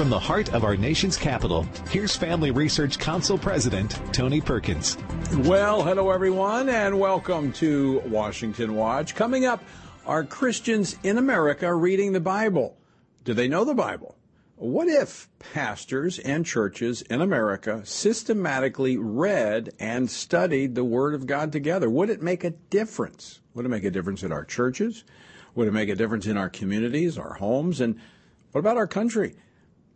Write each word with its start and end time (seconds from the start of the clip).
From 0.00 0.08
the 0.08 0.18
heart 0.18 0.54
of 0.54 0.64
our 0.64 0.78
nation's 0.78 1.18
capital, 1.18 1.66
here's 1.90 2.16
Family 2.16 2.50
Research 2.50 2.98
Council 2.98 3.36
President 3.36 4.00
Tony 4.14 4.40
Perkins. 4.40 4.96
Well, 5.40 5.82
hello 5.82 6.08
everyone, 6.08 6.70
and 6.70 6.98
welcome 6.98 7.52
to 7.52 8.00
Washington 8.06 8.76
Watch. 8.76 9.14
Coming 9.14 9.44
up, 9.44 9.62
are 10.06 10.24
Christians 10.24 10.96
in 11.02 11.18
America 11.18 11.74
reading 11.74 12.14
the 12.14 12.20
Bible? 12.20 12.78
Do 13.24 13.34
they 13.34 13.46
know 13.46 13.66
the 13.66 13.74
Bible? 13.74 14.16
What 14.56 14.88
if 14.88 15.28
pastors 15.38 16.18
and 16.18 16.46
churches 16.46 17.02
in 17.02 17.20
America 17.20 17.82
systematically 17.84 18.96
read 18.96 19.74
and 19.78 20.10
studied 20.10 20.76
the 20.76 20.82
Word 20.82 21.12
of 21.12 21.26
God 21.26 21.52
together? 21.52 21.90
Would 21.90 22.08
it 22.08 22.22
make 22.22 22.42
a 22.42 22.52
difference? 22.52 23.40
Would 23.52 23.66
it 23.66 23.68
make 23.68 23.84
a 23.84 23.90
difference 23.90 24.22
in 24.22 24.32
our 24.32 24.46
churches? 24.46 25.04
Would 25.54 25.68
it 25.68 25.74
make 25.74 25.90
a 25.90 25.94
difference 25.94 26.24
in 26.24 26.38
our 26.38 26.48
communities, 26.48 27.18
our 27.18 27.34
homes? 27.34 27.82
And 27.82 28.00
what 28.52 28.60
about 28.60 28.78
our 28.78 28.86
country? 28.86 29.36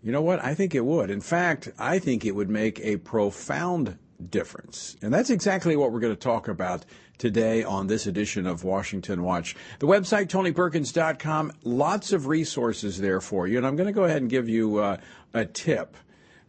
You 0.05 0.13
know 0.13 0.21
what? 0.21 0.45
I 0.45 0.55
think 0.55 0.75
it 0.75 0.85
would. 0.85 1.09
In 1.09 1.23
fact, 1.23 1.71
I 1.79 1.99
think 1.99 2.27
it 2.27 2.33
would 2.33 2.51
make 2.51 2.79
a 2.81 2.99
profound 2.99 3.97
difference. 4.29 4.99
And 5.01 5.15
that's 5.15 5.31
exactly 5.31 5.77
what 5.77 5.93
we're 5.93 6.01
going 6.01 6.15
to 6.15 6.21
talk 6.21 6.47
about 6.47 6.85
today 7.17 7.65
on 7.65 7.87
this 7.87 8.07
edition 8.07 8.47
of 8.47 8.65
Washington 8.65 9.23
Watch. 9.23 9.57
The 9.79 9.87
website, 9.87 10.27
tonyperkins.com, 10.27 11.53
lots 11.65 12.13
of 12.13 12.27
resources 12.27 13.01
there 13.01 13.23
for 13.23 13.49
you. 13.49 13.57
And 13.57 13.67
I'm 13.67 13.77
going 13.77 13.87
to 13.87 13.95
go 13.95 14.05
ahead 14.05 14.21
and 14.21 14.31
give 14.31 14.47
you 14.47 14.77
uh, 14.77 14.99
a 15.33 15.47
tip. 15.47 15.97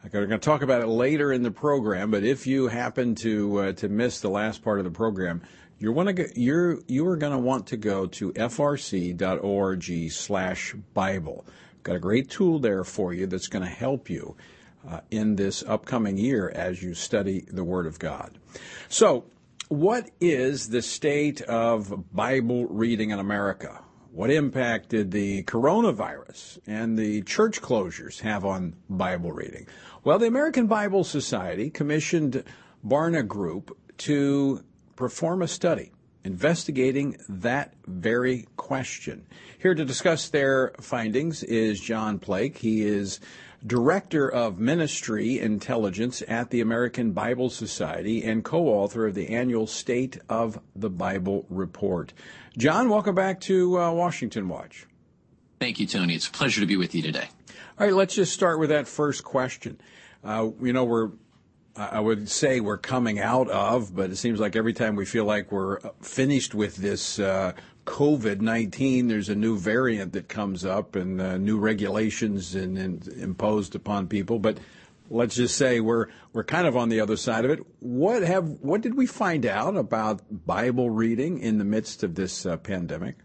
I'm 0.04 0.10
going 0.10 0.27
to 0.30 0.38
talk 0.38 0.62
about 0.62 0.82
it 0.82 0.88
later 0.88 1.32
in 1.32 1.41
the 1.41 1.49
program, 1.49 2.12
but 2.12 2.26
if 2.26 2.46
you 2.46 2.68
happen 2.68 3.16
to 3.16 3.58
uh, 3.58 3.72
to 3.74 3.88
miss 3.88 4.20
the 4.20 4.30
last 4.30 4.63
part 4.63 4.80
of 4.80 4.85
the 4.85 4.91
program, 4.91 5.41
you're 5.80 5.94
to 6.13 6.30
you're 6.40 6.80
you 6.88 7.08
are 7.08 7.18
going 7.18 7.32
to 7.32 7.40
want 7.40 7.68
to 7.68 7.77
go 7.77 8.05
to 8.05 8.34
frc.org/bible. 8.34 9.16
Got 11.85 11.98
a 11.98 11.99
great 11.99 12.32
tool 12.32 12.57
there 12.57 12.84
for 12.84 13.13
you 13.13 13.27
that's 13.27 13.48
going 13.48 13.63
to 13.63 13.70
help 13.70 14.10
you 14.10 14.35
uh, 14.90 15.01
in 15.12 15.35
this 15.35 15.62
upcoming 15.62 16.18
year 16.18 16.49
as 16.49 16.82
you 16.82 16.96
study 16.96 17.46
the 17.48 17.63
Word 17.63 17.85
of 17.85 17.99
God. 17.99 18.40
So, 18.90 19.26
what 19.70 20.10
is 20.20 20.70
the 20.70 20.82
state 20.82 21.41
of 21.41 22.12
Bible 22.12 22.65
reading 22.65 23.12
in 23.12 23.20
America? 23.20 23.84
What 24.12 24.32
impact 24.32 24.90
did 24.90 25.12
the 25.12 25.43
coronavirus 25.43 26.57
and 26.65 26.98
the 26.98 27.21
church 27.21 27.62
closures 27.62 28.20
have 28.21 28.45
on 28.45 28.76
Bible 28.90 29.32
reading? 29.32 29.67
Well, 30.04 30.17
the 30.17 30.26
American 30.26 30.65
Bible 30.65 31.04
Society 31.04 31.70
commissioned 31.70 32.43
Barna 32.84 33.27
Group 33.27 33.77
to 33.99 34.63
perform 34.95 35.43
a 35.43 35.48
study 35.48 35.91
investigating 36.26 37.18
that 37.29 37.73
very 37.85 38.48
question. 38.57 39.26
Here 39.59 39.76
to 39.76 39.85
discuss 39.85 40.29
their 40.29 40.73
findings 40.82 41.43
is 41.43 41.79
John 41.79 42.20
Plake. 42.20 42.57
He 42.57 42.82
is 42.82 43.20
Director 43.65 44.29
of 44.29 44.59
Ministry 44.59 45.40
Intelligence 45.40 46.21
at 46.27 46.49
the 46.49 46.62
American 46.62 47.12
Bible 47.12 47.49
Society 47.49 48.23
and 48.23 48.43
co 48.43 48.67
author 48.67 49.07
of 49.07 49.15
the 49.15 49.29
annual 49.29 49.67
State 49.67 50.20
of 50.27 50.59
the 50.76 50.90
Bible 50.90 51.45
Report. 51.49 52.12
John, 52.57 52.89
welcome 52.89 53.15
back 53.15 53.39
to 53.41 53.79
uh, 53.79 53.91
Washington 53.91 54.49
Watch. 54.49 54.87
Thank 55.60 55.79
you, 55.79 55.87
Tony. 55.87 56.15
It's 56.15 56.27
a 56.27 56.32
pleasure 56.32 56.62
to 56.62 56.67
be 56.67 56.77
with 56.77 56.93
you 56.93 57.01
today. 57.01 57.27
All 57.79 57.87
right, 57.87 57.95
let's 57.95 58.15
just 58.15 58.34
start 58.34 58.60
with 58.60 58.70
that 58.70 58.87
first 58.87 59.23
question. 59.23 59.79
Uh, 60.23 60.49
you 60.62 60.73
know, 60.73 60.84
we're 60.84 61.12
I 61.77 61.99
would 61.99 62.29
say 62.29 62.62
we're 62.62 62.77
coming 62.77 63.20
out 63.20 63.49
of, 63.49 63.93
but 63.93 64.09
it 64.09 64.16
seems 64.16 64.40
like 64.40 64.56
every 64.56 64.72
time 64.72 64.95
we 64.95 65.06
feel 65.06 65.25
like 65.25 65.51
we're 65.51 65.79
finished 66.01 66.56
with 66.56 66.78
this 66.78 67.19
uh, 67.19 67.51
COVID 67.85 68.40
19, 68.40 69.09
there's 69.09 69.28
a 69.28 69.35
new 69.35 69.57
variant 69.57 70.13
that 70.13 70.29
comes 70.29 70.63
up 70.63 70.95
and 70.95 71.19
uh, 71.19 71.38
new 71.38 71.57
regulations 71.59 72.56
and, 72.56 72.78
and 72.78 73.07
imposed 73.09 73.75
upon 73.75 74.07
people. 74.07 74.40
But 74.40 74.57
let's 75.09 75.35
just 75.35 75.57
say 75.57 75.81
we're 75.81 76.07
we're 76.31 76.45
kind 76.45 76.66
of 76.66 76.77
on 76.77 76.88
the 76.88 77.01
other 77.01 77.17
side 77.17 77.44
of 77.44 77.51
it. 77.51 77.59
What 77.79 78.23
have 78.23 78.47
what 78.61 78.79
did 78.79 78.95
we 78.95 79.05
find 79.05 79.45
out 79.45 79.75
about 79.75 80.21
Bible 80.45 80.89
reading 80.89 81.39
in 81.39 81.57
the 81.57 81.66
midst 81.66 82.03
of 82.03 82.16
this 82.16 82.45
uh, 82.45 82.55
pandemic? 82.55 83.16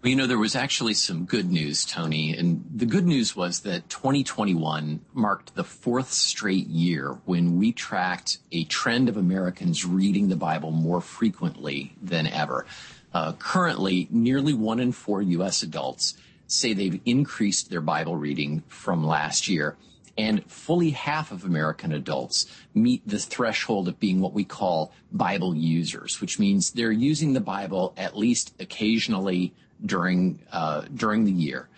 Well, 0.00 0.10
you 0.10 0.16
know, 0.16 0.28
there 0.28 0.38
was 0.38 0.54
actually 0.54 0.94
some 0.94 1.24
good 1.24 1.50
news, 1.50 1.84
Tony. 1.84 2.32
And 2.36 2.64
the 2.72 2.86
good 2.86 3.04
news 3.04 3.34
was 3.34 3.60
that 3.60 3.88
2021 3.88 5.00
marked 5.12 5.56
the 5.56 5.64
fourth 5.64 6.12
straight 6.12 6.68
year 6.68 7.18
when 7.24 7.58
we 7.58 7.72
tracked 7.72 8.38
a 8.52 8.62
trend 8.64 9.08
of 9.08 9.16
Americans 9.16 9.84
reading 9.84 10.28
the 10.28 10.36
Bible 10.36 10.70
more 10.70 11.00
frequently 11.00 11.96
than 12.00 12.28
ever. 12.28 12.64
Uh, 13.12 13.32
currently, 13.32 14.06
nearly 14.08 14.54
one 14.54 14.78
in 14.78 14.92
four 14.92 15.20
U.S. 15.20 15.64
adults 15.64 16.16
say 16.46 16.72
they've 16.72 17.00
increased 17.04 17.68
their 17.68 17.80
Bible 17.80 18.14
reading 18.14 18.62
from 18.68 19.04
last 19.04 19.48
year. 19.48 19.76
And 20.16 20.48
fully 20.48 20.90
half 20.90 21.32
of 21.32 21.44
American 21.44 21.92
adults 21.92 22.46
meet 22.72 23.02
the 23.04 23.18
threshold 23.18 23.88
of 23.88 23.98
being 23.98 24.20
what 24.20 24.32
we 24.32 24.44
call 24.44 24.92
Bible 25.10 25.56
users, 25.56 26.20
which 26.20 26.38
means 26.38 26.70
they're 26.70 26.92
using 26.92 27.32
the 27.32 27.40
Bible 27.40 27.94
at 27.96 28.16
least 28.16 28.54
occasionally 28.60 29.54
during 29.84 30.40
uh, 30.52 30.82
during 30.94 31.24
the 31.24 31.32
year. 31.32 31.68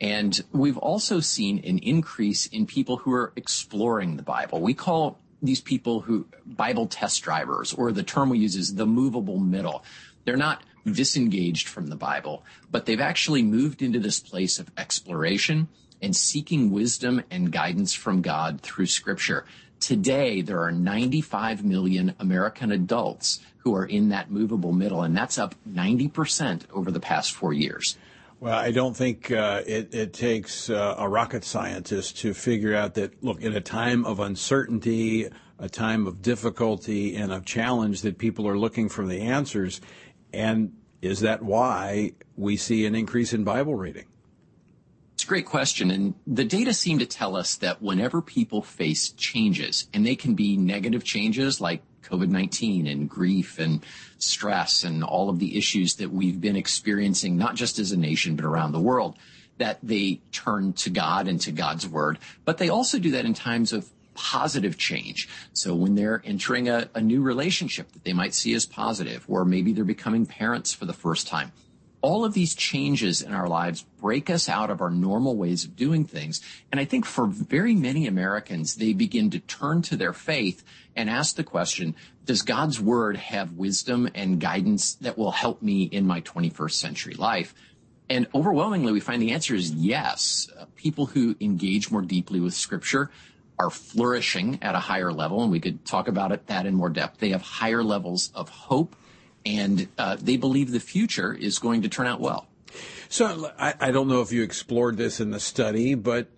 And 0.00 0.40
we've 0.52 0.78
also 0.78 1.20
seen 1.20 1.58
an 1.64 1.78
increase 1.78 2.46
in 2.46 2.66
people 2.66 2.96
who 2.96 3.12
are 3.12 3.32
exploring 3.36 4.16
the 4.16 4.22
Bible. 4.22 4.60
We 4.60 4.72
call 4.72 5.18
these 5.42 5.60
people 5.60 6.00
who 6.00 6.26
Bible 6.46 6.86
test 6.86 7.22
drivers, 7.22 7.72
or 7.74 7.92
the 7.92 8.02
term 8.02 8.30
we 8.30 8.38
use 8.38 8.56
is 8.56 8.74
the 8.74 8.86
movable 8.86 9.38
middle. 9.38 9.84
They're 10.24 10.36
not 10.36 10.62
disengaged 10.86 11.68
from 11.68 11.88
the 11.88 11.96
Bible, 11.96 12.44
but 12.70 12.86
they've 12.86 13.00
actually 13.00 13.42
moved 13.42 13.82
into 13.82 13.98
this 13.98 14.20
place 14.20 14.58
of 14.58 14.70
exploration 14.76 15.68
and 16.02 16.16
seeking 16.16 16.70
wisdom 16.70 17.22
and 17.30 17.52
guidance 17.52 17.92
from 17.92 18.22
God 18.22 18.60
through 18.62 18.86
scripture. 18.86 19.44
Today, 19.80 20.40
there 20.40 20.62
are 20.62 20.72
95 20.72 21.64
million 21.64 22.14
American 22.18 22.72
adults 22.72 23.40
who 23.60 23.74
are 23.74 23.84
in 23.84 24.08
that 24.08 24.30
movable 24.30 24.72
middle, 24.72 25.02
and 25.02 25.16
that's 25.16 25.38
up 25.38 25.54
90% 25.68 26.62
over 26.72 26.90
the 26.90 27.00
past 27.00 27.32
four 27.32 27.52
years. 27.52 27.96
Well, 28.40 28.58
I 28.58 28.70
don't 28.70 28.96
think 28.96 29.30
uh, 29.30 29.62
it, 29.66 29.94
it, 29.94 30.14
takes 30.14 30.70
uh, 30.70 30.94
a 30.96 31.06
rocket 31.06 31.44
scientist 31.44 32.18
to 32.20 32.32
figure 32.32 32.74
out 32.74 32.94
that, 32.94 33.22
look, 33.22 33.42
in 33.42 33.54
a 33.54 33.60
time 33.60 34.06
of 34.06 34.18
uncertainty, 34.18 35.28
a 35.58 35.68
time 35.68 36.06
of 36.06 36.22
difficulty, 36.22 37.16
and 37.16 37.32
of 37.32 37.44
challenge, 37.44 38.00
that 38.00 38.16
people 38.16 38.48
are 38.48 38.56
looking 38.56 38.88
for 38.88 39.06
the 39.06 39.20
answers. 39.20 39.82
And 40.32 40.72
is 41.02 41.20
that 41.20 41.42
why 41.42 42.12
we 42.34 42.56
see 42.56 42.86
an 42.86 42.94
increase 42.94 43.34
in 43.34 43.44
Bible 43.44 43.74
reading? 43.74 44.06
It's 45.12 45.24
a 45.24 45.28
great 45.28 45.44
question. 45.44 45.90
And 45.90 46.14
the 46.26 46.44
data 46.44 46.72
seem 46.72 46.98
to 46.98 47.04
tell 47.04 47.36
us 47.36 47.56
that 47.56 47.82
whenever 47.82 48.22
people 48.22 48.62
face 48.62 49.10
changes, 49.10 49.86
and 49.92 50.06
they 50.06 50.16
can 50.16 50.34
be 50.34 50.56
negative 50.56 51.04
changes 51.04 51.60
like 51.60 51.82
COVID-19 52.02 52.90
and 52.90 53.08
grief 53.08 53.58
and 53.58 53.84
stress 54.18 54.84
and 54.84 55.02
all 55.02 55.28
of 55.28 55.38
the 55.38 55.56
issues 55.56 55.96
that 55.96 56.10
we've 56.10 56.40
been 56.40 56.56
experiencing, 56.56 57.36
not 57.36 57.54
just 57.54 57.78
as 57.78 57.92
a 57.92 57.96
nation, 57.96 58.36
but 58.36 58.44
around 58.44 58.72
the 58.72 58.80
world, 58.80 59.16
that 59.58 59.78
they 59.82 60.20
turn 60.32 60.72
to 60.72 60.90
God 60.90 61.28
and 61.28 61.40
to 61.42 61.52
God's 61.52 61.86
word. 61.86 62.18
But 62.44 62.58
they 62.58 62.68
also 62.68 62.98
do 62.98 63.10
that 63.12 63.24
in 63.24 63.34
times 63.34 63.72
of 63.72 63.90
positive 64.14 64.76
change. 64.76 65.28
So 65.52 65.74
when 65.74 65.94
they're 65.94 66.22
entering 66.24 66.68
a, 66.68 66.88
a 66.94 67.00
new 67.00 67.22
relationship 67.22 67.92
that 67.92 68.04
they 68.04 68.12
might 68.12 68.34
see 68.34 68.54
as 68.54 68.66
positive, 68.66 69.24
or 69.28 69.44
maybe 69.44 69.72
they're 69.72 69.84
becoming 69.84 70.26
parents 70.26 70.72
for 70.72 70.84
the 70.84 70.92
first 70.92 71.26
time, 71.26 71.52
all 72.02 72.24
of 72.24 72.32
these 72.32 72.54
changes 72.54 73.20
in 73.20 73.32
our 73.32 73.48
lives 73.48 73.82
break 74.00 74.30
us 74.30 74.48
out 74.48 74.70
of 74.70 74.80
our 74.80 74.90
normal 74.90 75.36
ways 75.36 75.64
of 75.64 75.76
doing 75.76 76.04
things. 76.04 76.40
And 76.70 76.80
I 76.80 76.84
think 76.84 77.04
for 77.04 77.26
very 77.26 77.74
many 77.74 78.06
Americans, 78.06 78.76
they 78.76 78.92
begin 78.92 79.30
to 79.30 79.40
turn 79.40 79.82
to 79.82 79.96
their 79.96 80.12
faith 80.12 80.64
and 80.96 81.10
ask 81.10 81.36
the 81.36 81.44
question, 81.44 81.94
does 82.24 82.42
God's 82.42 82.80
word 82.80 83.16
have 83.16 83.52
wisdom 83.52 84.08
and 84.14 84.40
guidance 84.40 84.94
that 84.94 85.18
will 85.18 85.30
help 85.30 85.62
me 85.62 85.82
in 85.84 86.06
my 86.06 86.20
21st 86.22 86.72
century 86.72 87.14
life? 87.14 87.54
And 88.08 88.26
overwhelmingly, 88.34 88.92
we 88.92 89.00
find 89.00 89.22
the 89.22 89.32
answer 89.32 89.54
is 89.54 89.70
yes. 89.70 90.50
Uh, 90.58 90.64
people 90.74 91.06
who 91.06 91.36
engage 91.40 91.90
more 91.90 92.02
deeply 92.02 92.40
with 92.40 92.54
scripture 92.54 93.10
are 93.58 93.70
flourishing 93.70 94.58
at 94.62 94.74
a 94.74 94.80
higher 94.80 95.12
level, 95.12 95.42
and 95.42 95.52
we 95.52 95.60
could 95.60 95.84
talk 95.84 96.08
about 96.08 96.32
it 96.32 96.46
that 96.46 96.66
in 96.66 96.74
more 96.74 96.88
depth. 96.88 97.20
They 97.20 97.30
have 97.30 97.42
higher 97.42 97.84
levels 97.84 98.32
of 98.34 98.48
hope 98.48 98.96
and 99.44 99.88
uh, 99.98 100.16
they 100.20 100.36
believe 100.36 100.70
the 100.70 100.80
future 100.80 101.32
is 101.32 101.58
going 101.58 101.82
to 101.82 101.88
turn 101.88 102.06
out 102.06 102.20
well. 102.20 102.46
So 103.08 103.50
I, 103.58 103.74
I, 103.80 103.90
don't 103.90 104.06
know 104.06 104.20
if 104.20 104.30
you 104.30 104.42
explored 104.42 104.96
this 104.96 105.18
in 105.18 105.30
the 105.30 105.40
study, 105.40 105.94
but 105.94 106.28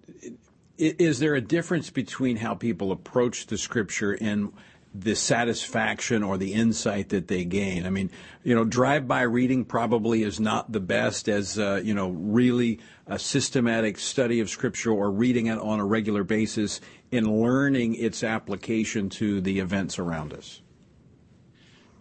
is 0.79 1.19
there 1.19 1.35
a 1.35 1.41
difference 1.41 1.91
between 1.91 2.39
how 2.39 2.55
people 2.55 2.93
approach 2.93 3.47
the 3.47 3.59
scripture 3.59 4.17
and 4.19 4.53
the 4.95 5.15
satisfaction 5.15 6.23
or 6.23 6.39
the 6.39 6.55
insight 6.55 7.11
that 7.11 7.29
they 7.29 7.45
gain? 7.45 7.85
I 7.85 7.91
mean, 7.91 8.11
you 8.43 8.55
know, 8.55 8.65
drive-by 8.65 9.23
reading 9.23 9.67
probably 9.67 10.23
is 10.23 10.41
not 10.41 10.73
the 10.73 10.81
best 10.81 11.29
as, 11.29 11.59
uh, 11.59 11.83
you 11.85 11.93
know, 11.93 12.09
really 12.09 12.81
a 13.07 13.19
systematic 13.19 13.99
study 13.99 14.41
of 14.41 14.49
scripture 14.49 14.93
or 14.93 15.11
reading 15.11 15.47
it 15.47 15.59
on 15.59 15.79
a 15.79 15.85
regular 15.85 16.25
basis 16.25 16.81
in 17.11 17.43
learning 17.43 17.97
its 17.97 18.25
application 18.25 19.11
to 19.11 19.43
the 19.43 19.59
events 19.59 19.99
around 19.99 20.33
us. 20.33 20.62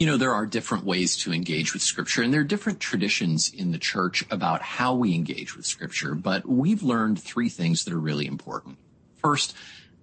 You 0.01 0.07
know, 0.07 0.17
there 0.17 0.33
are 0.33 0.47
different 0.47 0.83
ways 0.83 1.15
to 1.17 1.31
engage 1.31 1.73
with 1.73 1.83
scripture 1.83 2.23
and 2.23 2.33
there 2.33 2.41
are 2.41 2.43
different 2.43 2.79
traditions 2.79 3.53
in 3.53 3.71
the 3.71 3.77
church 3.77 4.25
about 4.31 4.63
how 4.63 4.95
we 4.95 5.13
engage 5.13 5.55
with 5.55 5.67
scripture, 5.67 6.15
but 6.15 6.49
we've 6.49 6.81
learned 6.81 7.21
three 7.21 7.49
things 7.49 7.83
that 7.83 7.93
are 7.93 7.99
really 7.99 8.25
important. 8.25 8.79
First, 9.17 9.55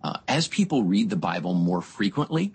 uh, 0.05 0.19
as 0.29 0.47
people 0.47 0.85
read 0.85 1.11
the 1.11 1.17
Bible 1.17 1.53
more 1.53 1.83
frequently, 1.83 2.55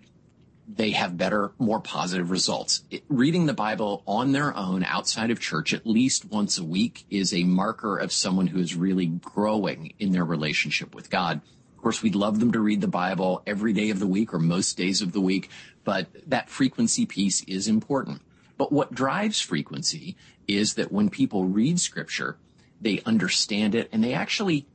they 0.70 0.92
have 0.92 1.18
better, 1.18 1.52
more 1.60 1.82
positive 1.82 2.32
results. 2.32 2.84
It, 2.90 3.04
reading 3.10 3.46
the 3.46 3.54
Bible 3.54 4.04
on 4.08 4.32
their 4.32 4.56
own 4.56 4.86
outside 4.86 5.30
of 5.30 5.42
church 5.42 5.74
at 5.74 5.86
least 5.86 6.24
once 6.24 6.58
a 6.58 6.64
week 6.64 7.04
is 7.10 7.34
a 7.34 7.44
marker 7.44 7.98
of 7.98 8.14
someone 8.14 8.48
who 8.48 8.60
is 8.60 8.74
really 8.74 9.08
growing 9.08 9.92
in 10.00 10.14
their 10.14 10.24
relationship 10.24 10.96
with 10.96 11.10
God. 11.10 11.42
Of 11.84 11.86
course, 11.86 12.02
we'd 12.02 12.16
love 12.16 12.40
them 12.40 12.54
to 12.54 12.62
read 12.62 12.80
the 12.80 12.88
Bible 12.88 13.44
every 13.46 13.74
day 13.74 13.90
of 13.90 14.00
the 14.00 14.08
week 14.08 14.34
or 14.34 14.40
most 14.40 14.78
days 14.78 15.02
of 15.02 15.12
the 15.12 15.20
week, 15.20 15.50
but 15.84 16.08
that 16.28 16.50
frequency 16.50 17.06
piece 17.06 17.44
is 17.44 17.68
important. 17.68 18.22
But 18.58 18.72
what 18.72 18.96
drives 18.96 19.42
frequency 19.42 20.16
is 20.48 20.76
that 20.76 20.94
when 20.94 21.10
people 21.10 21.44
read 21.44 21.82
scripture, 21.82 22.38
they 22.80 23.02
understand 23.06 23.76
it 23.76 23.90
and 23.92 24.02
they 24.02 24.14
actually 24.14 24.66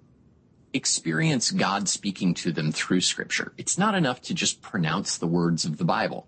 experience 0.74 1.50
God 1.50 1.88
speaking 1.88 2.34
to 2.34 2.52
them 2.52 2.72
through 2.72 3.00
scripture. 3.00 3.54
It's 3.56 3.78
not 3.78 3.94
enough 3.94 4.20
to 4.24 4.34
just 4.34 4.60
pronounce 4.60 5.16
the 5.16 5.26
words 5.26 5.64
of 5.64 5.78
the 5.78 5.86
Bible. 5.86 6.26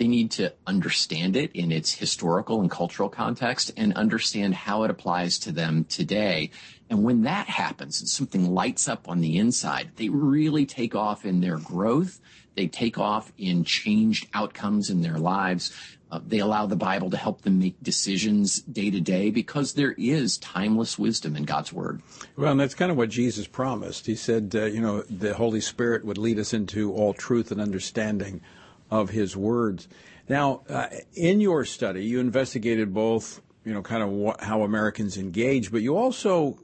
They 0.00 0.08
need 0.08 0.30
to 0.30 0.54
understand 0.66 1.36
it 1.36 1.50
in 1.52 1.70
its 1.70 1.92
historical 1.92 2.62
and 2.62 2.70
cultural 2.70 3.10
context 3.10 3.70
and 3.76 3.92
understand 3.92 4.54
how 4.54 4.84
it 4.84 4.90
applies 4.90 5.38
to 5.40 5.52
them 5.52 5.84
today. 5.84 6.52
And 6.88 7.04
when 7.04 7.24
that 7.24 7.48
happens 7.48 8.00
and 8.00 8.08
something 8.08 8.50
lights 8.50 8.88
up 8.88 9.10
on 9.10 9.20
the 9.20 9.36
inside, 9.36 9.90
they 9.96 10.08
really 10.08 10.64
take 10.64 10.94
off 10.94 11.26
in 11.26 11.42
their 11.42 11.58
growth. 11.58 12.18
They 12.54 12.66
take 12.66 12.96
off 12.96 13.30
in 13.36 13.62
changed 13.64 14.26
outcomes 14.32 14.88
in 14.88 15.02
their 15.02 15.18
lives. 15.18 15.70
Uh, 16.10 16.20
they 16.26 16.38
allow 16.38 16.64
the 16.64 16.76
Bible 16.76 17.10
to 17.10 17.18
help 17.18 17.42
them 17.42 17.58
make 17.58 17.76
decisions 17.82 18.62
day 18.62 18.90
to 18.90 19.02
day 19.02 19.28
because 19.28 19.74
there 19.74 19.92
is 19.98 20.38
timeless 20.38 20.98
wisdom 20.98 21.36
in 21.36 21.44
God's 21.44 21.74
Word. 21.74 22.00
Well, 22.38 22.52
and 22.52 22.58
that's 22.58 22.74
kind 22.74 22.90
of 22.90 22.96
what 22.96 23.10
Jesus 23.10 23.46
promised. 23.46 24.06
He 24.06 24.14
said, 24.14 24.52
uh, 24.54 24.64
you 24.64 24.80
know, 24.80 25.02
the 25.02 25.34
Holy 25.34 25.60
Spirit 25.60 26.06
would 26.06 26.16
lead 26.16 26.38
us 26.38 26.54
into 26.54 26.90
all 26.90 27.12
truth 27.12 27.52
and 27.52 27.60
understanding 27.60 28.40
of 28.90 29.10
His 29.10 29.36
words. 29.36 29.88
Now, 30.28 30.62
uh, 30.68 30.86
in 31.14 31.40
your 31.40 31.64
study, 31.64 32.04
you 32.04 32.20
investigated 32.20 32.94
both, 32.94 33.42
you 33.64 33.74
know, 33.74 33.82
kind 33.82 34.02
of 34.02 34.40
how 34.40 34.62
Americans 34.62 35.16
engage, 35.16 35.72
but 35.72 35.82
you 35.82 35.96
also 35.96 36.58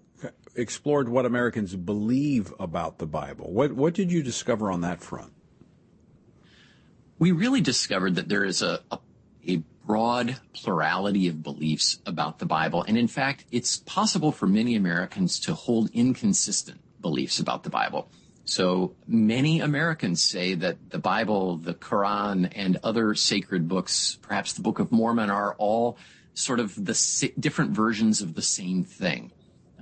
explored 0.54 1.08
what 1.08 1.26
Americans 1.26 1.74
believe 1.74 2.52
about 2.58 2.98
the 2.98 3.06
Bible. 3.06 3.52
What 3.52 3.72
what 3.72 3.94
did 3.94 4.10
you 4.10 4.22
discover 4.22 4.70
on 4.70 4.80
that 4.82 5.02
front? 5.02 5.32
We 7.18 7.32
really 7.32 7.60
discovered 7.60 8.14
that 8.16 8.28
there 8.28 8.44
is 8.44 8.62
a, 8.62 8.80
a 8.90 8.98
a 9.48 9.62
broad 9.86 10.36
plurality 10.52 11.28
of 11.28 11.42
beliefs 11.42 11.98
about 12.04 12.38
the 12.38 12.46
Bible. 12.46 12.84
And 12.86 12.98
in 12.98 13.08
fact, 13.08 13.44
it's 13.52 13.76
possible 13.78 14.32
for 14.32 14.46
many 14.46 14.74
Americans 14.74 15.38
to 15.40 15.54
hold 15.54 15.90
inconsistent 15.92 16.80
beliefs 17.00 17.38
about 17.38 17.62
the 17.62 17.70
Bible. 17.70 18.10
So 18.46 18.94
many 19.08 19.60
Americans 19.60 20.22
say 20.22 20.54
that 20.54 20.90
the 20.90 20.98
Bible, 20.98 21.56
the 21.56 21.74
Quran, 21.74 22.50
and 22.54 22.78
other 22.82 23.14
sacred 23.14 23.68
books, 23.68 24.18
perhaps 24.22 24.52
the 24.52 24.62
Book 24.62 24.78
of 24.78 24.92
Mormon, 24.92 25.30
are 25.30 25.54
all 25.58 25.98
sort 26.34 26.60
of 26.60 26.74
the 26.76 27.32
different 27.38 27.72
versions 27.72 28.22
of 28.22 28.34
the 28.34 28.42
same 28.42 28.84
thing. 28.84 29.32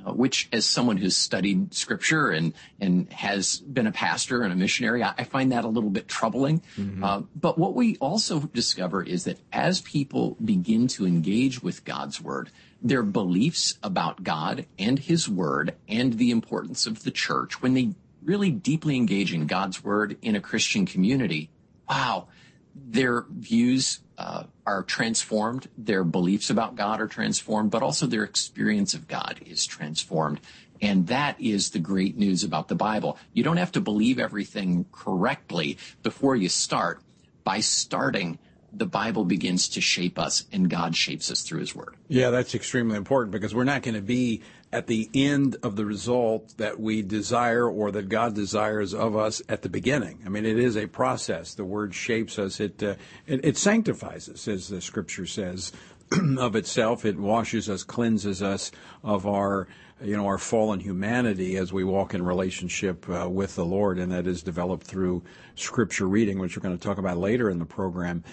Uh, 0.06 0.12
which 0.12 0.48
as 0.52 0.66
someone 0.66 0.98
who's 0.98 1.16
studied 1.16 1.72
scripture 1.72 2.28
and, 2.28 2.52
and 2.78 3.10
has 3.10 3.60
been 3.60 3.86
a 3.86 3.92
pastor 3.92 4.42
and 4.42 4.52
a 4.52 4.56
missionary, 4.56 5.02
I, 5.02 5.14
I 5.16 5.24
find 5.24 5.52
that 5.52 5.64
a 5.64 5.68
little 5.68 5.88
bit 5.88 6.08
troubling. 6.08 6.60
Mm-hmm. 6.76 7.02
Uh, 7.02 7.22
but 7.34 7.56
what 7.58 7.74
we 7.74 7.96
also 7.96 8.40
discover 8.40 9.02
is 9.02 9.24
that 9.24 9.38
as 9.50 9.80
people 9.80 10.36
begin 10.44 10.88
to 10.88 11.06
engage 11.06 11.62
with 11.62 11.86
God's 11.86 12.20
word, 12.20 12.50
their 12.82 13.02
beliefs 13.02 13.78
about 13.82 14.22
God 14.22 14.66
and 14.78 14.98
his 14.98 15.26
word 15.26 15.74
and 15.88 16.14
the 16.14 16.30
importance 16.30 16.86
of 16.86 17.04
the 17.04 17.10
church, 17.10 17.62
when 17.62 17.72
they 17.72 17.94
really 18.24 18.50
deeply 18.50 18.96
engage 18.96 19.32
in 19.32 19.46
God's 19.46 19.84
word 19.84 20.16
in 20.22 20.36
a 20.36 20.40
Christian 20.40 20.86
community, 20.86 21.50
wow, 21.88 22.28
their 22.74 23.24
views 23.30 24.00
uh, 24.18 24.44
are 24.66 24.82
transformed, 24.82 25.68
their 25.76 26.04
beliefs 26.04 26.50
about 26.50 26.74
God 26.76 27.00
are 27.00 27.06
transformed, 27.06 27.70
but 27.70 27.82
also 27.82 28.06
their 28.06 28.24
experience 28.24 28.94
of 28.94 29.06
God 29.06 29.40
is 29.44 29.66
transformed. 29.66 30.40
And 30.80 31.06
that 31.06 31.40
is 31.40 31.70
the 31.70 31.78
great 31.78 32.16
news 32.16 32.44
about 32.44 32.68
the 32.68 32.74
Bible. 32.74 33.18
You 33.32 33.42
don't 33.42 33.56
have 33.56 33.72
to 33.72 33.80
believe 33.80 34.18
everything 34.18 34.86
correctly 34.92 35.78
before 36.02 36.36
you 36.36 36.48
start. 36.48 37.00
By 37.44 37.60
starting, 37.60 38.38
the 38.72 38.86
Bible 38.86 39.24
begins 39.24 39.68
to 39.70 39.80
shape 39.80 40.18
us 40.18 40.44
and 40.52 40.68
God 40.68 40.96
shapes 40.96 41.30
us 41.30 41.42
through 41.42 41.60
his 41.60 41.74
word. 41.74 41.96
Yeah, 42.08 42.30
that's 42.30 42.54
extremely 42.54 42.96
important 42.96 43.32
because 43.32 43.54
we're 43.54 43.64
not 43.64 43.82
going 43.82 43.94
to 43.94 44.02
be 44.02 44.42
at 44.74 44.88
the 44.88 45.08
end 45.14 45.56
of 45.62 45.76
the 45.76 45.86
result 45.86 46.54
that 46.56 46.80
we 46.80 47.00
desire 47.00 47.70
or 47.70 47.92
that 47.92 48.08
God 48.08 48.34
desires 48.34 48.92
of 48.92 49.16
us 49.16 49.40
at 49.48 49.62
the 49.62 49.68
beginning. 49.68 50.18
I 50.26 50.28
mean, 50.28 50.44
it 50.44 50.58
is 50.58 50.76
a 50.76 50.88
process. 50.88 51.54
The 51.54 51.64
word 51.64 51.94
shapes 51.94 52.40
us. 52.40 52.58
It 52.58 52.82
uh, 52.82 52.96
it, 53.28 53.44
it, 53.44 53.56
sanctifies 53.56 54.28
us, 54.28 54.48
as 54.48 54.66
the 54.66 54.80
scripture 54.80 55.26
says, 55.26 55.70
of 56.38 56.56
itself. 56.56 57.04
It 57.04 57.16
washes 57.16 57.70
us, 57.70 57.84
cleanses 57.84 58.42
us 58.42 58.72
of 59.04 59.28
our 59.28 59.68
you 60.02 60.16
know 60.16 60.26
our 60.26 60.38
fallen 60.38 60.80
humanity 60.80 61.56
as 61.56 61.72
we 61.72 61.84
walk 61.84 62.12
in 62.12 62.24
relationship 62.24 63.08
uh, 63.08 63.30
with 63.30 63.54
the 63.54 63.64
Lord, 63.64 64.00
and 64.00 64.10
that 64.10 64.26
is 64.26 64.42
developed 64.42 64.88
through 64.88 65.22
scripture 65.54 66.08
reading, 66.08 66.40
which 66.40 66.56
we're 66.56 66.64
going 66.64 66.76
to 66.76 66.84
talk 66.84 66.98
about 66.98 67.16
later 67.16 67.48
in 67.48 67.60
the 67.60 67.64
program. 67.64 68.24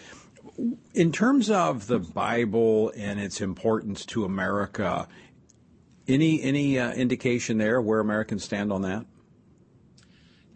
In 0.95 1.11
terms 1.11 1.51
of 1.51 1.85
the 1.85 1.99
Bible 1.99 2.91
and 2.97 3.19
its 3.19 3.41
importance 3.41 4.05
to 4.07 4.25
America, 4.25 5.07
any 6.07 6.41
any 6.41 6.79
uh, 6.79 6.93
indication 6.93 7.57
there 7.57 7.81
where 7.81 7.99
Americans 7.99 8.43
stand 8.43 8.71
on 8.71 8.81
that? 8.83 9.05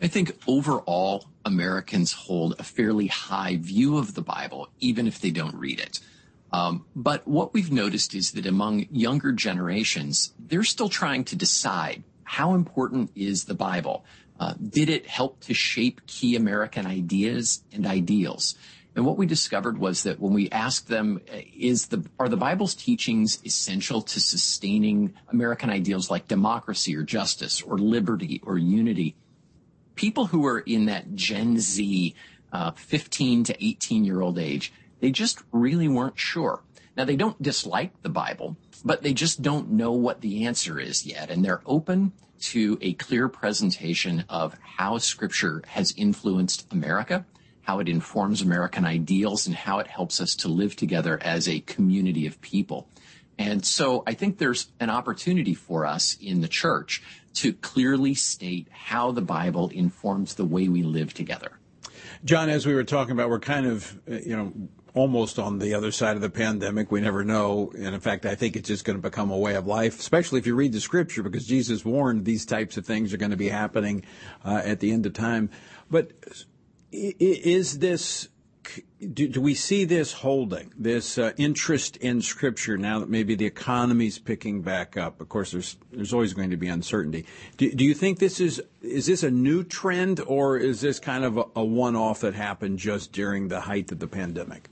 I 0.01 0.07
think 0.07 0.37
overall 0.47 1.25
Americans 1.45 2.11
hold 2.11 2.55
a 2.59 2.63
fairly 2.63 3.07
high 3.07 3.57
view 3.57 3.97
of 3.97 4.13
the 4.13 4.21
Bible, 4.21 4.69
even 4.79 5.07
if 5.07 5.19
they 5.19 5.31
don't 5.31 5.55
read 5.55 5.79
it. 5.79 5.99
Um, 6.51 6.85
but 6.95 7.27
what 7.27 7.53
we've 7.53 7.71
noticed 7.71 8.13
is 8.13 8.31
that 8.31 8.45
among 8.45 8.87
younger 8.91 9.31
generations, 9.31 10.33
they're 10.39 10.63
still 10.63 10.89
trying 10.89 11.23
to 11.25 11.35
decide 11.35 12.03
how 12.23 12.53
important 12.53 13.11
is 13.15 13.45
the 13.45 13.53
Bible. 13.53 14.05
Uh, 14.39 14.53
did 14.61 14.89
it 14.89 15.07
help 15.07 15.39
to 15.41 15.53
shape 15.53 16.05
key 16.07 16.35
American 16.35 16.85
ideas 16.85 17.63
and 17.71 17.85
ideals? 17.85 18.55
And 18.95 19.05
what 19.05 19.17
we 19.17 19.25
discovered 19.25 19.77
was 19.77 20.03
that 20.03 20.21
when 20.21 20.33
we 20.33 20.49
asked 20.49 20.87
them, 20.87 21.19
is 21.57 21.87
the, 21.87 22.05
are 22.17 22.29
the 22.29 22.37
Bible's 22.37 22.73
teachings 22.73 23.39
essential 23.45 24.01
to 24.01 24.21
sustaining 24.21 25.13
American 25.27 25.69
ideals 25.69 26.09
like 26.09 26.29
democracy 26.29 26.95
or 26.95 27.03
justice 27.03 27.61
or 27.61 27.77
liberty 27.77 28.41
or 28.45 28.57
unity? 28.57 29.15
People 29.95 30.27
who 30.27 30.45
are 30.45 30.59
in 30.59 30.85
that 30.85 31.13
Gen 31.13 31.59
Z, 31.59 32.15
uh, 32.53 32.71
15 32.71 33.43
to 33.45 33.65
18 33.65 34.05
year 34.05 34.21
old 34.21 34.39
age, 34.39 34.71
they 35.01 35.11
just 35.11 35.43
really 35.51 35.89
weren't 35.89 36.17
sure. 36.17 36.63
Now 36.95 37.03
they 37.03 37.17
don't 37.17 37.41
dislike 37.41 38.01
the 38.01 38.09
Bible, 38.09 38.55
but 38.85 39.03
they 39.03 39.13
just 39.13 39.41
don't 39.41 39.71
know 39.71 39.91
what 39.91 40.21
the 40.21 40.45
answer 40.45 40.79
is 40.79 41.05
yet. 41.05 41.29
And 41.29 41.43
they're 41.43 41.61
open 41.65 42.13
to 42.39 42.77
a 42.81 42.93
clear 42.93 43.27
presentation 43.27 44.23
of 44.29 44.55
how 44.61 44.97
scripture 44.99 45.63
has 45.67 45.93
influenced 45.97 46.65
America 46.71 47.25
how 47.65 47.79
it 47.79 47.89
informs 47.89 48.41
American 48.41 48.85
ideals 48.85 49.47
and 49.47 49.55
how 49.55 49.79
it 49.79 49.87
helps 49.87 50.21
us 50.21 50.35
to 50.35 50.47
live 50.47 50.75
together 50.75 51.19
as 51.21 51.49
a 51.49 51.59
community 51.61 52.27
of 52.27 52.39
people. 52.41 52.87
And 53.37 53.65
so 53.65 54.03
I 54.05 54.13
think 54.13 54.37
there's 54.37 54.67
an 54.79 54.89
opportunity 54.89 55.55
for 55.55 55.85
us 55.85 56.15
in 56.21 56.41
the 56.41 56.47
church 56.47 57.01
to 57.35 57.53
clearly 57.53 58.13
state 58.13 58.67
how 58.71 59.11
the 59.11 59.21
Bible 59.21 59.69
informs 59.69 60.35
the 60.35 60.45
way 60.45 60.69
we 60.69 60.83
live 60.83 61.13
together. 61.13 61.59
John, 62.23 62.49
as 62.49 62.65
we 62.65 62.73
were 62.73 62.83
talking 62.83 63.11
about, 63.11 63.29
we're 63.29 63.39
kind 63.39 63.65
of, 63.65 63.99
you 64.07 64.37
know, 64.37 64.53
almost 64.93 65.39
on 65.39 65.59
the 65.59 65.73
other 65.73 65.91
side 65.91 66.15
of 66.15 66.21
the 66.21 66.29
pandemic. 66.29 66.91
We 66.91 67.01
never 67.01 67.25
know. 67.25 67.71
And 67.75 67.93
in 67.93 67.99
fact, 67.99 68.25
I 68.25 68.35
think 68.35 68.55
it's 68.55 68.69
just 68.69 68.85
going 68.85 68.97
to 68.97 69.01
become 69.01 69.31
a 69.31 69.37
way 69.37 69.55
of 69.55 69.67
life, 69.67 69.99
especially 69.99 70.39
if 70.39 70.47
you 70.47 70.55
read 70.55 70.71
the 70.71 70.79
scripture, 70.79 71.23
because 71.23 71.45
Jesus 71.45 71.83
warned 71.83 72.25
these 72.25 72.45
types 72.45 72.77
of 72.77 72.85
things 72.85 73.13
are 73.13 73.17
going 73.17 73.31
to 73.31 73.37
be 73.37 73.49
happening 73.49 74.05
uh, 74.45 74.61
at 74.63 74.79
the 74.79 74.91
end 74.91 75.05
of 75.05 75.13
time. 75.13 75.49
But 75.91 76.11
is 76.95 77.79
this 77.79 78.29
do, 79.13 79.27
do, 79.27 79.41
we 79.41 79.53
see 79.53 79.85
this 79.85 80.11
holding 80.11 80.73
this 80.77 81.17
uh, 81.17 81.33
interest 81.37 81.97
in 81.97 82.21
scripture 82.21 82.77
now 82.77 82.99
that 82.99 83.09
maybe 83.09 83.35
the 83.35 83.45
economy's 83.45 84.17
picking 84.17 84.61
back 84.61 84.97
up? 84.97 85.21
Of 85.21 85.29
course 85.29 85.51
there's 85.51 85.77
there's 85.91 86.13
always 86.13 86.33
going 86.33 86.49
to 86.49 86.57
be 86.57 86.67
uncertainty. 86.67 87.25
Do, 87.57 87.71
do 87.71 87.83
you 87.83 87.93
think 87.93 88.19
this 88.19 88.39
is 88.39 88.61
is 88.81 89.05
this 89.05 89.23
a 89.23 89.31
new 89.31 89.63
trend 89.63 90.19
or 90.25 90.57
is 90.57 90.81
this 90.81 90.99
kind 90.99 91.23
of 91.23 91.37
a, 91.37 91.45
a 91.57 91.63
one-off 91.63 92.21
that 92.21 92.33
happened 92.33 92.79
just 92.79 93.11
during 93.11 93.49
the 93.49 93.61
height 93.61 93.91
of 93.91 93.99
the 93.99 94.07
pandemic? 94.07 94.69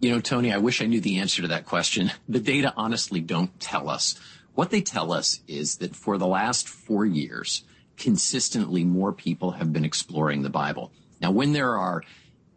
You 0.00 0.10
know 0.10 0.20
tony 0.20 0.52
i 0.52 0.58
wish 0.58 0.82
i 0.82 0.86
knew 0.86 1.00
the 1.00 1.18
answer 1.18 1.42
to 1.42 1.48
that 1.48 1.66
question. 1.66 2.10
The 2.28 2.40
data 2.40 2.72
honestly 2.76 3.20
don't 3.20 3.58
tell 3.60 3.88
us. 3.88 4.18
What 4.54 4.70
they 4.70 4.80
tell 4.80 5.12
us 5.12 5.40
is 5.46 5.76
that 5.76 5.94
for 5.94 6.18
the 6.18 6.26
last 6.26 6.68
four 6.68 7.06
years 7.06 7.62
consistently 8.02 8.82
more 8.82 9.12
people 9.12 9.52
have 9.52 9.72
been 9.72 9.84
exploring 9.84 10.42
the 10.42 10.50
Bible. 10.50 10.90
Now, 11.20 11.30
when 11.30 11.52
there 11.52 11.78
are 11.78 12.02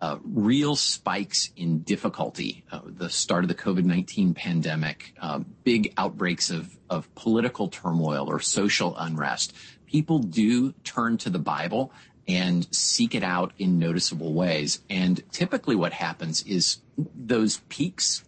uh, 0.01 0.17
real 0.23 0.75
spikes 0.75 1.51
in 1.55 1.83
difficulty, 1.83 2.63
uh, 2.71 2.79
the 2.83 3.11
start 3.11 3.43
of 3.43 3.47
the 3.47 3.55
COVID-19 3.55 4.35
pandemic, 4.35 5.13
uh, 5.21 5.41
big 5.63 5.93
outbreaks 5.97 6.49
of, 6.49 6.75
of 6.89 7.13
political 7.13 7.67
turmoil 7.67 8.27
or 8.27 8.39
social 8.39 8.97
unrest, 8.97 9.53
people 9.85 10.17
do 10.17 10.71
turn 10.83 11.19
to 11.19 11.29
the 11.29 11.37
Bible 11.37 11.93
and 12.27 12.67
seek 12.75 13.13
it 13.13 13.23
out 13.23 13.53
in 13.59 13.77
noticeable 13.77 14.33
ways. 14.33 14.79
And 14.89 15.21
typically 15.31 15.75
what 15.75 15.93
happens 15.93 16.41
is 16.41 16.79
those 16.97 17.57
peaks 17.69 18.23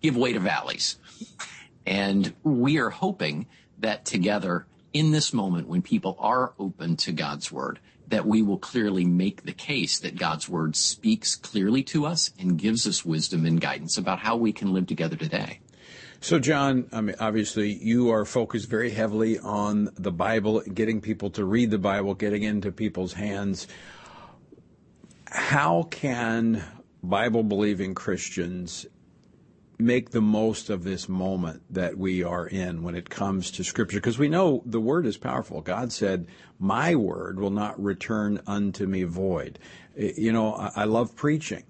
give 0.00 0.16
way 0.16 0.34
to 0.34 0.40
valleys. 0.40 0.98
And 1.84 2.32
we 2.44 2.78
are 2.78 2.90
hoping 2.90 3.46
that 3.80 4.04
together 4.04 4.66
in 4.92 5.12
this 5.12 5.32
moment 5.32 5.68
when 5.68 5.82
people 5.82 6.16
are 6.18 6.52
open 6.58 6.96
to 6.96 7.12
God's 7.12 7.52
word, 7.52 7.78
that 8.08 8.26
we 8.26 8.42
will 8.42 8.58
clearly 8.58 9.04
make 9.04 9.44
the 9.44 9.52
case 9.52 9.98
that 10.00 10.16
God's 10.16 10.48
word 10.48 10.74
speaks 10.76 11.36
clearly 11.36 11.82
to 11.84 12.06
us 12.06 12.32
and 12.38 12.58
gives 12.58 12.86
us 12.86 13.04
wisdom 13.04 13.46
and 13.46 13.60
guidance 13.60 13.96
about 13.96 14.18
how 14.18 14.36
we 14.36 14.52
can 14.52 14.72
live 14.72 14.86
together 14.86 15.16
today. 15.16 15.60
So, 16.22 16.38
John, 16.38 16.86
I 16.92 17.00
mean, 17.00 17.16
obviously, 17.18 17.72
you 17.72 18.10
are 18.10 18.26
focused 18.26 18.68
very 18.68 18.90
heavily 18.90 19.38
on 19.38 19.88
the 19.94 20.12
Bible, 20.12 20.60
getting 20.60 21.00
people 21.00 21.30
to 21.30 21.44
read 21.44 21.70
the 21.70 21.78
Bible, 21.78 22.14
getting 22.14 22.42
into 22.42 22.70
people's 22.72 23.14
hands. 23.14 23.66
How 25.26 25.84
can 25.84 26.62
Bible 27.02 27.42
believing 27.42 27.94
Christians 27.94 28.84
make 29.80 30.10
the 30.10 30.20
most 30.20 30.70
of 30.70 30.84
this 30.84 31.08
moment 31.08 31.62
that 31.70 31.98
we 31.98 32.22
are 32.22 32.46
in 32.46 32.82
when 32.82 32.94
it 32.94 33.10
comes 33.10 33.50
to 33.52 33.64
Scripture? 33.64 33.98
Because 33.98 34.18
we 34.18 34.28
know 34.28 34.62
the 34.64 34.80
Word 34.80 35.06
is 35.06 35.16
powerful. 35.16 35.60
God 35.60 35.92
said, 35.92 36.26
My 36.58 36.94
Word 36.94 37.40
will 37.40 37.50
not 37.50 37.82
return 37.82 38.40
unto 38.46 38.86
me 38.86 39.02
void. 39.04 39.58
You 39.96 40.32
know, 40.32 40.54
I 40.54 40.84
love 40.84 41.16
preaching, 41.16 41.64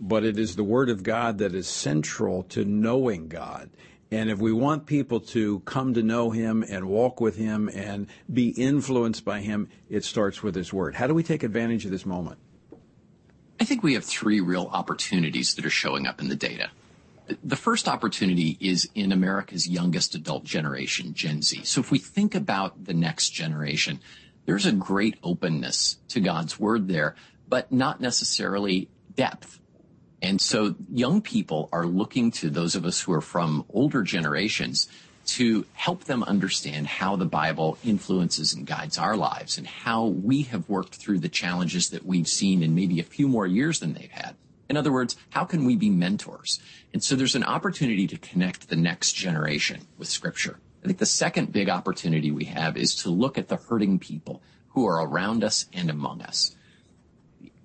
but 0.00 0.24
it 0.24 0.38
is 0.38 0.56
the 0.56 0.64
Word 0.64 0.90
of 0.90 1.02
God 1.02 1.38
that 1.38 1.54
is 1.54 1.68
central 1.68 2.42
to 2.44 2.64
knowing 2.64 3.28
God. 3.28 3.70
And 4.12 4.28
if 4.28 4.38
we 4.38 4.52
want 4.52 4.86
people 4.86 5.20
to 5.20 5.60
come 5.60 5.94
to 5.94 6.02
know 6.02 6.30
Him 6.30 6.64
and 6.68 6.86
walk 6.86 7.20
with 7.20 7.36
Him 7.36 7.68
and 7.72 8.08
be 8.32 8.48
influenced 8.48 9.24
by 9.24 9.40
Him, 9.40 9.68
it 9.88 10.04
starts 10.04 10.42
with 10.42 10.56
His 10.56 10.72
Word. 10.72 10.96
How 10.96 11.06
do 11.06 11.14
we 11.14 11.22
take 11.22 11.42
advantage 11.42 11.84
of 11.84 11.92
this 11.92 12.04
moment? 12.04 12.38
I 13.60 13.64
think 13.64 13.82
we 13.82 13.94
have 13.94 14.04
three 14.04 14.40
real 14.40 14.68
opportunities 14.72 15.54
that 15.54 15.66
are 15.66 15.70
showing 15.70 16.06
up 16.06 16.20
in 16.20 16.28
the 16.28 16.36
data. 16.36 16.70
The 17.42 17.56
first 17.56 17.88
opportunity 17.88 18.56
is 18.60 18.88
in 18.94 19.12
America's 19.12 19.68
youngest 19.68 20.14
adult 20.14 20.44
generation, 20.44 21.14
Gen 21.14 21.42
Z. 21.42 21.64
So 21.64 21.80
if 21.80 21.90
we 21.90 21.98
think 21.98 22.34
about 22.34 22.84
the 22.84 22.94
next 22.94 23.30
generation, 23.30 24.00
there's 24.46 24.66
a 24.66 24.72
great 24.72 25.16
openness 25.22 25.98
to 26.08 26.20
God's 26.20 26.58
word 26.58 26.88
there, 26.88 27.14
but 27.48 27.70
not 27.70 28.00
necessarily 28.00 28.88
depth. 29.14 29.60
And 30.22 30.40
so 30.40 30.74
young 30.92 31.22
people 31.22 31.68
are 31.72 31.86
looking 31.86 32.30
to 32.32 32.50
those 32.50 32.74
of 32.74 32.84
us 32.84 33.00
who 33.00 33.12
are 33.12 33.20
from 33.20 33.64
older 33.70 34.02
generations 34.02 34.88
to 35.26 35.64
help 35.74 36.04
them 36.04 36.22
understand 36.24 36.86
how 36.86 37.16
the 37.16 37.24
Bible 37.24 37.78
influences 37.84 38.52
and 38.52 38.66
guides 38.66 38.98
our 38.98 39.16
lives 39.16 39.58
and 39.58 39.66
how 39.66 40.06
we 40.06 40.42
have 40.42 40.68
worked 40.68 40.96
through 40.96 41.20
the 41.20 41.28
challenges 41.28 41.90
that 41.90 42.04
we've 42.04 42.28
seen 42.28 42.62
in 42.62 42.74
maybe 42.74 42.98
a 42.98 43.04
few 43.04 43.28
more 43.28 43.46
years 43.46 43.78
than 43.78 43.94
they've 43.94 44.10
had. 44.10 44.34
In 44.70 44.76
other 44.76 44.92
words, 44.92 45.16
how 45.30 45.44
can 45.44 45.64
we 45.64 45.74
be 45.74 45.90
mentors? 45.90 46.60
And 46.92 47.02
so 47.02 47.16
there's 47.16 47.34
an 47.34 47.42
opportunity 47.42 48.06
to 48.06 48.16
connect 48.16 48.68
the 48.68 48.76
next 48.76 49.14
generation 49.14 49.80
with 49.98 50.06
scripture. 50.06 50.60
I 50.84 50.86
think 50.86 50.98
the 50.98 51.06
second 51.06 51.50
big 51.50 51.68
opportunity 51.68 52.30
we 52.30 52.44
have 52.44 52.76
is 52.76 52.94
to 53.02 53.10
look 53.10 53.36
at 53.36 53.48
the 53.48 53.56
hurting 53.56 53.98
people 53.98 54.40
who 54.68 54.86
are 54.86 55.04
around 55.04 55.42
us 55.42 55.66
and 55.72 55.90
among 55.90 56.22
us. 56.22 56.54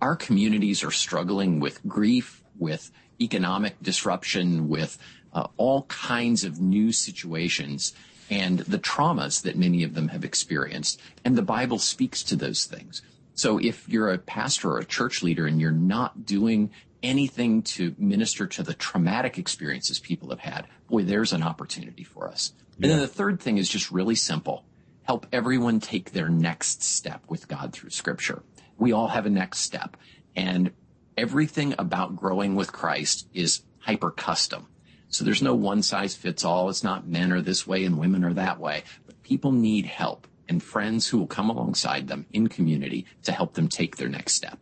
Our 0.01 0.15
communities 0.15 0.83
are 0.83 0.89
struggling 0.89 1.59
with 1.59 1.88
grief, 1.88 2.43
with 2.57 2.91
economic 3.21 3.75
disruption, 3.83 4.67
with 4.67 4.97
uh, 5.31 5.45
all 5.57 5.83
kinds 5.83 6.43
of 6.43 6.59
new 6.59 6.91
situations 6.91 7.93
and 8.31 8.59
the 8.59 8.79
traumas 8.79 9.43
that 9.43 9.55
many 9.55 9.83
of 9.83 9.93
them 9.93 10.07
have 10.07 10.25
experienced. 10.25 11.00
And 11.24 11.38
the 11.38 11.43
Bible 11.43 11.77
speaks 11.77 12.24
to 12.24 12.35
those 12.35 12.65
things. 12.65 13.03
So 13.35 13.57
if 13.57 13.88
you're 13.89 14.12
a 14.12 14.17
pastor 14.17 14.71
or 14.71 14.79
a 14.79 14.85
church 14.85 15.21
leader 15.21 15.45
and 15.45 15.59
you're 15.59 15.71
not 15.71 16.25
doing 16.25 16.71
anything 17.05 17.62
to 17.62 17.95
minister 17.97 18.47
to 18.47 18.63
the 18.63 18.74
traumatic 18.74 19.38
experiences 19.38 20.00
people 20.00 20.29
have 20.29 20.39
had, 20.39 20.67
boy, 20.89 21.03
there's 21.03 21.33
an 21.33 21.43
opportunity 21.43 22.03
for 22.03 22.27
us. 22.27 22.53
Yeah. 22.77 22.85
And 22.85 22.91
then 22.91 23.00
the 23.00 23.07
third 23.07 23.39
thing 23.39 23.57
is 23.57 23.69
just 23.69 23.91
really 23.91 24.15
simple. 24.15 24.65
Help 25.03 25.27
everyone 25.31 25.79
take 25.79 26.12
their 26.12 26.29
next 26.29 26.83
step 26.83 27.24
with 27.29 27.47
God 27.47 27.71
through 27.71 27.91
scripture. 27.91 28.41
We 28.77 28.91
all 28.91 29.07
have 29.09 29.25
a 29.25 29.29
next 29.29 29.59
step 29.59 29.95
and 30.35 30.71
everything 31.15 31.75
about 31.77 32.15
growing 32.15 32.55
with 32.55 32.74
Christ 32.74 33.27
is 33.33 33.62
hyper 33.79 34.12
custom. 34.12 34.67
So 35.07 35.24
there's 35.24 35.43
no 35.43 35.55
one 35.55 35.83
size 35.83 36.15
fits 36.15 36.43
all. 36.43 36.69
It's 36.69 36.83
not 36.83 37.07
men 37.07 37.31
are 37.31 37.41
this 37.41 37.65
way 37.67 37.85
and 37.85 38.00
women 38.00 38.25
are 38.25 38.33
that 38.33 38.59
way, 38.59 38.83
but 39.05 39.21
people 39.24 39.51
need 39.51 39.85
help 39.85 40.27
and 40.50 40.62
friends 40.62 41.07
who 41.07 41.19
will 41.19 41.27
come 41.27 41.50
alongside 41.50 42.07
them 42.07 42.25
in 42.33 42.47
community 42.47 43.05
to 43.24 43.31
help 43.31 43.53
them 43.53 43.67
take 43.67 43.97
their 43.97 44.09
next 44.09 44.33
step. 44.33 44.59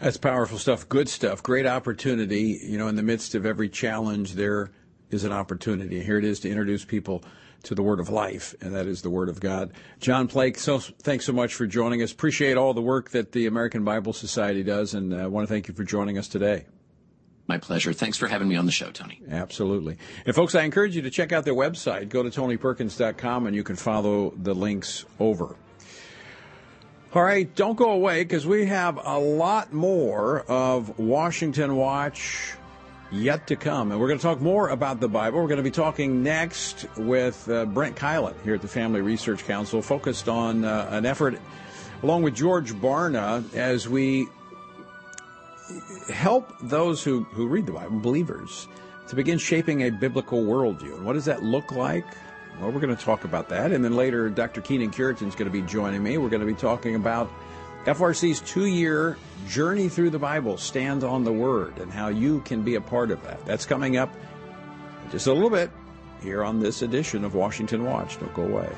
That's 0.00 0.16
powerful 0.16 0.58
stuff. 0.58 0.88
Good 0.88 1.08
stuff. 1.08 1.42
Great 1.42 1.66
opportunity. 1.66 2.60
You 2.62 2.78
know, 2.78 2.88
in 2.88 2.96
the 2.96 3.02
midst 3.02 3.34
of 3.34 3.44
every 3.44 3.68
challenge, 3.68 4.34
there 4.34 4.70
is 5.10 5.24
an 5.24 5.32
opportunity. 5.32 5.96
And 5.96 6.04
here 6.04 6.18
it 6.18 6.24
is 6.24 6.40
to 6.40 6.48
introduce 6.48 6.84
people 6.84 7.24
to 7.64 7.74
the 7.74 7.82
Word 7.82 7.98
of 7.98 8.08
life, 8.08 8.54
and 8.60 8.72
that 8.74 8.86
is 8.86 9.02
the 9.02 9.10
Word 9.10 9.28
of 9.28 9.40
God. 9.40 9.72
John 9.98 10.28
Plake, 10.28 10.58
so 10.58 10.78
thanks 10.78 11.24
so 11.24 11.32
much 11.32 11.54
for 11.54 11.66
joining 11.66 12.02
us. 12.02 12.12
Appreciate 12.12 12.56
all 12.56 12.72
the 12.72 12.80
work 12.80 13.10
that 13.10 13.32
the 13.32 13.46
American 13.46 13.84
Bible 13.84 14.12
Society 14.12 14.62
does, 14.62 14.94
and 14.94 15.12
uh, 15.12 15.16
I 15.16 15.26
want 15.26 15.48
to 15.48 15.52
thank 15.52 15.66
you 15.66 15.74
for 15.74 15.82
joining 15.82 16.18
us 16.18 16.28
today. 16.28 16.66
My 17.48 17.58
pleasure. 17.58 17.92
Thanks 17.92 18.18
for 18.18 18.28
having 18.28 18.46
me 18.46 18.56
on 18.56 18.66
the 18.66 18.72
show, 18.72 18.90
Tony. 18.90 19.22
Absolutely. 19.28 19.96
And 20.26 20.34
folks, 20.34 20.54
I 20.54 20.62
encourage 20.62 20.94
you 20.94 21.02
to 21.02 21.10
check 21.10 21.32
out 21.32 21.46
their 21.46 21.54
website. 21.54 22.10
Go 22.10 22.22
to 22.22 22.28
tonyperkins.com 22.28 23.46
and 23.46 23.56
you 23.56 23.64
can 23.64 23.74
follow 23.74 24.34
the 24.36 24.54
links 24.54 25.06
over. 25.18 25.56
All 27.14 27.22
right, 27.22 27.52
don't 27.54 27.76
go 27.78 27.92
away 27.92 28.22
because 28.22 28.46
we 28.46 28.66
have 28.66 29.00
a 29.02 29.18
lot 29.18 29.72
more 29.72 30.42
of 30.42 30.98
Washington 30.98 31.74
Watch 31.74 32.52
yet 33.10 33.46
to 33.46 33.56
come. 33.56 33.90
And 33.90 33.98
we're 33.98 34.08
going 34.08 34.18
to 34.18 34.22
talk 34.22 34.42
more 34.42 34.68
about 34.68 35.00
the 35.00 35.08
Bible. 35.08 35.40
We're 35.40 35.48
going 35.48 35.56
to 35.56 35.62
be 35.62 35.70
talking 35.70 36.22
next 36.22 36.86
with 36.98 37.48
uh, 37.48 37.64
Brent 37.64 37.96
Keilen 37.96 38.34
here 38.44 38.54
at 38.54 38.60
the 38.60 38.68
Family 38.68 39.00
Research 39.00 39.46
Council, 39.46 39.80
focused 39.80 40.28
on 40.28 40.66
uh, 40.66 40.88
an 40.90 41.06
effort 41.06 41.40
along 42.02 42.24
with 42.24 42.34
George 42.34 42.74
Barna 42.74 43.54
as 43.54 43.88
we 43.88 44.26
help 46.12 46.52
those 46.60 47.02
who, 47.02 47.24
who 47.24 47.46
read 47.46 47.64
the 47.64 47.72
Bible, 47.72 48.00
believers, 48.00 48.68
to 49.08 49.16
begin 49.16 49.38
shaping 49.38 49.84
a 49.84 49.90
biblical 49.90 50.44
worldview. 50.44 50.96
And 50.96 51.06
what 51.06 51.14
does 51.14 51.24
that 51.24 51.42
look 51.42 51.72
like? 51.72 52.04
Well, 52.60 52.72
we're 52.72 52.80
going 52.80 52.96
to 52.96 53.02
talk 53.02 53.24
about 53.24 53.48
that. 53.50 53.72
And 53.72 53.84
then 53.84 53.94
later, 53.94 54.28
Dr. 54.28 54.60
Kenyn 54.60 54.92
Cureton 54.92 55.28
is 55.28 55.34
going 55.34 55.50
to 55.50 55.50
be 55.50 55.62
joining 55.62 56.02
me. 56.02 56.18
We're 56.18 56.28
going 56.28 56.40
to 56.40 56.46
be 56.46 56.54
talking 56.54 56.96
about 56.96 57.30
FRC's 57.84 58.40
two 58.40 58.66
year 58.66 59.16
journey 59.46 59.88
through 59.88 60.10
the 60.10 60.18
Bible, 60.18 60.56
Stand 60.58 61.04
on 61.04 61.24
the 61.24 61.32
Word, 61.32 61.78
and 61.78 61.92
how 61.92 62.08
you 62.08 62.40
can 62.40 62.62
be 62.62 62.74
a 62.74 62.80
part 62.80 63.10
of 63.10 63.22
that. 63.24 63.44
That's 63.46 63.64
coming 63.64 63.96
up 63.96 64.12
just 65.10 65.26
a 65.26 65.32
little 65.32 65.50
bit 65.50 65.70
here 66.22 66.42
on 66.42 66.60
this 66.60 66.82
edition 66.82 67.24
of 67.24 67.34
Washington 67.34 67.84
Watch. 67.84 68.18
Don't 68.18 68.34
go 68.34 68.42
away. 68.42 68.68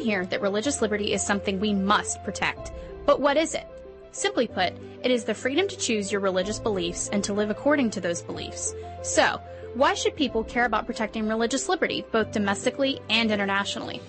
Hear 0.00 0.24
that 0.26 0.40
religious 0.40 0.80
liberty 0.80 1.12
is 1.12 1.22
something 1.22 1.60
we 1.60 1.74
must 1.74 2.24
protect. 2.24 2.72
But 3.04 3.20
what 3.20 3.36
is 3.36 3.54
it? 3.54 3.66
Simply 4.12 4.48
put, 4.48 4.72
it 5.04 5.10
is 5.10 5.24
the 5.24 5.34
freedom 5.34 5.68
to 5.68 5.76
choose 5.76 6.10
your 6.10 6.22
religious 6.22 6.58
beliefs 6.58 7.10
and 7.12 7.22
to 7.24 7.34
live 7.34 7.50
according 7.50 7.90
to 7.90 8.00
those 8.00 8.22
beliefs. 8.22 8.74
So, 9.02 9.38
why 9.74 9.92
should 9.92 10.16
people 10.16 10.42
care 10.42 10.64
about 10.64 10.86
protecting 10.86 11.28
religious 11.28 11.68
liberty, 11.68 12.04
both 12.12 12.32
domestically 12.32 13.00
and 13.10 13.30
internationally? 13.30 14.00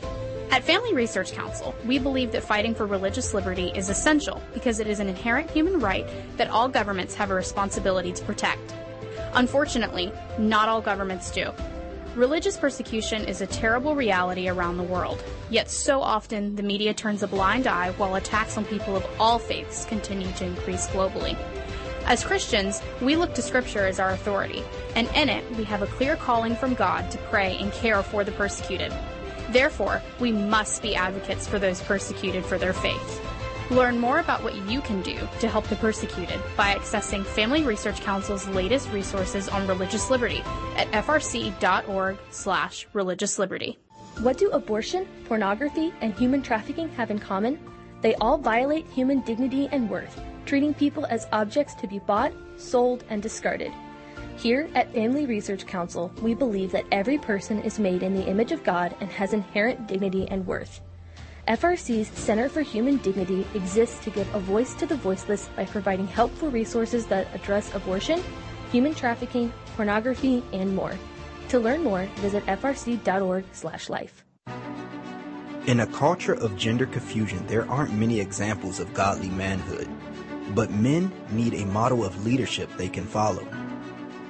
At 0.49 0.63
Family 0.63 0.93
Research 0.93 1.33
Council, 1.33 1.75
we 1.85 1.99
believe 1.99 2.31
that 2.31 2.43
fighting 2.43 2.73
for 2.73 2.85
religious 2.85 3.33
liberty 3.33 3.71
is 3.75 3.89
essential 3.89 4.41
because 4.53 4.79
it 4.79 4.87
is 4.87 5.01
an 5.01 5.09
inherent 5.09 5.51
human 5.51 5.77
right 5.79 6.07
that 6.37 6.49
all 6.49 6.69
governments 6.69 7.15
have 7.15 7.31
a 7.31 7.35
responsibility 7.35 8.13
to 8.13 8.23
protect. 8.23 8.73
Unfortunately, 9.33 10.11
not 10.37 10.69
all 10.69 10.81
governments 10.81 11.31
do. 11.31 11.51
Religious 12.15 12.57
persecution 12.57 13.23
is 13.23 13.39
a 13.39 13.47
terrible 13.47 13.95
reality 13.95 14.49
around 14.49 14.75
the 14.75 14.83
world, 14.83 15.23
yet 15.49 15.69
so 15.69 16.01
often 16.01 16.57
the 16.57 16.63
media 16.63 16.93
turns 16.93 17.23
a 17.23 17.27
blind 17.27 17.67
eye 17.67 17.91
while 17.91 18.15
attacks 18.15 18.57
on 18.57 18.65
people 18.65 18.97
of 18.97 19.05
all 19.17 19.39
faiths 19.39 19.85
continue 19.85 20.29
to 20.33 20.43
increase 20.43 20.87
globally. 20.87 21.37
As 22.05 22.25
Christians, 22.25 22.81
we 23.01 23.15
look 23.15 23.33
to 23.35 23.41
Scripture 23.41 23.85
as 23.85 23.97
our 23.97 24.09
authority, 24.09 24.61
and 24.93 25.07
in 25.15 25.29
it 25.29 25.49
we 25.55 25.63
have 25.63 25.83
a 25.83 25.87
clear 25.87 26.17
calling 26.17 26.53
from 26.53 26.73
God 26.73 27.09
to 27.11 27.17
pray 27.29 27.55
and 27.61 27.71
care 27.71 28.03
for 28.03 28.25
the 28.25 28.33
persecuted. 28.33 28.91
Therefore, 29.51 30.01
we 30.19 30.33
must 30.33 30.81
be 30.81 30.95
advocates 30.95 31.47
for 31.47 31.59
those 31.59 31.81
persecuted 31.81 32.43
for 32.43 32.57
their 32.57 32.73
faith. 32.73 33.30
Learn 33.71 33.99
more 33.99 34.19
about 34.19 34.43
what 34.43 34.53
you 34.69 34.81
can 34.81 35.01
do 35.01 35.17
to 35.39 35.47
help 35.47 35.65
the 35.67 35.77
persecuted 35.77 36.41
by 36.57 36.75
accessing 36.75 37.25
Family 37.25 37.63
Research 37.63 38.01
Council's 38.01 38.45
latest 38.49 38.91
resources 38.91 39.47
on 39.47 39.65
religious 39.65 40.09
liberty 40.09 40.43
at 40.75 40.91
frc.org/slash 40.91 42.87
religious 42.91 43.39
liberty. 43.39 43.79
What 44.19 44.37
do 44.37 44.49
abortion, 44.51 45.07
pornography, 45.23 45.93
and 46.01 46.13
human 46.13 46.41
trafficking 46.41 46.89
have 46.89 47.11
in 47.11 47.19
common? 47.19 47.57
They 48.01 48.13
all 48.15 48.37
violate 48.37 48.87
human 48.87 49.21
dignity 49.21 49.69
and 49.71 49.89
worth, 49.89 50.19
treating 50.45 50.73
people 50.73 51.05
as 51.05 51.27
objects 51.31 51.73
to 51.75 51.87
be 51.87 51.99
bought, 51.99 52.33
sold, 52.57 53.05
and 53.09 53.23
discarded. 53.23 53.71
Here 54.35 54.69
at 54.75 54.93
Family 54.93 55.25
Research 55.25 55.65
Council, 55.65 56.11
we 56.21 56.33
believe 56.33 56.73
that 56.73 56.83
every 56.91 57.17
person 57.17 57.61
is 57.61 57.79
made 57.79 58.03
in 58.03 58.15
the 58.15 58.27
image 58.27 58.51
of 58.51 58.65
God 58.65 58.97
and 58.99 59.09
has 59.11 59.31
inherent 59.31 59.87
dignity 59.87 60.27
and 60.27 60.45
worth. 60.45 60.81
FRC's 61.51 62.07
Center 62.17 62.47
for 62.47 62.61
Human 62.61 62.95
Dignity 62.95 63.45
exists 63.53 64.01
to 64.05 64.09
give 64.09 64.33
a 64.33 64.39
voice 64.39 64.73
to 64.75 64.85
the 64.85 64.95
voiceless 64.95 65.49
by 65.53 65.65
providing 65.65 66.07
helpful 66.07 66.49
resources 66.49 67.05
that 67.07 67.27
address 67.35 67.75
abortion, 67.75 68.23
human 68.71 68.95
trafficking, 68.95 69.51
pornography, 69.75 70.45
and 70.53 70.73
more. 70.73 70.97
To 71.49 71.59
learn 71.59 71.83
more, 71.83 72.05
visit 72.19 72.45
frc.org/life. 72.45 74.23
In 75.67 75.81
a 75.81 75.87
culture 75.87 76.35
of 76.35 76.55
gender 76.55 76.85
confusion, 76.85 77.45
there 77.47 77.69
aren't 77.69 77.95
many 77.95 78.21
examples 78.21 78.79
of 78.79 78.93
godly 78.93 79.29
manhood, 79.29 79.89
but 80.55 80.71
men 80.71 81.11
need 81.31 81.53
a 81.55 81.65
model 81.65 82.05
of 82.05 82.25
leadership 82.25 82.69
they 82.77 82.87
can 82.87 83.03
follow. 83.03 83.45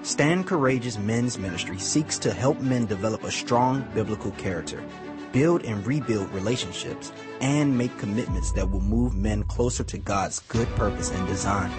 Stand 0.01 0.48
Courageous 0.48 0.98
Men's 0.98 1.38
Ministry 1.38 1.78
seeks 1.78 2.18
to 2.18 2.34
help 2.34 2.60
men 2.62 2.88
develop 2.88 3.24
a 3.24 3.30
strong 3.30 3.86
biblical 3.94 4.32
character, 4.32 4.84
build 5.32 5.64
and 5.64 5.86
rebuild 5.86 6.30
relationships, 6.32 7.12
and 7.40 7.78
make 7.78 7.98
commitments 7.98 8.52
that 8.54 8.70
will 8.70 8.82
move 8.82 9.16
men 9.16 9.44
closer 9.44 9.84
to 9.84 9.98
God's 9.98 10.40
good 10.40 10.68
purpose 10.76 11.12
and 11.12 11.28
design. 11.28 11.72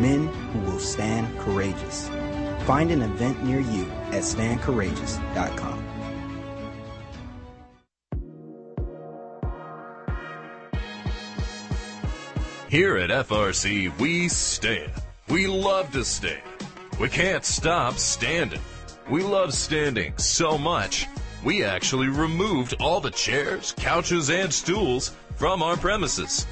Men 0.00 0.28
who 0.28 0.60
will 0.60 0.78
stand 0.78 1.38
courageous. 1.40 2.08
Find 2.66 2.90
an 2.90 3.02
event 3.02 3.42
near 3.44 3.60
you 3.60 3.84
at 4.12 4.22
standcourageous.com. 4.22 5.84
Here 12.74 12.96
at 12.96 13.10
FRC, 13.10 13.96
we 14.00 14.28
stand. 14.28 14.90
We 15.28 15.46
love 15.46 15.92
to 15.92 16.04
stand. 16.04 16.42
We 16.98 17.08
can't 17.08 17.44
stop 17.44 17.94
standing. 17.98 18.60
We 19.08 19.22
love 19.22 19.54
standing 19.54 20.18
so 20.18 20.58
much, 20.58 21.06
we 21.44 21.62
actually 21.62 22.08
removed 22.08 22.74
all 22.80 23.00
the 23.00 23.10
chairs, 23.10 23.74
couches, 23.76 24.30
and 24.30 24.52
stools 24.52 25.14
from 25.36 25.62
our 25.62 25.76
premises. 25.76 26.46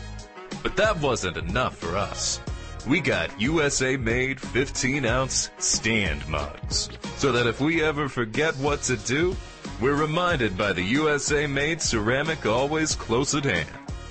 But 0.63 0.77
that 0.77 1.01
wasn't 1.01 1.37
enough 1.37 1.77
for 1.77 1.97
us. 1.97 2.41
We 2.87 3.01
got 3.01 3.41
USA 3.41 3.97
made 3.97 4.41
15 4.41 5.07
ounce 5.07 5.51
stand 5.59 6.27
mugs. 6.29 6.91
So 7.17 7.33
that 7.33 7.47
if 7.47 7.61
we 7.61 7.83
ever 7.83 8.09
forget 8.09 8.55
what 8.57 8.83
to 8.83 8.97
do, 8.97 9.37
we're 9.81 9.95
reminded 9.95 10.59
by 10.59 10.73
the 10.73 10.83
USA 10.83 11.47
made 11.47 11.81
ceramic 11.81 12.45
always 12.45 12.95
close 12.95 13.35
at 13.35 13.45
hand. 13.45 13.69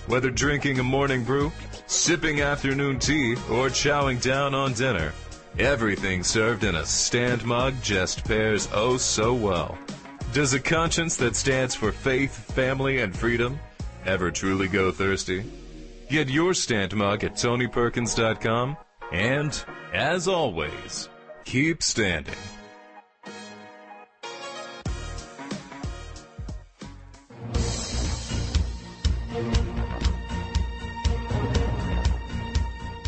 Whether 0.07 0.31
drinking 0.31 0.79
a 0.79 0.83
morning 0.83 1.23
brew, 1.23 1.51
sipping 1.85 2.41
afternoon 2.41 2.99
tea, 2.99 3.33
or 3.49 3.69
chowing 3.69 4.21
down 4.21 4.55
on 4.55 4.73
dinner, 4.73 5.13
Everything 5.59 6.23
served 6.23 6.63
in 6.63 6.75
a 6.75 6.85
stand 6.85 7.43
mug 7.43 7.75
just 7.81 8.23
pairs 8.23 8.69
oh 8.73 8.95
so 8.95 9.33
well. 9.33 9.77
Does 10.33 10.53
a 10.53 10.61
conscience 10.61 11.17
that 11.17 11.35
stands 11.35 11.75
for 11.75 11.91
faith, 11.91 12.31
family, 12.53 13.01
and 13.01 13.13
freedom 13.13 13.59
ever 14.05 14.31
truly 14.31 14.69
go 14.69 14.89
thirsty? 14.89 15.43
Get 16.09 16.29
your 16.29 16.53
stand 16.53 16.95
mug 16.95 17.25
at 17.25 17.33
TonyPerkins.com 17.33 18.77
and, 19.11 19.65
as 19.93 20.29
always, 20.29 21.09
keep 21.43 21.83
standing. 21.83 22.33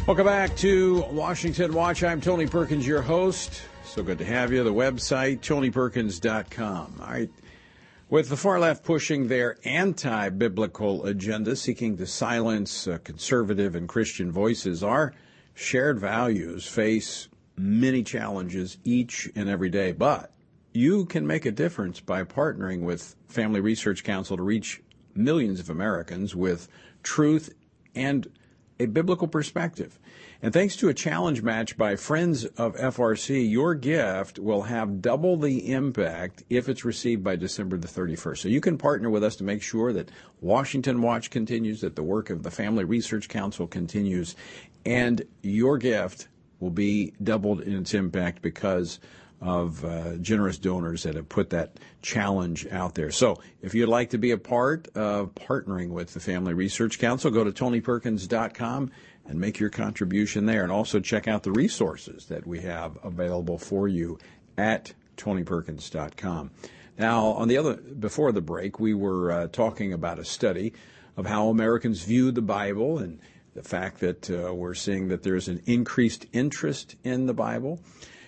Welcome 0.06 0.26
back 0.26 0.58
to 0.58 1.06
Washington 1.10 1.74
Watch. 1.74 2.04
I'm 2.04 2.20
Tony 2.20 2.48
Perkins, 2.48 2.86
your 2.86 3.02
host. 3.02 3.62
So 3.94 4.02
good 4.02 4.18
to 4.18 4.26
have 4.26 4.52
you. 4.52 4.64
The 4.64 4.74
website, 4.74 5.42
tonyperkins.com. 5.42 6.96
All 7.00 7.08
right. 7.08 7.30
With 8.10 8.30
the 8.30 8.36
far 8.36 8.60
left 8.60 8.84
pushing 8.84 9.28
their 9.28 9.60
anti 9.66 10.30
biblical 10.30 11.06
agenda, 11.06 11.56
seeking 11.56 11.98
to 11.98 12.08
silence 12.08 12.88
uh, 12.88 12.98
conservative 13.04 13.76
and 13.76 13.88
Christian 13.88 14.32
voices, 14.32 14.82
our 14.82 15.14
shared 15.54 16.00
values 16.00 16.66
face 16.66 17.30
many 17.56 18.02
challenges 18.02 18.80
each 18.84 19.30
and 19.36 19.48
every 19.48 19.70
day. 19.70 19.92
But 19.92 20.32
you 20.74 21.06
can 21.06 21.28
make 21.28 21.46
a 21.46 21.52
difference 21.52 22.00
by 22.00 22.24
partnering 22.24 22.82
with 22.82 23.16
Family 23.28 23.62
Research 23.62 24.04
Council 24.04 24.38
to 24.38 24.42
reach 24.42 24.82
millions 25.14 25.60
of 25.60 25.70
Americans 25.70 26.36
with 26.36 26.68
truth 27.04 27.54
and 27.94 28.28
a 28.80 28.88
biblical 28.88 29.28
perspective. 29.28 30.00
And 30.44 30.52
thanks 30.52 30.76
to 30.76 30.90
a 30.90 30.94
challenge 30.94 31.42
match 31.42 31.78
by 31.78 31.96
friends 31.96 32.44
of 32.44 32.76
FRC, 32.76 33.50
your 33.50 33.76
gift 33.76 34.38
will 34.38 34.64
have 34.64 35.02
double 35.02 35.38
the 35.38 35.72
impact 35.72 36.44
if 36.50 36.68
it's 36.68 36.84
received 36.84 37.24
by 37.24 37.38
December 37.38 37.78
the 37.78 37.88
31st. 37.88 38.40
So 38.40 38.50
you 38.50 38.60
can 38.60 38.78
partner 38.78 39.10
with 39.10 39.24
us 39.24 39.38
to 39.38 39.46
make 39.46 39.64
sure 39.64 39.94
that 39.94 40.12
Washington 40.42 41.02
Watch 41.02 41.30
continues, 41.30 41.80
that 41.80 41.96
the 41.96 42.04
work 42.04 42.30
of 42.30 42.44
the 42.44 42.52
Family 42.52 42.84
Research 42.84 43.30
Council 43.30 43.68
continues, 43.68 44.36
and 44.86 45.22
your 45.44 45.78
gift 45.78 46.28
will 46.60 46.72
be 46.72 47.14
doubled 47.24 47.62
in 47.62 47.78
its 47.78 47.94
impact 47.94 48.42
because 48.42 49.00
of 49.40 49.84
uh, 49.86 50.16
generous 50.18 50.58
donors 50.58 51.04
that 51.04 51.16
have 51.16 51.28
put 51.30 51.52
that 51.52 51.78
challenge 52.02 52.68
out 52.68 52.96
there. 52.96 53.12
So 53.12 53.40
if 53.62 53.74
you'd 53.74 53.88
like 53.88 54.10
to 54.10 54.18
be 54.18 54.32
a 54.32 54.38
part 54.38 54.90
of 54.96 55.36
partnering 55.36 55.90
with 55.90 56.14
the 56.14 56.20
Family 56.20 56.54
Research 56.54 57.00
Council, 57.00 57.32
go 57.32 57.46
to 57.46 57.52
tonyperkins.com 57.52 58.92
and 59.26 59.40
make 59.40 59.60
your 59.60 59.70
contribution 59.70 60.46
there. 60.46 60.64
And 60.64 60.72
also 60.72 61.00
check 61.00 61.28
out 61.28 61.44
the 61.44 61.52
resources 61.52 62.26
that 62.26 62.46
we 62.46 62.62
have 62.62 62.98
available 63.04 63.58
for 63.58 63.88
you 63.88 64.20
at 64.58 64.94
tonyperkins.com. 65.18 66.52
Now, 66.98 67.26
on 67.26 67.48
the 67.48 67.58
other, 67.58 67.76
before 67.76 68.32
the 68.32 68.42
break, 68.42 68.80
we 68.80 68.94
were 68.94 69.32
uh, 69.32 69.48
talking 69.48 69.94
about 69.94 70.20
a 70.20 70.26
study 70.26 70.74
of 71.18 71.26
how 71.26 71.50
Americans 71.50 72.04
view 72.04 72.32
the 72.32 72.42
Bible 72.42 73.00
and 73.00 73.20
the 73.56 73.64
fact 73.64 74.00
that 74.00 74.30
uh, 74.30 74.54
we're 74.54 74.74
seeing 74.74 75.10
that 75.10 75.24
there's 75.24 75.48
an 75.48 75.62
increased 75.66 76.26
interest 76.34 76.96
in 77.04 77.26
the 77.26 77.34
Bible. 77.34 77.80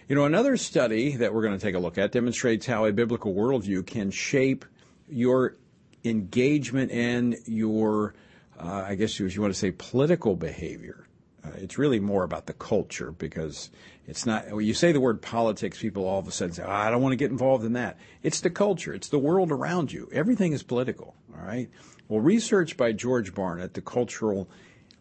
You 0.07 0.15
know, 0.15 0.25
another 0.25 0.55
study 0.55 1.15
that 1.15 1.33
we're 1.33 1.41
going 1.41 1.57
to 1.57 1.63
take 1.63 1.75
a 1.75 1.79
look 1.79 1.97
at 1.97 2.11
demonstrates 2.11 2.65
how 2.65 2.85
a 2.85 2.91
biblical 2.91 3.33
worldview 3.33 3.85
can 3.87 4.11
shape 4.11 4.65
your 5.09 5.55
engagement 6.03 6.91
and 6.91 7.35
your, 7.45 8.13
uh, 8.59 8.85
I 8.87 8.95
guess 8.95 9.19
you, 9.19 9.25
you 9.27 9.41
want 9.41 9.53
to 9.53 9.59
say, 9.59 9.71
political 9.71 10.35
behavior. 10.35 11.07
Uh, 11.43 11.49
it's 11.57 11.77
really 11.77 11.99
more 11.99 12.23
about 12.23 12.47
the 12.47 12.53
culture 12.53 13.11
because 13.11 13.69
it's 14.07 14.25
not, 14.25 14.49
when 14.51 14.65
you 14.65 14.73
say 14.73 14.91
the 14.91 14.99
word 14.99 15.21
politics, 15.21 15.79
people 15.79 16.05
all 16.05 16.19
of 16.19 16.27
a 16.27 16.31
sudden 16.31 16.53
say, 16.53 16.63
oh, 16.63 16.71
I 16.71 16.89
don't 16.89 17.01
want 17.01 17.13
to 17.13 17.17
get 17.17 17.31
involved 17.31 17.65
in 17.65 17.73
that. 17.73 17.97
It's 18.23 18.41
the 18.41 18.49
culture. 18.49 18.93
It's 18.93 19.09
the 19.09 19.19
world 19.19 19.51
around 19.51 19.91
you. 19.91 20.09
Everything 20.11 20.53
is 20.53 20.63
political. 20.63 21.15
All 21.35 21.45
right. 21.45 21.69
Well, 22.07 22.21
research 22.21 22.77
by 22.77 22.91
George 22.91 23.33
Barna, 23.33 23.71
the 23.71 23.81
cultural 23.81 24.49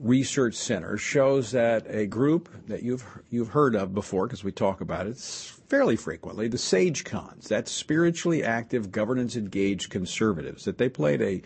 Research 0.00 0.54
Center 0.54 0.98
shows 0.98 1.52
that 1.52 1.86
a 1.88 2.06
group 2.06 2.48
that 2.66 2.82
you've 2.82 3.04
you've 3.30 3.48
heard 3.48 3.76
of 3.76 3.94
before 3.94 4.26
because 4.26 4.42
we 4.42 4.50
talk 4.50 4.80
about 4.80 5.06
it 5.06 5.16
fairly 5.68 5.96
frequently, 5.96 6.48
the 6.48 6.58
Sage 6.58 7.04
Cons, 7.04 7.48
that's 7.48 7.70
spiritually 7.70 8.42
active, 8.42 8.92
governance 8.92 9.36
engaged 9.36 9.90
conservatives, 9.90 10.64
that 10.64 10.78
they 10.78 10.88
played 10.88 11.22
a 11.22 11.42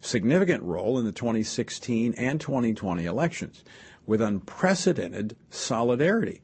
significant 0.00 0.62
role 0.62 0.98
in 0.98 1.04
the 1.04 1.12
2016 1.12 2.14
and 2.16 2.40
2020 2.40 3.04
elections 3.04 3.64
with 4.06 4.20
unprecedented 4.20 5.36
solidarity. 5.50 6.40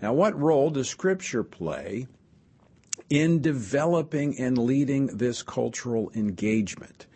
Now, 0.00 0.12
what 0.12 0.38
role 0.38 0.70
does 0.70 0.88
Scripture 0.88 1.42
play 1.42 2.06
in 3.10 3.42
developing 3.42 4.38
and 4.38 4.56
leading 4.56 5.08
this 5.08 5.42
cultural 5.42 6.10
engagement? 6.14 7.06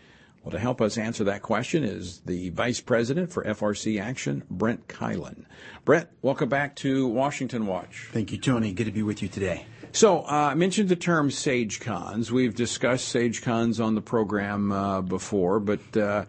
Well, 0.42 0.52
to 0.52 0.58
help 0.58 0.82
us 0.82 0.98
answer 0.98 1.24
that 1.24 1.40
question 1.40 1.84
is 1.84 2.20
the 2.26 2.50
Vice 2.50 2.80
President 2.80 3.32
for 3.32 3.42
FRC 3.44 3.98
Action, 3.98 4.42
Brent 4.50 4.88
Keilen. 4.88 5.46
Brent, 5.86 6.10
welcome 6.20 6.50
back 6.50 6.76
to 6.76 7.06
Washington 7.06 7.66
Watch. 7.66 8.08
Thank 8.12 8.30
you, 8.30 8.36
Tony. 8.36 8.72
Good 8.72 8.84
to 8.84 8.92
be 8.92 9.02
with 9.02 9.22
you 9.22 9.28
today. 9.28 9.64
So, 9.94 10.22
uh, 10.22 10.48
I 10.50 10.54
mentioned 10.54 10.88
the 10.88 10.96
term 10.96 11.30
Sage 11.30 11.78
Cons. 11.78 12.32
We've 12.32 12.52
discussed 12.52 13.06
Sage 13.06 13.42
Cons 13.42 13.78
on 13.78 13.94
the 13.94 14.00
program 14.00 14.72
uh, 14.72 15.02
before, 15.02 15.60
but 15.60 15.96
uh, 15.96 16.24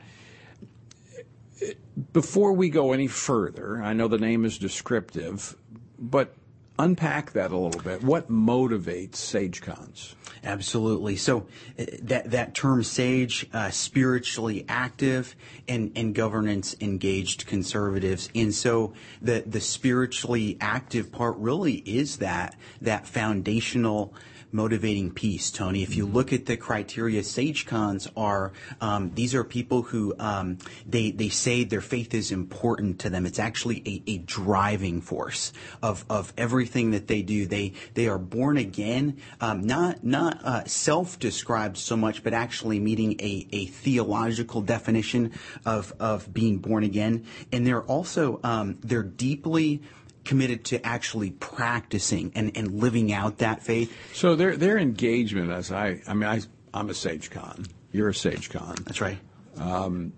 before 2.14 2.54
we 2.54 2.70
go 2.70 2.94
any 2.94 3.08
further, 3.08 3.82
I 3.82 3.94
know 3.94 4.08
the 4.08 4.20
name 4.20 4.46
is 4.46 4.60
descriptive, 4.60 5.58
but 5.98 6.36
unpack 6.78 7.32
that 7.34 7.52
a 7.52 7.58
little 7.58 7.82
bit. 7.82 8.04
What 8.04 8.30
motivates 8.30 9.16
sage 9.16 9.62
cons? 9.62 10.16
Absolutely. 10.44 11.16
So 11.16 11.48
uh, 11.80 11.86
that 12.04 12.32
that 12.32 12.54
term 12.54 12.84
sage, 12.84 13.48
uh, 13.54 13.72
spiritually 13.72 14.66
active 14.70 15.36
and, 15.68 15.92
and 15.96 16.14
governance 16.14 16.76
engaged 16.82 17.48
conservatives. 17.48 18.30
And 18.36 18.54
so 18.54 18.94
the 19.22 19.44
the 19.46 19.62
spiritually 19.62 20.58
active 20.62 21.12
part 21.12 21.36
really 21.38 21.76
is 21.76 22.18
that 22.18 22.56
that 22.82 23.08
foundational 23.08 24.14
motivating 24.56 25.12
piece, 25.12 25.52
Tony. 25.52 25.84
If 25.84 25.96
you 25.96 26.06
look 26.06 26.32
at 26.32 26.46
the 26.46 26.56
criteria, 26.58 27.24
sage 27.24 27.66
cons 27.66 28.08
are 28.16 28.54
um, 28.80 29.12
these 29.14 29.36
are 29.36 29.44
people 29.44 29.84
who 29.84 30.16
um, 30.18 30.58
they 30.88 31.12
they 31.12 31.30
say 31.30 31.64
their 31.66 31.82
faith 31.82 32.14
is 32.14 32.32
important 32.32 33.00
to 33.00 33.10
them. 33.10 33.26
It's 33.26 33.38
actually 33.40 33.84
a, 33.86 34.12
a 34.12 34.18
driving 34.20 35.02
force 35.02 35.52
of 35.84 36.06
of 36.10 36.34
everything 36.38 36.92
that 36.92 37.08
they 37.08 37.22
do. 37.22 37.46
They 37.46 37.74
they 37.94 38.08
are 38.08 38.18
born 38.18 38.58
again, 38.58 39.18
um, 39.42 39.62
not 39.62 40.04
not 40.04 40.44
uh, 40.44 40.64
self 40.66 41.20
described 41.20 41.78
so 41.78 41.98
much, 41.98 42.24
but 42.24 42.34
actually 42.34 42.80
meeting 42.80 43.20
a, 43.20 43.48
a 43.52 43.66
theological 43.66 44.62
definition 44.62 45.34
of 45.66 45.94
of 46.00 46.34
being 46.34 46.60
born 46.60 46.84
again. 46.84 47.26
And 47.52 47.68
they're 47.68 47.84
also 47.84 48.40
um, 48.44 48.78
they're 48.82 49.04
deeply 49.04 49.82
committed 50.26 50.66
to 50.66 50.86
actually 50.86 51.32
practicing 51.32 52.32
and, 52.36 52.52
and 52.56 52.80
living 52.80 53.14
out 53.14 53.38
that 53.38 53.64
faith. 53.64 53.96
So 54.14 54.36
their 54.36 54.58
their 54.58 54.78
engagement, 54.78 55.52
as 55.52 55.72
I, 55.72 56.02
I 56.08 56.14
mean, 56.14 56.28
I, 56.28 56.42
I'm 56.74 56.90
a 56.90 56.94
sage 56.94 57.30
con. 57.30 57.66
You're 57.92 58.10
a 58.10 58.14
sage 58.14 58.50
con. 58.50 58.76
That's 58.84 59.00
right. 59.00 59.20
Um, 59.58 60.14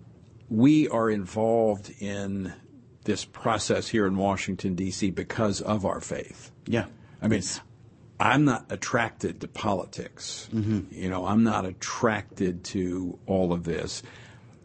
we 0.48 0.88
are 0.88 1.10
involved 1.10 1.92
in 2.00 2.52
this 3.04 3.24
process 3.24 3.88
here 3.88 4.06
in 4.06 4.16
Washington 4.16 4.74
D.C. 4.74 5.10
because 5.10 5.60
of 5.60 5.86
our 5.86 6.00
faith. 6.00 6.50
Yeah. 6.66 6.86
I 7.22 7.28
mean, 7.28 7.42
I'm 8.20 8.44
not 8.44 8.66
attracted 8.70 9.40
to 9.40 9.48
politics. 9.48 10.48
Mm-hmm. 10.52 10.92
You 10.92 11.08
know, 11.08 11.26
I'm 11.26 11.44
not 11.44 11.64
attracted 11.64 12.64
to 12.64 13.18
all 13.26 13.52
of 13.52 13.64
this, 13.64 14.02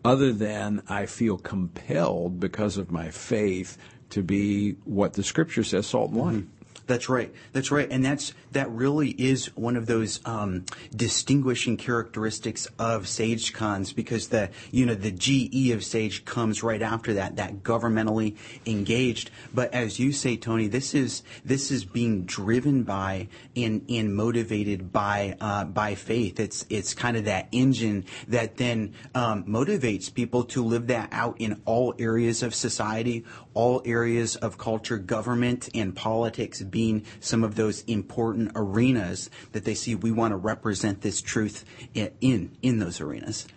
other 0.03 0.33
than 0.33 0.83
I 0.89 1.05
feel 1.05 1.37
compelled 1.37 2.39
because 2.39 2.77
of 2.77 2.91
my 2.91 3.09
faith 3.11 3.77
to 4.13 4.23
be 4.23 4.75
what 4.85 5.13
the 5.13 5.23
scripture 5.23 5.63
says, 5.63 5.87
salt 5.87 6.11
and 6.11 6.19
light. 6.19 6.35
Mm-hmm. 6.35 6.62
That's 6.85 7.07
right. 7.07 7.33
That's 7.53 7.71
right. 7.71 7.87
And 7.89 8.03
that's 8.03 8.33
that 8.51 8.69
really 8.69 9.09
is 9.09 9.55
one 9.55 9.75
of 9.77 9.85
those 9.85 10.19
um, 10.25 10.65
distinguishing 10.95 11.77
characteristics 11.77 12.67
of 12.77 13.07
sage 13.07 13.53
cons 13.53 13.93
because 13.93 14.27
the 14.27 14.49
you 14.71 14.85
know 14.85 14.95
the 14.95 15.11
GE 15.11 15.71
of 15.71 15.83
sage 15.83 16.25
cons 16.25 16.61
right 16.61 16.81
after 16.81 17.13
that 17.13 17.37
that 17.37 17.63
governmentally 17.63 18.35
engaged. 18.65 19.31
But 19.53 19.73
as 19.73 19.97
you 19.97 20.11
say, 20.11 20.35
Tony, 20.35 20.67
this 20.67 20.93
is 20.93 21.23
this 21.45 21.71
is 21.71 21.85
being 21.85 22.25
driven 22.25 22.83
by 22.83 23.29
and 23.55 23.85
and 23.89 24.13
motivated 24.13 24.91
by 24.91 25.37
uh, 25.39 25.65
by 25.65 25.95
faith. 25.95 26.39
It's 26.39 26.65
it's 26.69 26.93
kind 26.93 27.15
of 27.15 27.25
that 27.25 27.47
engine 27.51 28.05
that 28.27 28.57
then 28.57 28.93
um, 29.15 29.45
motivates 29.45 30.13
people 30.13 30.43
to 30.45 30.63
live 30.63 30.87
that 30.87 31.09
out 31.13 31.39
in 31.39 31.61
all 31.65 31.95
areas 31.97 32.43
of 32.43 32.53
society, 32.53 33.23
all 33.53 33.81
areas 33.85 34.35
of 34.35 34.57
culture, 34.57 34.97
government, 34.97 35.69
and 35.73 35.95
politics 35.95 36.59
being 36.73 37.05
some 37.21 37.45
of 37.45 37.55
those 37.55 37.83
important 37.83 38.51
arenas 38.55 39.29
that 39.53 39.63
they 39.63 39.75
see 39.75 39.95
we 39.95 40.11
want 40.11 40.33
to 40.33 40.37
represent 40.37 40.99
this 40.99 41.21
truth 41.21 41.63
in 41.93 42.57
in 42.61 42.79
those 42.79 42.99
arenas. 42.99 43.47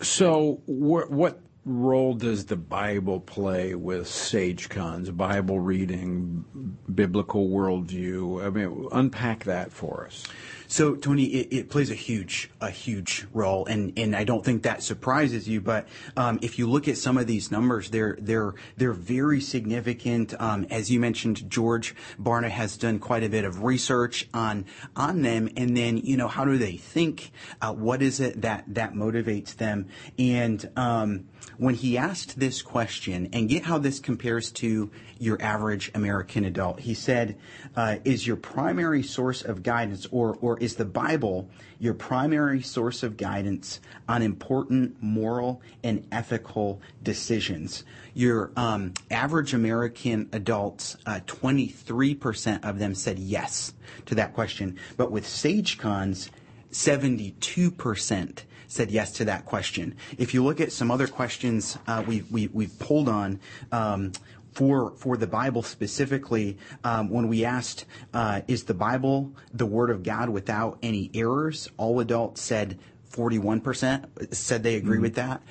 So, 0.00 0.60
what 0.66 1.40
role 1.64 2.14
does 2.14 2.46
the 2.46 2.56
Bible 2.56 3.20
play 3.20 3.74
with 3.74 4.08
sage 4.08 4.68
cons, 4.68 5.10
Bible 5.10 5.60
reading, 5.60 6.44
biblical 6.92 7.48
worldview? 7.48 8.44
I 8.44 8.50
mean, 8.50 8.88
unpack 8.90 9.44
that 9.44 9.72
for 9.72 10.06
us. 10.06 10.24
So, 10.72 10.94
Tony, 10.94 11.24
it, 11.24 11.52
it, 11.52 11.68
plays 11.68 11.90
a 11.90 11.94
huge, 11.94 12.48
a 12.62 12.70
huge 12.70 13.26
role, 13.34 13.66
and, 13.66 13.92
and 13.98 14.16
I 14.16 14.24
don't 14.24 14.42
think 14.42 14.62
that 14.62 14.82
surprises 14.82 15.46
you. 15.46 15.60
But 15.60 15.86
um, 16.16 16.38
if 16.40 16.58
you 16.58 16.66
look 16.66 16.88
at 16.88 16.96
some 16.96 17.18
of 17.18 17.26
these 17.26 17.50
numbers, 17.50 17.90
they're 17.90 18.16
they're 18.18 18.54
they're 18.78 18.94
very 18.94 19.42
significant. 19.42 20.32
Um, 20.40 20.66
as 20.70 20.90
you 20.90 20.98
mentioned, 20.98 21.50
George 21.50 21.94
Barna 22.18 22.48
has 22.48 22.78
done 22.78 23.00
quite 23.00 23.22
a 23.22 23.28
bit 23.28 23.44
of 23.44 23.62
research 23.62 24.26
on 24.32 24.64
on 24.96 25.20
them, 25.20 25.50
and 25.58 25.76
then 25.76 25.98
you 25.98 26.16
know 26.16 26.26
how 26.26 26.46
do 26.46 26.56
they 26.56 26.78
think? 26.78 27.32
Uh, 27.60 27.74
what 27.74 28.00
is 28.00 28.18
it 28.18 28.40
that 28.40 28.64
that 28.68 28.94
motivates 28.94 29.54
them? 29.54 29.88
And 30.18 30.70
um, 30.74 31.28
when 31.58 31.74
he 31.74 31.98
asked 31.98 32.40
this 32.40 32.62
question, 32.62 33.28
and 33.34 33.46
get 33.46 33.64
how 33.64 33.76
this 33.76 34.00
compares 34.00 34.50
to 34.52 34.90
your 35.18 35.40
average 35.42 35.90
American 35.94 36.46
adult, 36.46 36.80
he 36.80 36.94
said, 36.94 37.36
uh, 37.76 37.96
"Is 38.06 38.26
your 38.26 38.36
primary 38.36 39.02
source 39.02 39.42
of 39.42 39.62
guidance, 39.62 40.06
or 40.10 40.38
or 40.40 40.61
is 40.62 40.76
the 40.76 40.84
Bible 40.84 41.48
your 41.80 41.92
primary 41.92 42.62
source 42.62 43.02
of 43.02 43.16
guidance 43.16 43.80
on 44.08 44.22
important 44.22 45.02
moral 45.02 45.60
and 45.82 46.06
ethical 46.12 46.80
decisions. 47.02 47.82
Your 48.14 48.52
um, 48.54 48.94
average 49.10 49.52
American 49.52 50.28
adults, 50.32 50.96
uh, 51.04 51.18
23% 51.26 52.64
of 52.64 52.78
them 52.78 52.94
said 52.94 53.18
yes 53.18 53.74
to 54.06 54.14
that 54.14 54.32
question. 54.32 54.78
But 54.96 55.10
with 55.10 55.24
SageCons, 55.24 56.30
72% 56.70 58.42
said 58.68 58.90
yes 58.90 59.12
to 59.12 59.24
that 59.24 59.44
question. 59.44 59.96
If 60.16 60.32
you 60.32 60.44
look 60.44 60.60
at 60.60 60.70
some 60.70 60.90
other 60.90 61.08
questions 61.08 61.76
uh, 61.88 62.04
we, 62.06 62.22
we, 62.30 62.46
we've 62.46 62.78
pulled 62.78 63.08
on, 63.08 63.40
um, 63.72 64.12
for 64.52 64.92
for 64.96 65.16
the 65.16 65.26
Bible 65.26 65.62
specifically, 65.62 66.58
um, 66.84 67.10
when 67.10 67.28
we 67.28 67.44
asked, 67.44 67.84
uh, 68.12 68.42
"Is 68.48 68.64
the 68.64 68.74
Bible 68.74 69.32
the 69.52 69.66
Word 69.66 69.90
of 69.90 70.02
God 70.02 70.28
without 70.28 70.78
any 70.82 71.10
errors?" 71.14 71.68
All 71.76 72.00
adults 72.00 72.40
said 72.40 72.78
41% 73.10 74.34
said 74.34 74.62
they 74.62 74.76
agree 74.76 74.96
mm-hmm. 74.96 75.02
with 75.02 75.14
that, 75.16 75.42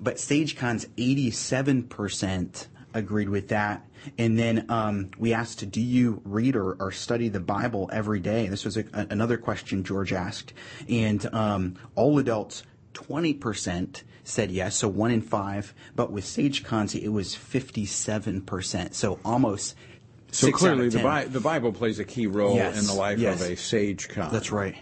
but 0.00 0.16
SageCon's 0.16 0.86
87% 0.98 2.66
agreed 2.92 3.28
with 3.28 3.48
that. 3.48 3.86
And 4.18 4.38
then 4.38 4.66
um, 4.68 5.10
we 5.18 5.32
asked, 5.32 5.70
"Do 5.70 5.80
you 5.80 6.20
read 6.24 6.56
or, 6.56 6.74
or, 6.74 6.92
study 6.92 7.28
the 7.28 7.40
Bible 7.40 7.90
every 7.92 8.20
day?" 8.20 8.46
This 8.46 8.64
was 8.64 8.76
a, 8.76 8.84
another 8.92 9.36
question 9.36 9.82
George 9.82 10.12
asked, 10.12 10.52
and 10.88 11.26
um, 11.34 11.76
all 11.94 12.18
adults, 12.18 12.62
20% 12.94 14.02
said 14.26 14.50
yes, 14.50 14.76
so 14.76 14.88
one 14.88 15.10
in 15.10 15.22
five. 15.22 15.72
But 15.94 16.10
with 16.10 16.24
Sage 16.24 16.64
Cons, 16.64 16.94
it 16.94 17.08
was 17.08 17.34
57%, 17.34 18.94
so 18.94 19.18
almost. 19.24 19.76
So 20.32 20.50
clearly, 20.50 20.88
the, 20.88 20.98
Bi- 20.98 21.24
the 21.24 21.40
Bible 21.40 21.72
plays 21.72 21.98
a 21.98 22.04
key 22.04 22.26
role 22.26 22.56
yes, 22.56 22.78
in 22.78 22.86
the 22.86 22.92
life 22.92 23.18
yes. 23.18 23.40
of 23.40 23.50
a 23.50 23.56
sage 23.56 24.08
con. 24.08 24.30
That's 24.32 24.50
right. 24.50 24.76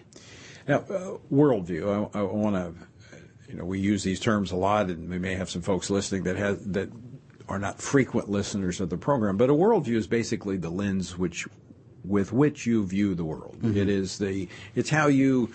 Now, 0.67 0.79
uh, 0.79 1.19
worldview. 1.31 2.11
I, 2.15 2.19
I 2.19 2.23
want 2.23 2.57
to, 2.57 3.19
you 3.49 3.55
know, 3.57 3.65
we 3.65 3.79
use 3.79 4.03
these 4.03 4.19
terms 4.19 4.51
a 4.51 4.57
lot, 4.57 4.89
and 4.89 5.11
we 5.11 5.19
may 5.19 5.35
have 5.35 5.51
some 5.51 5.63
folks 5.63 5.91
listening 5.91 6.25
that 6.25 6.37
has 6.37 6.65
that 6.67 6.91
are 7.49 7.59
not 7.59 7.81
frequent 7.81 8.31
listeners 8.31 8.81
of 8.81 8.89
the 8.89 8.97
program. 8.97 9.37
But 9.37 9.51
a 9.51 9.53
worldview 9.53 9.97
is 9.97 10.07
basically 10.07 10.57
the 10.57 10.71
lens 10.71 11.19
which, 11.19 11.47
with 12.03 12.33
which 12.33 12.67
you 12.67 12.85
view 12.87 13.15
the 13.15 13.25
world. 13.25 13.59
Mm-hmm. 13.59 13.77
It 13.77 13.89
is 13.91 14.19
the. 14.19 14.49
It's 14.75 14.91
how 14.91 15.09
you 15.09 15.53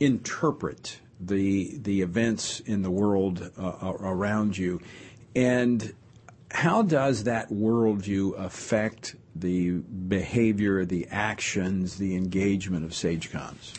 interpret 0.00 0.98
the 1.20 1.76
the 1.78 2.02
events 2.02 2.60
in 2.60 2.82
the 2.82 2.90
world 2.90 3.50
uh, 3.58 3.92
around 4.00 4.56
you, 4.56 4.80
and 5.36 5.94
how 6.50 6.82
does 6.82 7.24
that 7.24 7.50
worldview 7.50 8.38
affect 8.38 9.16
the 9.36 9.70
behavior, 9.70 10.84
the 10.84 11.06
actions, 11.10 11.98
the 11.98 12.16
engagement 12.16 12.84
of 12.84 12.90
SageCons? 12.90 13.74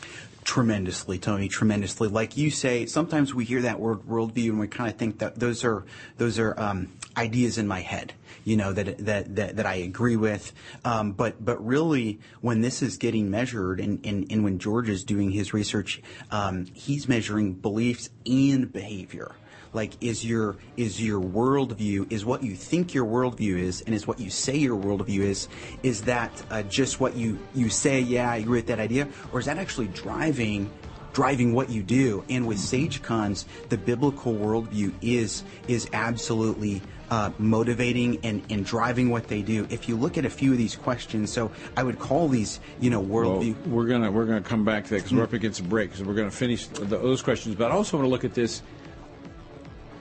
Tremendously, 0.52 1.18
Tony. 1.18 1.48
Tremendously. 1.48 2.08
Like 2.08 2.36
you 2.36 2.50
say, 2.50 2.84
sometimes 2.84 3.32
we 3.32 3.46
hear 3.46 3.62
that 3.62 3.80
word 3.80 4.00
worldview 4.00 4.50
and 4.50 4.60
we 4.60 4.68
kind 4.68 4.90
of 4.90 4.98
think 4.98 5.20
that 5.20 5.36
those 5.36 5.64
are 5.64 5.82
those 6.18 6.38
are 6.38 6.52
um, 6.60 6.92
ideas 7.16 7.56
in 7.56 7.66
my 7.66 7.80
head, 7.80 8.12
you 8.44 8.58
know, 8.58 8.70
that 8.74 8.98
that 8.98 9.34
that, 9.34 9.56
that 9.56 9.64
I 9.64 9.76
agree 9.76 10.16
with. 10.16 10.52
Um, 10.84 11.12
but 11.12 11.42
but 11.42 11.64
really, 11.64 12.20
when 12.42 12.60
this 12.60 12.82
is 12.82 12.98
getting 12.98 13.30
measured, 13.30 13.80
and, 13.80 14.04
and, 14.04 14.26
and 14.30 14.44
when 14.44 14.58
George 14.58 14.90
is 14.90 15.04
doing 15.04 15.30
his 15.30 15.54
research, 15.54 16.02
um, 16.30 16.66
he's 16.74 17.08
measuring 17.08 17.54
beliefs 17.54 18.10
and 18.26 18.70
behavior 18.70 19.32
like 19.72 19.92
is 20.00 20.24
your 20.24 20.56
is 20.76 21.02
your 21.02 21.20
worldview 21.20 22.10
is 22.12 22.24
what 22.24 22.42
you 22.42 22.54
think 22.54 22.94
your 22.94 23.06
worldview 23.06 23.58
is 23.58 23.82
and 23.82 23.94
is 23.94 24.06
what 24.06 24.20
you 24.20 24.30
say 24.30 24.56
your 24.56 24.80
worldview 24.80 25.20
is 25.20 25.48
is 25.82 26.02
that 26.02 26.30
uh, 26.50 26.62
just 26.64 27.00
what 27.00 27.16
you 27.16 27.38
you 27.54 27.68
say 27.68 28.00
yeah 28.00 28.30
i 28.30 28.36
agree 28.36 28.58
with 28.58 28.66
that 28.66 28.80
idea 28.80 29.08
or 29.32 29.40
is 29.40 29.46
that 29.46 29.58
actually 29.58 29.88
driving 29.88 30.70
driving 31.12 31.52
what 31.52 31.68
you 31.70 31.82
do 31.82 32.24
and 32.28 32.46
with 32.46 32.58
sage 32.58 33.02
cons 33.02 33.46
the 33.68 33.78
biblical 33.78 34.34
worldview 34.34 34.92
is 35.02 35.44
is 35.68 35.88
absolutely 35.92 36.82
uh, 37.10 37.30
motivating 37.38 38.18
and, 38.22 38.42
and 38.48 38.64
driving 38.64 39.10
what 39.10 39.28
they 39.28 39.42
do. 39.42 39.66
If 39.68 39.86
you 39.86 39.96
look 39.96 40.16
at 40.16 40.24
a 40.24 40.30
few 40.30 40.52
of 40.52 40.56
these 40.56 40.74
questions, 40.74 41.30
so 41.30 41.50
I 41.76 41.82
would 41.82 41.98
call 41.98 42.26
these, 42.26 42.58
you 42.80 42.88
know, 42.88 43.02
worldview. 43.02 43.54
Well, 43.66 43.76
we're 43.76 43.86
gonna 43.86 44.10
we're 44.10 44.24
gonna 44.24 44.40
come 44.40 44.64
back 44.64 44.84
to 44.84 44.90
that 44.90 44.96
because 44.96 45.12
we're 45.12 45.22
up 45.22 45.34
against 45.34 45.60
a 45.60 45.62
break 45.62 45.90
because 45.90 46.06
we're 46.06 46.14
gonna 46.14 46.30
finish 46.30 46.68
the, 46.68 46.86
those 46.86 47.20
questions. 47.20 47.54
But 47.54 47.70
I 47.70 47.74
also 47.74 47.98
want 47.98 48.06
to 48.06 48.10
look 48.10 48.24
at 48.24 48.32
this 48.32 48.62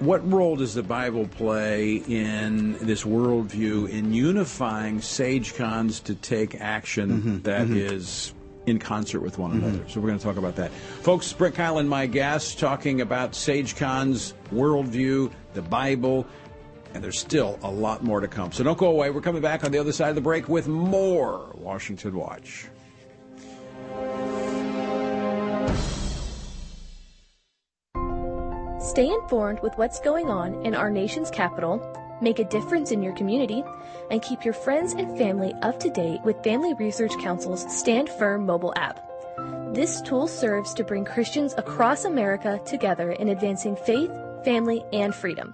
what 0.02 0.28
role 0.32 0.56
does 0.56 0.74
the 0.74 0.84
Bible 0.84 1.28
play 1.28 1.98
in 2.08 2.74
this 2.80 3.04
worldview 3.04 3.88
in 3.88 4.12
unifying 4.12 5.00
SageCons 5.00 6.04
to 6.06 6.16
take 6.16 6.60
action 6.60 7.10
mm-hmm. 7.10 7.30
Mm-hmm. 7.30 7.42
that 7.44 7.70
is 7.70 8.34
in 8.66 8.80
concert 8.80 9.20
with 9.20 9.38
one 9.38 9.52
mm-hmm. 9.52 9.64
another? 9.64 9.84
So 9.88 10.00
we're 10.00 10.08
going 10.08 10.18
to 10.18 10.26
talk 10.26 10.38
about 10.38 10.56
that. 10.56 10.72
Folks, 10.72 11.32
Brent 11.32 11.54
Keilen, 11.54 11.88
my 11.88 12.08
guest, 12.08 12.58
talking 12.58 13.02
about 13.02 13.34
SageCon's 13.34 14.34
worldview, 14.52 15.32
the 15.54 15.62
Bible, 15.62 16.26
and 16.96 17.04
there's 17.04 17.20
still 17.20 17.60
a 17.62 17.70
lot 17.70 18.04
more 18.04 18.20
to 18.22 18.28
come. 18.28 18.52
So 18.52 18.64
don't 18.64 18.80
go 18.80 18.88
away. 18.88 19.12
We're 19.12 19.22
coming 19.22 19.42
back 19.42 19.64
on 19.64 19.72
the 19.72 19.78
other 19.78 19.94
side 19.94 20.10
of 20.10 20.16
the 20.16 20.22
break 20.22 20.50
with 20.50 20.68
more 20.68 21.52
Washington 21.54 22.16
Watch. 22.16 22.66
Stay 28.92 29.10
informed 29.10 29.62
with 29.62 29.78
what's 29.78 30.02
going 30.02 30.30
on 30.30 30.66
in 30.66 30.76
our 30.76 30.90
nation's 30.90 31.32
capital, 31.32 31.80
make 32.20 32.40
a 32.40 32.44
difference 32.44 32.92
in 32.92 33.02
your 33.02 33.14
community, 33.14 33.64
and 34.10 34.22
keep 34.22 34.44
your 34.44 34.54
friends 34.54 34.92
and 34.92 35.18
family 35.18 35.54
up 35.62 35.80
to 35.80 35.90
date 35.90 36.20
with 36.26 36.44
Family 36.44 36.74
Research 36.74 37.18
Council's 37.20 37.66
Stand 37.74 38.10
Firm 38.10 38.46
mobile 38.46 38.74
app. 38.76 39.00
This 39.74 40.02
tool 40.02 40.28
serves 40.28 40.74
to 40.74 40.84
bring 40.84 41.06
Christians 41.06 41.54
across 41.58 42.04
America 42.04 42.60
together 42.66 43.14
in 43.14 43.30
advancing 43.30 43.78
faith, 43.78 44.12
family, 44.44 44.84
and 44.92 45.16
freedom. 45.16 45.54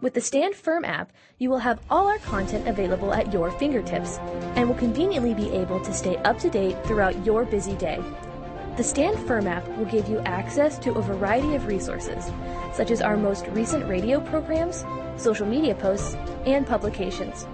With 0.00 0.14
the 0.14 0.20
Stand 0.20 0.56
Firm 0.56 0.84
app, 0.84 1.12
you 1.38 1.50
will 1.50 1.58
have 1.58 1.78
all 1.88 2.08
our 2.08 2.18
content 2.18 2.66
available 2.66 3.14
at 3.14 3.32
your 3.32 3.52
fingertips 3.52 4.18
and 4.56 4.68
will 4.68 4.74
conveniently 4.74 5.34
be 5.34 5.52
able 5.52 5.78
to 5.84 5.94
stay 5.94 6.16
up 6.24 6.40
to 6.40 6.50
date 6.50 6.76
throughout 6.84 7.24
your 7.24 7.44
busy 7.44 7.76
day. 7.76 8.02
The 8.76 8.84
Stand 8.84 9.18
Firm 9.26 9.46
app 9.46 9.66
will 9.78 9.86
give 9.86 10.06
you 10.06 10.18
access 10.26 10.78
to 10.80 10.92
a 10.92 11.00
variety 11.00 11.54
of 11.54 11.66
resources, 11.66 12.30
such 12.74 12.90
as 12.90 13.00
our 13.00 13.16
most 13.16 13.46
recent 13.48 13.88
radio 13.88 14.20
programs, 14.20 14.84
social 15.16 15.46
media 15.46 15.74
posts, 15.74 16.14
and 16.44 16.66
publications. 16.66 17.46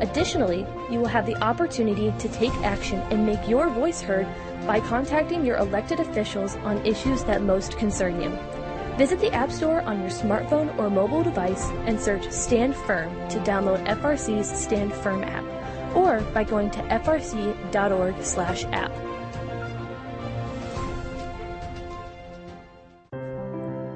Additionally, 0.00 0.66
you 0.90 0.98
will 0.98 1.06
have 1.06 1.24
the 1.24 1.42
opportunity 1.42 2.12
to 2.18 2.28
take 2.28 2.52
action 2.56 2.98
and 3.10 3.24
make 3.24 3.48
your 3.48 3.70
voice 3.70 4.02
heard 4.02 4.26
by 4.66 4.78
contacting 4.78 5.42
your 5.42 5.56
elected 5.56 6.00
officials 6.00 6.56
on 6.56 6.84
issues 6.84 7.24
that 7.24 7.40
most 7.40 7.78
concern 7.78 8.20
you. 8.20 8.28
Visit 8.98 9.20
the 9.20 9.32
App 9.32 9.50
Store 9.50 9.80
on 9.82 10.00
your 10.00 10.10
smartphone 10.10 10.76
or 10.78 10.90
mobile 10.90 11.22
device 11.22 11.64
and 11.86 11.98
search 11.98 12.30
Stand 12.30 12.76
Firm 12.76 13.08
to 13.30 13.38
download 13.40 13.86
FRC's 13.86 14.50
Stand 14.50 14.92
Firm 14.92 15.24
app, 15.24 15.44
or 15.96 16.20
by 16.34 16.44
going 16.44 16.70
to 16.72 16.82
frc.org/app. 16.82 17.48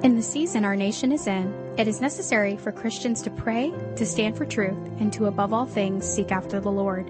In 0.03 0.17
the 0.17 0.21
season 0.21 0.65
our 0.65 0.75
nation 0.75 1.13
is 1.13 1.27
in, 1.27 1.53
it 1.77 1.87
is 1.87 2.01
necessary 2.01 2.57
for 2.57 2.73
Christians 2.73 3.21
to 3.21 3.29
pray, 3.29 3.71
to 3.95 4.05
stand 4.05 4.35
for 4.35 4.45
truth, 4.45 4.77
and 4.99 5.13
to 5.13 5.27
above 5.27 5.53
all 5.53 5.65
things 5.65 6.05
seek 6.05 6.29
after 6.29 6.59
the 6.59 6.69
Lord. 6.69 7.09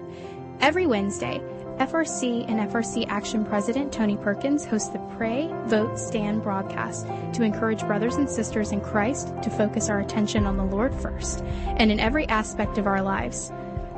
Every 0.60 0.86
Wednesday, 0.86 1.42
FRC 1.80 2.48
and 2.48 2.70
FRC 2.70 3.04
Action 3.08 3.44
President 3.44 3.92
Tony 3.92 4.16
Perkins 4.16 4.64
hosts 4.64 4.90
the 4.90 5.00
Pray, 5.16 5.50
Vote, 5.64 5.98
Stand 5.98 6.44
broadcast 6.44 7.08
to 7.32 7.42
encourage 7.42 7.80
brothers 7.80 8.14
and 8.14 8.30
sisters 8.30 8.70
in 8.70 8.80
Christ 8.80 9.34
to 9.42 9.50
focus 9.50 9.88
our 9.88 9.98
attention 9.98 10.46
on 10.46 10.56
the 10.56 10.62
Lord 10.62 10.94
first 10.94 11.42
and 11.42 11.90
in 11.90 11.98
every 11.98 12.28
aspect 12.28 12.78
of 12.78 12.86
our 12.86 13.02
lives. 13.02 13.50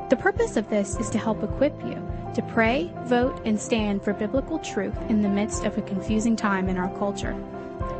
The 0.09 0.17
purpose 0.17 0.57
of 0.57 0.71
this 0.71 0.97
is 0.97 1.11
to 1.11 1.19
help 1.19 1.43
equip 1.43 1.79
you 1.85 2.03
to 2.35 2.43
pray, 2.55 2.91
vote, 3.03 3.43
and 3.45 3.61
stand 3.61 4.03
for 4.03 4.15
biblical 4.15 4.59
truth 4.59 4.97
in 5.11 5.21
the 5.21 5.29
midst 5.29 5.67
of 5.67 5.77
a 5.77 5.83
confusing 5.83 6.35
time 6.35 6.71
in 6.71 6.79
our 6.79 6.95
culture. 6.97 7.37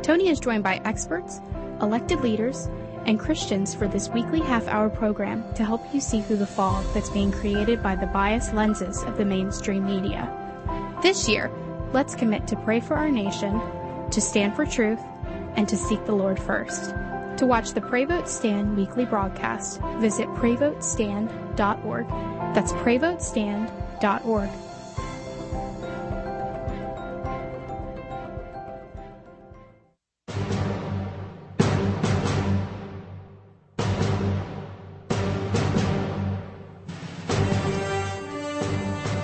Tony 0.01 0.29
is 0.29 0.39
joined 0.39 0.63
by 0.63 0.81
experts, 0.85 1.41
elected 1.81 2.21
leaders, 2.21 2.69
and 3.05 3.19
Christians 3.19 3.73
for 3.73 3.87
this 3.87 4.09
weekly 4.09 4.39
half 4.41 4.67
hour 4.67 4.89
program 4.89 5.43
to 5.55 5.63
help 5.63 5.81
you 5.93 6.01
see 6.01 6.21
through 6.21 6.37
the 6.37 6.45
fog 6.45 6.85
that's 6.93 7.09
being 7.09 7.31
created 7.31 7.81
by 7.81 7.95
the 7.95 8.07
biased 8.07 8.53
lenses 8.53 9.03
of 9.03 9.17
the 9.17 9.25
mainstream 9.25 9.85
media. 9.85 10.29
This 11.01 11.29
year, 11.29 11.49
let's 11.93 12.15
commit 12.15 12.47
to 12.47 12.55
pray 12.57 12.79
for 12.79 12.95
our 12.95 13.09
nation, 13.09 13.61
to 14.11 14.21
stand 14.21 14.55
for 14.55 14.65
truth, 14.65 14.99
and 15.55 15.67
to 15.69 15.77
seek 15.77 16.05
the 16.05 16.15
Lord 16.15 16.39
first. 16.39 16.93
To 17.37 17.45
watch 17.45 17.71
the 17.71 17.81
Pray 17.81 18.05
Vote 18.05 18.27
Stand 18.27 18.75
weekly 18.75 19.05
broadcast, 19.05 19.79
visit 19.99 20.27
prayvotestand.org. 20.29 22.07
That's 22.55 22.73
prayvotestand.org. 22.73 24.49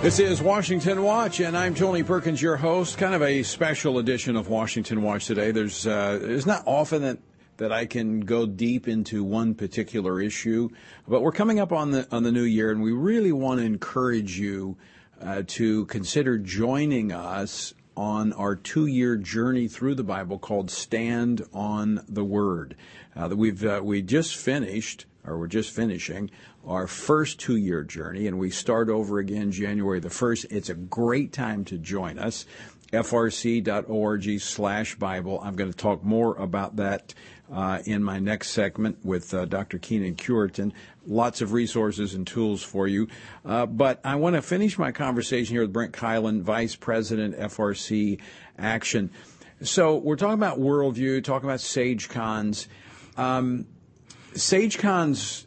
This 0.04 0.20
is 0.20 0.42
Washington 0.42 1.02
Watch, 1.02 1.39
and 1.39 1.56
I'm 1.56 1.74
Tony 1.74 2.04
Perkins, 2.04 2.42
your 2.42 2.58
host. 2.58 2.98
Kind 2.98 3.16
of 3.16 3.22
a 3.22 3.42
special 3.42 4.00
edition 4.00 4.36
of 4.36 4.50
Washington 4.50 5.02
Watch 5.02 5.28
today. 5.28 5.52
There's 5.52 5.88
uh, 5.88 6.20
it's 6.22 6.46
not 6.46 6.63
often 6.66 7.04
that 7.04 7.20
that 7.56 7.72
I 7.72 7.86
can 7.86 8.20
go 8.20 8.46
deep 8.46 8.89
into 8.89 9.24
one 9.24 9.56
particular 9.56 10.20
issue, 10.20 10.68
but 11.08 11.22
we're 11.22 11.32
coming 11.32 11.62
up 11.62 11.72
on 11.72 11.92
the 11.92 12.06
on 12.12 12.24
the 12.24 12.34
new 12.34 12.44
year, 12.44 12.70
and 12.70 12.82
we 12.82 12.92
really 12.92 13.32
want 13.32 13.62
to 13.62 13.66
encourage 13.66 14.38
you 14.38 14.76
uh, 15.22 15.44
to 15.48 15.86
consider 15.86 16.38
joining 16.38 17.13
us 17.13 17.74
on 17.95 18.34
our 18.34 18.56
two-year 18.56 19.17
journey 19.17 19.67
through 19.67 19.95
the 19.95 20.03
Bible 20.03 20.39
called 20.39 20.71
"Stand 20.71 21.45
on 21.53 22.03
the 22.08 22.23
Word." 22.23 22.75
Uh, 23.15 23.29
we've 23.36 23.63
uh, 23.63 23.82
we 23.84 24.01
just 24.01 24.36
finished, 24.36 25.06
or 25.25 25.38
we're 25.38 25.47
just 25.47 25.71
finishing 25.71 26.29
our 26.65 26.88
first 26.88 27.39
two 27.39 27.58
year 27.58 27.84
journey, 27.84 28.27
and 28.27 28.39
we 28.39 28.49
start 28.49 28.89
over 28.89 29.19
again 29.19 29.51
January 29.51 29.99
the 29.99 30.10
1st. 30.10 30.45
It's 30.49 30.69
a 30.69 30.75
great 30.75 31.34
time 31.34 31.65
to 31.65 31.77
join 31.77 32.17
us. 32.17 32.45
frc.org 32.91 34.39
slash 34.39 34.95
Bible. 34.95 35.39
I'm 35.43 35.56
going 35.56 35.71
to 35.71 35.77
talk 35.77 36.03
more 36.03 36.36
about 36.36 36.77
that 36.77 37.13
uh, 37.51 37.79
in 37.86 38.03
my 38.03 38.19
next 38.19 38.49
segment 38.51 38.97
with 39.03 39.34
uh, 39.34 39.45
Dr. 39.45 39.79
Kenyn 39.79 40.15
Cureton. 40.15 40.71
Lots 41.06 41.41
of 41.41 41.51
resources 41.53 42.13
and 42.13 42.25
tools 42.25 42.63
for 42.63 42.88
you. 42.88 43.08
Uh, 43.45 43.65
but 43.65 43.99
I 44.03 44.15
want 44.15 44.36
to 44.36 44.41
finish 44.41 44.77
my 44.77 44.91
conversation 44.91 45.56
here 45.56 45.62
with 45.62 45.73
Brent 45.73 45.93
Keilen, 45.93 46.41
Vice 46.41 46.75
President, 46.75 47.38
FRC 47.38 48.19
Action. 48.58 49.10
So 49.62 49.97
we're 49.97 50.15
talking 50.15 50.34
about 50.34 50.60
worldview, 50.60 51.23
talking 51.23 51.47
about 51.47 51.60
SageCons. 51.60 52.67
Um, 53.17 53.67
SageCons 54.34 55.45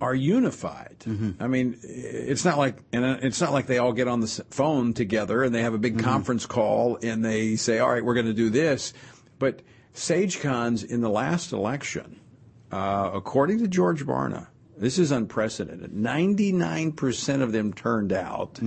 are 0.00 0.14
unified. 0.14 0.96
I 1.40 1.46
mean, 1.46 1.76
it's 1.82 2.44
not 2.44 2.58
like 2.58 2.78
and 2.92 3.04
it's 3.04 3.40
not 3.40 3.52
like 3.52 3.66
they 3.66 3.78
all 3.78 3.92
get 3.92 4.08
on 4.08 4.20
the 4.20 4.44
phone 4.50 4.94
together 4.94 5.42
and 5.42 5.54
they 5.54 5.62
have 5.62 5.74
a 5.74 5.78
big 5.78 5.98
conference 6.02 6.46
call 6.46 6.98
and 7.02 7.24
they 7.24 7.56
say, 7.56 7.78
"All 7.80 7.90
right, 7.90 8.04
we're 8.04 8.14
going 8.14 8.26
to 8.26 8.32
do 8.32 8.50
this." 8.50 8.94
But 9.38 9.60
SageCons 10.00 10.84
in 10.84 11.02
the 11.02 11.10
last 11.10 11.52
election, 11.52 12.18
uh, 12.72 13.10
according 13.12 13.58
to 13.58 13.68
George 13.68 14.06
Barna, 14.06 14.46
this 14.78 14.98
is 14.98 15.10
unprecedented. 15.10 15.92
Ninety-nine 15.92 16.92
percent 16.92 17.42
of 17.42 17.52
them 17.52 17.74
turned 17.74 18.12
out. 18.12 18.58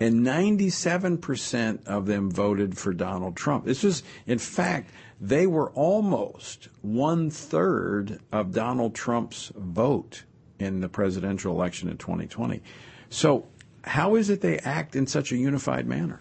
And 0.00 0.26
97% 0.26 1.86
of 1.86 2.06
them 2.06 2.28
voted 2.28 2.76
for 2.76 2.92
Donald 2.92 3.36
Trump. 3.36 3.64
This 3.64 3.84
was, 3.84 4.02
in 4.26 4.38
fact, 4.38 4.90
they 5.20 5.46
were 5.46 5.70
almost 5.70 6.68
one 6.82 7.30
third 7.30 8.18
of 8.32 8.52
Donald 8.52 8.96
Trump's 8.96 9.52
vote 9.54 10.24
in 10.58 10.80
the 10.80 10.88
presidential 10.88 11.54
election 11.54 11.88
in 11.88 11.96
2020. 11.96 12.60
So, 13.08 13.46
how 13.84 14.16
is 14.16 14.30
it 14.30 14.40
they 14.40 14.58
act 14.58 14.96
in 14.96 15.06
such 15.06 15.30
a 15.30 15.36
unified 15.36 15.86
manner? 15.86 16.20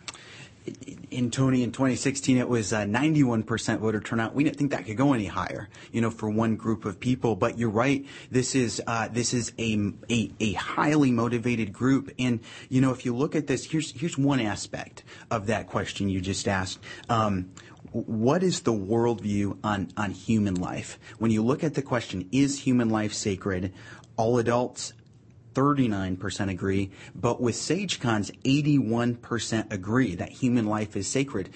In 1.11 1.29
Tony, 1.29 1.61
in 1.63 1.71
2016, 1.71 2.37
it 2.37 2.47
was 2.47 2.71
uh, 2.71 2.81
91% 2.83 3.79
voter 3.79 3.99
turnout. 3.99 4.33
We 4.33 4.43
didn't 4.43 4.57
think 4.57 4.71
that 4.71 4.85
could 4.85 4.97
go 4.97 5.13
any 5.13 5.25
higher, 5.25 5.69
you 5.91 6.01
know, 6.01 6.09
for 6.09 6.29
one 6.29 6.55
group 6.55 6.85
of 6.85 6.99
people. 6.99 7.35
But 7.35 7.57
you're 7.57 7.69
right. 7.69 8.05
This 8.31 8.55
is 8.55 8.81
uh, 8.87 9.09
this 9.09 9.33
is 9.33 9.51
a, 9.59 9.91
a 10.09 10.31
a 10.39 10.53
highly 10.53 11.11
motivated 11.11 11.73
group. 11.73 12.11
And 12.17 12.39
you 12.69 12.81
know, 12.81 12.91
if 12.91 13.05
you 13.05 13.15
look 13.15 13.35
at 13.35 13.47
this, 13.47 13.65
here's 13.65 13.91
here's 13.91 14.17
one 14.17 14.39
aspect 14.39 15.03
of 15.29 15.47
that 15.47 15.67
question 15.67 16.09
you 16.09 16.21
just 16.21 16.47
asked. 16.47 16.79
Um, 17.09 17.51
what 17.93 18.41
is 18.41 18.61
the 18.61 18.73
worldview 18.73 19.57
on, 19.63 19.89
on 19.97 20.11
human 20.11 20.55
life? 20.55 20.97
When 21.19 21.29
you 21.29 21.43
look 21.43 21.63
at 21.63 21.75
the 21.75 21.83
question, 21.83 22.27
is 22.31 22.59
human 22.59 22.89
life 22.89 23.13
sacred? 23.13 23.71
All 24.17 24.39
adults, 24.39 24.93
39% 25.53 26.49
agree, 26.49 26.91
but 27.15 27.41
with 27.41 27.55
SageCons, 27.55 28.31
81% 28.43 29.71
agree 29.71 30.15
that 30.15 30.29
human 30.29 30.65
life 30.67 30.95
is 30.95 31.07
sacred. 31.07 31.49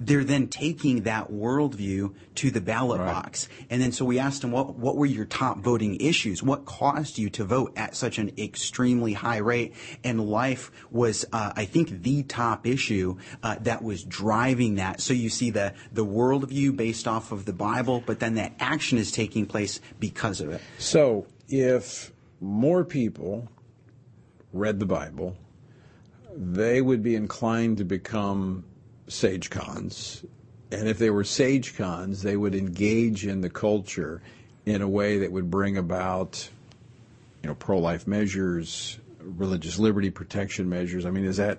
they're 0.00 0.24
then 0.24 0.48
taking 0.48 1.02
that 1.02 1.30
worldview 1.30 2.12
to 2.34 2.50
the 2.50 2.60
ballot 2.60 2.98
Right. 2.98 3.12
box. 3.12 3.48
And 3.70 3.80
then 3.80 3.92
so 3.92 4.04
we 4.04 4.18
asked 4.18 4.40
them, 4.42 4.50
what, 4.50 4.74
what 4.74 4.96
were 4.96 5.06
your 5.06 5.26
top 5.26 5.58
voting 5.60 6.00
issues? 6.00 6.42
What 6.42 6.64
caused 6.64 7.18
you 7.18 7.30
to 7.30 7.44
vote 7.44 7.72
at 7.76 7.94
such 7.94 8.18
an 8.18 8.32
extremely 8.36 9.12
high 9.12 9.36
rate? 9.36 9.74
And 10.02 10.20
life 10.28 10.72
was, 10.90 11.24
uh, 11.32 11.52
I 11.54 11.66
think, 11.66 12.02
the 12.02 12.24
top 12.24 12.66
issue 12.66 13.16
uh, 13.44 13.56
that 13.60 13.84
was 13.84 14.02
driving 14.02 14.74
that. 14.76 15.00
So 15.00 15.14
you 15.14 15.28
see 15.28 15.50
the, 15.50 15.72
the 15.92 16.04
worldview 16.04 16.76
based 16.76 17.06
off 17.06 17.30
of 17.30 17.44
the 17.44 17.52
Bible, 17.52 18.02
but 18.04 18.18
then 18.18 18.34
that 18.34 18.54
action 18.58 18.98
is 18.98 19.12
taking 19.12 19.46
place 19.46 19.78
because 20.00 20.40
of 20.40 20.50
it. 20.50 20.60
So, 20.78 21.26
if 21.48 22.11
more 22.42 22.84
people 22.84 23.48
read 24.52 24.80
the 24.80 24.86
Bible, 24.86 25.36
they 26.36 26.82
would 26.82 27.02
be 27.02 27.14
inclined 27.14 27.78
to 27.78 27.84
become 27.84 28.64
sage 29.06 29.48
cons. 29.48 30.24
And 30.70 30.88
if 30.88 30.98
they 30.98 31.10
were 31.10 31.24
sage 31.24 31.76
cons, 31.76 32.22
they 32.22 32.36
would 32.36 32.54
engage 32.54 33.26
in 33.26 33.42
the 33.42 33.50
culture 33.50 34.20
in 34.66 34.82
a 34.82 34.88
way 34.88 35.18
that 35.18 35.30
would 35.30 35.50
bring 35.50 35.76
about, 35.76 36.48
you 37.42 37.48
know, 37.48 37.54
pro-life 37.54 38.06
measures, 38.06 38.98
religious 39.20 39.78
liberty 39.78 40.10
protection 40.10 40.68
measures. 40.68 41.06
I 41.06 41.10
mean, 41.10 41.24
is 41.24 41.36
that, 41.36 41.58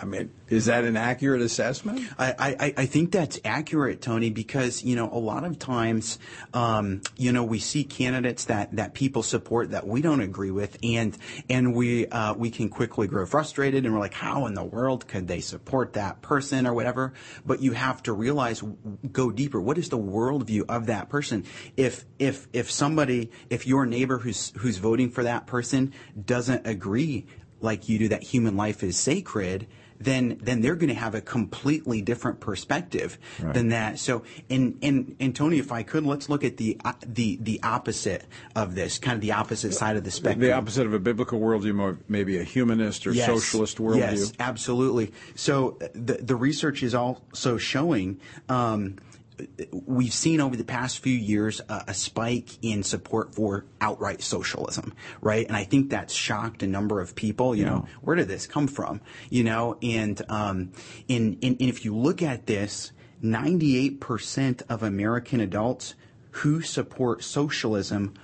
I 0.00 0.04
mean, 0.04 0.30
is 0.48 0.66
that 0.66 0.84
an 0.84 0.96
accurate 0.96 1.42
assessment? 1.42 2.00
I, 2.18 2.34
I, 2.38 2.74
I 2.76 2.86
think 2.86 3.12
that's 3.12 3.40
accurate, 3.44 4.00
Tony, 4.00 4.30
because 4.30 4.82
you 4.82 4.96
know 4.96 5.08
a 5.12 5.18
lot 5.18 5.44
of 5.44 5.58
times, 5.58 6.18
um, 6.54 7.02
you 7.16 7.32
know, 7.32 7.44
we 7.44 7.58
see 7.58 7.84
candidates 7.84 8.46
that, 8.46 8.74
that 8.76 8.94
people 8.94 9.22
support 9.22 9.70
that 9.70 9.86
we 9.86 10.02
don't 10.02 10.20
agree 10.20 10.50
with, 10.50 10.78
and 10.82 11.16
and 11.48 11.74
we 11.74 12.06
uh, 12.08 12.34
we 12.34 12.50
can 12.50 12.68
quickly 12.68 13.06
grow 13.06 13.26
frustrated, 13.26 13.84
and 13.84 13.94
we're 13.94 14.00
like, 14.00 14.14
how 14.14 14.46
in 14.46 14.54
the 14.54 14.64
world 14.64 15.08
could 15.08 15.28
they 15.28 15.40
support 15.40 15.94
that 15.94 16.22
person 16.22 16.66
or 16.66 16.74
whatever? 16.74 17.12
But 17.44 17.60
you 17.60 17.72
have 17.72 18.02
to 18.04 18.12
realize, 18.12 18.62
go 19.10 19.30
deeper. 19.30 19.60
What 19.60 19.78
is 19.78 19.88
the 19.88 19.98
worldview 19.98 20.64
of 20.68 20.86
that 20.86 21.08
person? 21.08 21.44
If 21.76 22.04
if 22.18 22.48
if 22.52 22.70
somebody, 22.70 23.30
if 23.50 23.66
your 23.66 23.86
neighbor 23.86 24.18
who's 24.18 24.52
who's 24.58 24.78
voting 24.78 25.10
for 25.10 25.24
that 25.24 25.46
person 25.46 25.92
doesn't 26.24 26.66
agree 26.66 27.26
like 27.62 27.88
you 27.88 27.98
do 27.98 28.08
that 28.08 28.22
human 28.22 28.56
life 28.56 28.82
is 28.82 28.96
sacred, 28.98 29.66
then 30.00 30.38
then 30.42 30.60
they're 30.60 30.74
going 30.74 30.88
to 30.88 30.94
have 30.98 31.14
a 31.14 31.20
completely 31.20 32.02
different 32.02 32.40
perspective 32.40 33.18
than 33.38 33.68
that. 33.68 33.98
So, 33.98 34.24
and 34.50 34.76
and 34.82 35.14
and 35.20 35.34
Tony, 35.34 35.58
if 35.58 35.70
I 35.70 35.82
could, 35.84 36.04
let's 36.04 36.28
look 36.28 36.42
at 36.44 36.56
the 36.56 36.76
uh, 36.84 36.94
the 37.06 37.38
the 37.40 37.60
opposite 37.62 38.24
of 38.56 38.74
this, 38.74 38.98
kind 38.98 39.14
of 39.14 39.20
the 39.20 39.32
opposite 39.32 39.74
side 39.74 39.96
of 39.96 40.04
the 40.04 40.10
spectrum. 40.10 40.40
The 40.40 40.52
opposite 40.52 40.86
of 40.86 40.94
a 40.94 40.98
biblical 40.98 41.38
worldview, 41.38 41.98
maybe 42.08 42.38
a 42.38 42.44
humanist 42.44 43.06
or 43.06 43.12
Yes. 43.12 43.26
socialist 43.26 43.78
worldview. 43.78 43.98
Yes, 43.98 44.32
absolutely. 44.40 45.12
So 45.36 45.78
the 45.94 46.14
the 46.14 46.36
research 46.36 46.82
is 46.82 46.94
also 46.94 47.56
showing. 47.56 48.18
Um, 48.48 48.96
We've 49.72 50.12
seen 50.12 50.40
over 50.40 50.56
the 50.56 50.64
past 50.64 50.98
few 51.00 51.16
years 51.16 51.60
uh, 51.68 51.82
a 51.86 51.94
spike 51.94 52.50
in 52.62 52.82
support 52.82 53.34
for 53.34 53.66
outright 53.80 54.22
socialism, 54.22 54.94
right? 55.20 55.46
And 55.46 55.56
I 55.56 55.64
think 55.64 55.90
that's 55.90 56.14
shocked 56.14 56.62
a 56.62 56.66
number 56.66 57.00
of 57.00 57.14
people. 57.14 57.54
You 57.54 57.64
know, 57.64 57.86
where 58.00 58.16
did 58.16 58.28
this 58.28 58.46
come 58.46 58.66
from? 58.66 59.00
You 59.30 59.44
know, 59.44 59.78
and 59.82 60.20
um, 60.28 60.72
in, 61.08 61.38
in, 61.40 61.56
and 61.60 61.68
if 61.68 61.84
you 61.84 61.96
look 61.96 62.22
at 62.22 62.46
this, 62.46 62.92
98% 63.22 64.62
of 64.68 64.82
American 64.82 65.40
adults 65.40 65.94
who 66.30 66.62
support 66.62 67.22
socialism 67.22 68.14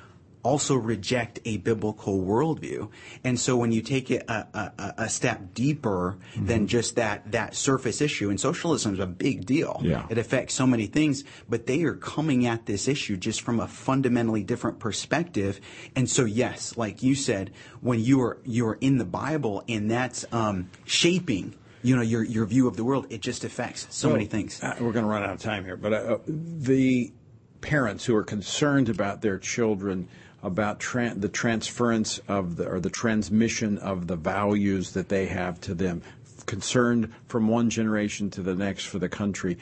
also 0.49 0.75
reject 0.75 1.39
a 1.45 1.59
biblical 1.59 2.21
worldview. 2.21 2.89
And 3.23 3.39
so 3.39 3.57
when 3.61 3.71
you 3.71 3.83
take 3.83 4.11
it 4.11 4.25
a, 4.29 4.47
a, 4.55 4.95
a 5.05 5.09
step 5.09 5.53
deeper 5.53 6.17
than 6.35 6.67
just 6.67 6.97
that, 6.97 7.31
that 7.33 7.55
surface 7.55 8.01
issue, 8.01 8.31
and 8.31 8.41
socialism 8.41 8.95
is 8.95 9.01
a 9.01 9.07
big 9.07 9.45
deal. 9.45 9.81
Yeah. 9.85 10.07
It 10.09 10.17
affects 10.17 10.55
so 10.55 10.67
many 10.67 10.87
things, 10.87 11.25
but 11.49 11.67
they 11.67 11.83
are 11.85 11.95
coming 11.95 12.47
at 12.47 12.65
this 12.65 12.89
issue 12.89 13.17
just 13.19 13.43
from 13.43 13.61
a 13.61 13.69
fundamentally 13.69 14.43
different 14.43 14.79
perspective. 14.79 15.61
And 15.95 16.09
so 16.09 16.25
yes, 16.25 16.77
like 16.77 17.03
you 17.03 17.15
said, 17.15 17.53
when 17.83 18.01
you 18.01 18.23
are, 18.23 18.39
you're 18.45 18.79
in 18.81 18.97
the 18.97 19.05
Bible 19.05 19.63
and 19.69 19.91
that's, 19.91 20.25
um, 20.33 20.71
shaping, 20.85 21.55
you 21.83 21.95
know, 21.95 22.03
your, 22.03 22.25
your 22.25 22.47
view 22.47 22.67
of 22.67 22.77
the 22.77 22.85
world, 22.85 23.07
it 23.11 23.21
just 23.21 23.45
affects 23.45 23.87
so 23.91 24.11
many 24.11 24.25
things. 24.27 24.63
Uh, 24.63 24.75
we're 24.81 24.93
going 24.93 25.05
to 25.05 25.11
run 25.11 25.23
out 25.23 25.31
of 25.31 25.41
time 25.41 25.65
here, 25.65 25.77
but 25.77 25.93
uh, 25.93 26.19
the 26.27 27.13
parents 27.61 28.05
who 28.05 28.15
are 28.15 28.25
concerned 28.25 28.89
about 28.89 29.21
their 29.21 29.39
children, 29.39 30.09
about 30.43 30.81
tran 30.81 31.21
the 31.21 31.29
transference 31.29 32.19
of 32.29 32.57
the 32.57 32.69
or 32.69 32.81
the 32.81 32.91
transmission 32.91 33.79
of 33.79 34.07
the 34.07 34.17
values 34.17 34.93
that 34.93 35.09
they 35.09 35.27
have 35.27 35.61
to 35.61 35.75
them, 35.75 36.03
concerned 36.47 37.13
from 37.27 37.49
one 37.49 37.71
generation 37.71 38.31
to 38.31 38.43
the 38.43 38.55
next 38.55 38.85
for 38.85 38.99
the 38.99 39.09
country. 39.09 39.59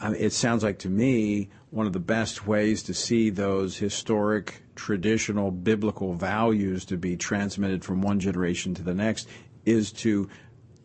I 0.00 0.10
mean, 0.10 0.20
it 0.20 0.32
sounds 0.32 0.62
like 0.62 0.78
to 0.80 0.88
me 0.88 1.50
one 1.70 1.86
of 1.86 1.92
the 1.92 1.98
best 1.98 2.46
ways 2.46 2.82
to 2.84 2.94
see 2.94 3.30
those 3.30 3.76
historic, 3.76 4.62
traditional, 4.74 5.50
biblical 5.50 6.14
values 6.14 6.84
to 6.86 6.96
be 6.96 7.16
transmitted 7.16 7.84
from 7.84 8.00
one 8.00 8.20
generation 8.20 8.74
to 8.74 8.82
the 8.82 8.94
next 8.94 9.28
is 9.66 9.92
to 9.92 10.30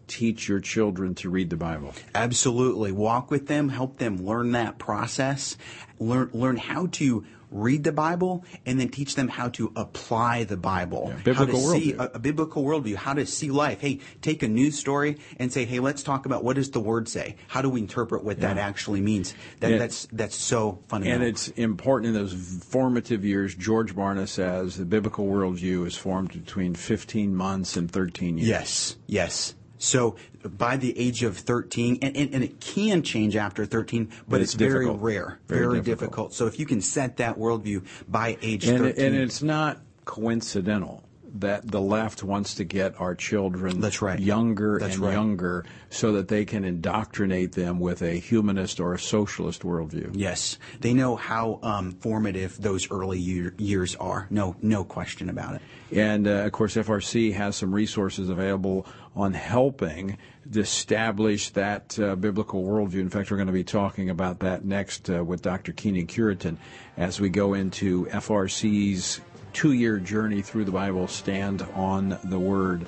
teach 0.08 0.50
your 0.50 0.60
children 0.60 1.16
to 1.16 1.30
read 1.30 1.50
the 1.50 1.56
Bible. 1.56 1.94
Absolutely. 2.14 2.92
Walk 2.92 3.32
with 3.32 3.48
them, 3.48 3.70
help 3.70 3.98
them 3.98 4.18
learn 4.26 4.52
that 4.52 4.78
process, 4.78 5.58
learn 6.00 6.30
learn 6.34 6.58
how 6.58 6.88
to 6.88 7.24
read 7.54 7.84
the 7.84 7.92
Bible, 7.92 8.44
and 8.66 8.80
then 8.80 8.90
teach 8.90 9.16
them 9.16 9.28
how 9.30 9.50
to 9.50 9.72
apply 9.76 10.44
the 10.44 10.58
Bible. 10.58 11.06
Yeah, 11.10 11.24
biblical 11.24 11.62
how 11.68 11.74
to 11.74 11.80
see 11.80 11.94
a, 11.94 12.12
a 12.16 12.20
biblical 12.20 12.64
worldview, 12.64 12.96
how 12.96 13.14
to 13.14 13.26
see 13.26 13.52
life. 13.52 13.80
Hey, 13.80 14.00
take 14.22 14.44
a 14.44 14.48
news 14.48 14.78
story 14.78 15.18
and 15.38 15.54
say, 15.54 15.66
hey, 15.66 15.80
let's 15.80 16.04
talk 16.04 16.26
about 16.26 16.44
what 16.44 16.56
does 16.56 16.72
the 16.72 16.80
word 16.80 17.08
say? 17.08 17.36
How 17.48 17.62
do 17.62 17.70
we 17.70 17.80
interpret 17.80 18.24
what 18.24 18.40
that 18.42 18.58
actually 18.58 19.02
means? 19.02 19.34
That, 19.60 19.72
Yeah. 19.72 19.78
that's 19.78 20.08
that's 20.12 20.36
so 20.36 20.80
fundamental. 20.88 21.22
And 21.22 21.30
it's 21.30 21.48
important 21.50 22.08
in 22.08 22.14
those 22.14 22.34
formative 22.34 23.24
years. 23.24 23.56
George 23.56 23.96
Barna 23.96 24.28
says 24.28 24.78
the 24.78 24.86
biblical 24.86 25.28
worldview 25.28 25.86
is 25.86 25.96
formed 25.96 26.32
between 26.34 26.74
15 26.76 27.36
months 27.36 27.78
and 27.78 27.90
13 27.90 28.38
years. 28.38 28.50
Yes, 28.50 28.98
yes. 29.08 29.56
So 29.84 30.16
by 30.44 30.78
the 30.78 30.98
age 30.98 31.24
of 31.24 31.38
13, 31.38 32.00
and, 32.02 32.16
and, 32.16 32.34
and 32.34 32.44
it 32.44 32.60
can 32.62 33.04
change 33.04 33.36
after 33.36 33.66
13, 33.66 34.10
but, 34.28 34.42
it's, 34.42 34.54
it's 34.54 34.60
very 34.60 34.90
rare, 34.90 35.40
Very 35.48 35.66
very, 35.66 35.82
difficult. 35.82 36.00
difficult. 36.00 36.34
So 36.34 36.48
if 36.48 36.60
you 36.60 36.66
can 36.66 36.82
set 36.82 37.18
that 37.18 37.38
worldview 37.38 37.86
by 38.08 38.38
age 38.42 38.66
And, 38.68 38.80
13. 38.80 39.06
and 39.06 39.16
it's 39.16 39.44
not 39.44 39.80
coincidental 40.06 41.04
that 41.36 41.70
the 41.70 41.82
left 41.82 42.24
wants 42.24 42.56
to 42.56 42.64
get 42.64 43.00
our 43.02 43.16
children 43.16 43.82
That's 43.82 44.02
right. 44.04 44.20
younger 44.20 44.78
That's 44.80 44.96
and 44.96 45.04
right. 45.04 45.14
younger 45.14 45.66
so 45.90 46.14
that 46.14 46.28
they 46.28 46.46
can 46.46 46.64
indoctrinate 46.64 47.54
them 47.54 47.80
with 47.80 48.04
a 48.04 48.14
humanist 48.14 48.80
or 48.80 48.94
a 48.94 49.00
socialist 49.00 49.64
worldview. 49.64 50.12
Yes, 50.14 50.60
they 50.80 50.94
know 50.94 51.16
how 51.16 51.60
um, 51.64 51.92
formative 51.94 52.62
those 52.62 52.90
early 52.92 53.18
year, 53.20 53.56
years 53.58 53.96
are. 53.96 54.28
No, 54.30 54.56
no 54.62 54.84
question 54.84 55.28
about 55.30 55.56
it. 55.56 55.62
And 55.92 56.28
uh, 56.28 56.46
of 56.46 56.52
course, 56.52 56.76
FRC 56.76 57.34
has 57.34 57.56
some 57.56 57.74
resources 57.74 58.30
available 58.30 58.86
on 59.16 59.34
helping 59.34 60.18
establish 60.56 61.50
that 61.52 61.98
uh, 62.00 62.16
biblical 62.16 62.64
worldview. 62.64 63.00
In 63.00 63.10
fact, 63.10 63.32
we're 63.32 63.38
going 63.38 63.48
to 63.48 63.54
be 63.54 63.64
talking 63.64 64.10
about 64.10 64.40
that 64.40 64.66
next 64.66 65.10
uh, 65.10 65.24
with 65.24 65.42
Dr. 65.42 65.72
Kenyn 65.72 66.08
Cureton 66.08 66.58
as 66.98 67.22
we 67.22 67.30
go 67.30 67.54
into 67.54 68.06
FRC's 68.08 69.22
two 69.54 69.74
year 69.74 70.00
journey 70.00 70.42
through 70.42 70.66
the 70.66 70.72
Bible, 70.72 71.08
Stand 71.08 71.62
on 71.74 72.18
the 72.24 72.40
Word. 72.40 72.86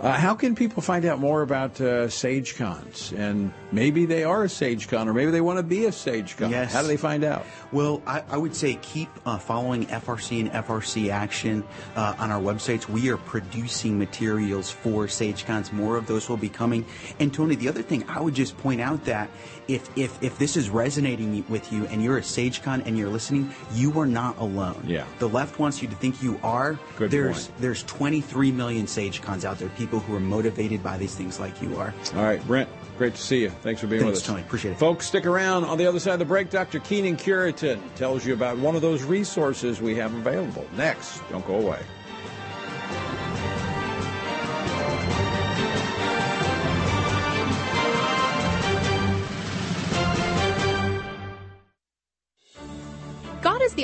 Uh, 0.00 0.12
how 0.12 0.32
can 0.32 0.54
people 0.54 0.80
find 0.80 1.04
out 1.04 1.18
more 1.18 1.42
about 1.42 1.80
uh, 1.80 2.08
Sage 2.08 2.56
Cons? 2.56 3.12
And 3.16 3.52
maybe 3.72 4.06
they 4.06 4.22
are 4.22 4.44
a 4.44 4.48
Sage 4.48 4.86
Con, 4.86 5.08
or 5.08 5.12
maybe 5.12 5.32
they 5.32 5.40
want 5.40 5.58
to 5.58 5.64
be 5.64 5.86
a 5.86 5.92
Sage 5.92 6.36
Con. 6.36 6.50
Yes. 6.50 6.72
How 6.72 6.82
do 6.82 6.86
they 6.86 6.96
find 6.96 7.24
out? 7.24 7.44
Well, 7.72 8.00
I, 8.06 8.22
I 8.28 8.36
would 8.36 8.54
say 8.54 8.78
keep 8.80 9.08
uh, 9.26 9.38
following 9.38 9.86
FRC 9.86 10.40
and 10.40 10.52
FRC 10.52 11.10
Action 11.10 11.64
uh, 11.96 12.14
on 12.18 12.30
our 12.30 12.40
websites. 12.40 12.88
We 12.88 13.10
are 13.10 13.16
producing 13.16 13.98
materials 13.98 14.70
for 14.70 15.08
Sage 15.08 15.44
Cons. 15.44 15.72
More 15.72 15.96
of 15.96 16.06
those 16.06 16.28
will 16.28 16.36
be 16.36 16.48
coming. 16.48 16.86
And 17.18 17.34
Tony, 17.34 17.56
the 17.56 17.68
other 17.68 17.82
thing 17.82 18.04
I 18.08 18.20
would 18.20 18.34
just 18.34 18.56
point 18.58 18.80
out 18.80 19.04
that 19.06 19.28
if 19.68 19.96
if 19.96 20.20
if 20.22 20.38
this 20.38 20.56
is 20.56 20.70
resonating 20.70 21.44
with 21.48 21.70
you 21.72 21.86
and 21.86 22.02
you're 22.02 22.18
a 22.18 22.22
Sage 22.22 22.62
Con 22.62 22.80
and 22.82 22.96
you're 22.98 23.10
listening, 23.10 23.52
you 23.74 23.98
are 24.00 24.06
not 24.06 24.36
alone. 24.38 24.82
Yeah. 24.86 25.04
The 25.18 25.28
left 25.28 25.58
wants 25.58 25.82
you 25.82 25.88
to 25.88 25.94
think 25.94 26.22
you 26.22 26.40
are. 26.42 26.78
Good 26.96 27.10
there's 27.10 27.48
point. 27.48 27.60
there's 27.60 27.82
23 27.84 28.50
million 28.50 28.86
Sage 28.86 29.20
Cons 29.20 29.44
out 29.44 29.58
there, 29.58 29.68
people 29.70 30.00
who 30.00 30.16
are 30.16 30.20
motivated 30.20 30.82
by 30.82 30.96
these 30.96 31.14
things 31.14 31.38
like 31.38 31.60
you 31.62 31.76
are. 31.76 31.94
All 32.16 32.22
right, 32.22 32.44
Brent, 32.46 32.68
great 32.96 33.14
to 33.14 33.20
see 33.20 33.42
you. 33.42 33.50
Thanks 33.50 33.80
for 33.80 33.86
being 33.86 34.02
Thanks, 34.02 34.16
with 34.16 34.22
us. 34.22 34.26
Tony. 34.26 34.42
Appreciate 34.42 34.72
it. 34.72 34.78
Folks, 34.78 35.06
stick 35.06 35.26
around. 35.26 35.64
On 35.64 35.76
the 35.76 35.86
other 35.86 36.00
side 36.00 36.14
of 36.14 36.18
the 36.18 36.24
break, 36.24 36.50
Dr. 36.50 36.80
Kenyn 36.80 37.16
Cureton 37.18 37.80
tells 37.94 38.24
you 38.26 38.32
about 38.32 38.58
one 38.58 38.74
of 38.74 38.82
those 38.82 39.02
resources 39.02 39.80
we 39.80 39.94
have 39.96 40.14
available. 40.14 40.66
Next, 40.76 41.20
don't 41.30 41.46
go 41.46 41.56
away. 41.56 41.80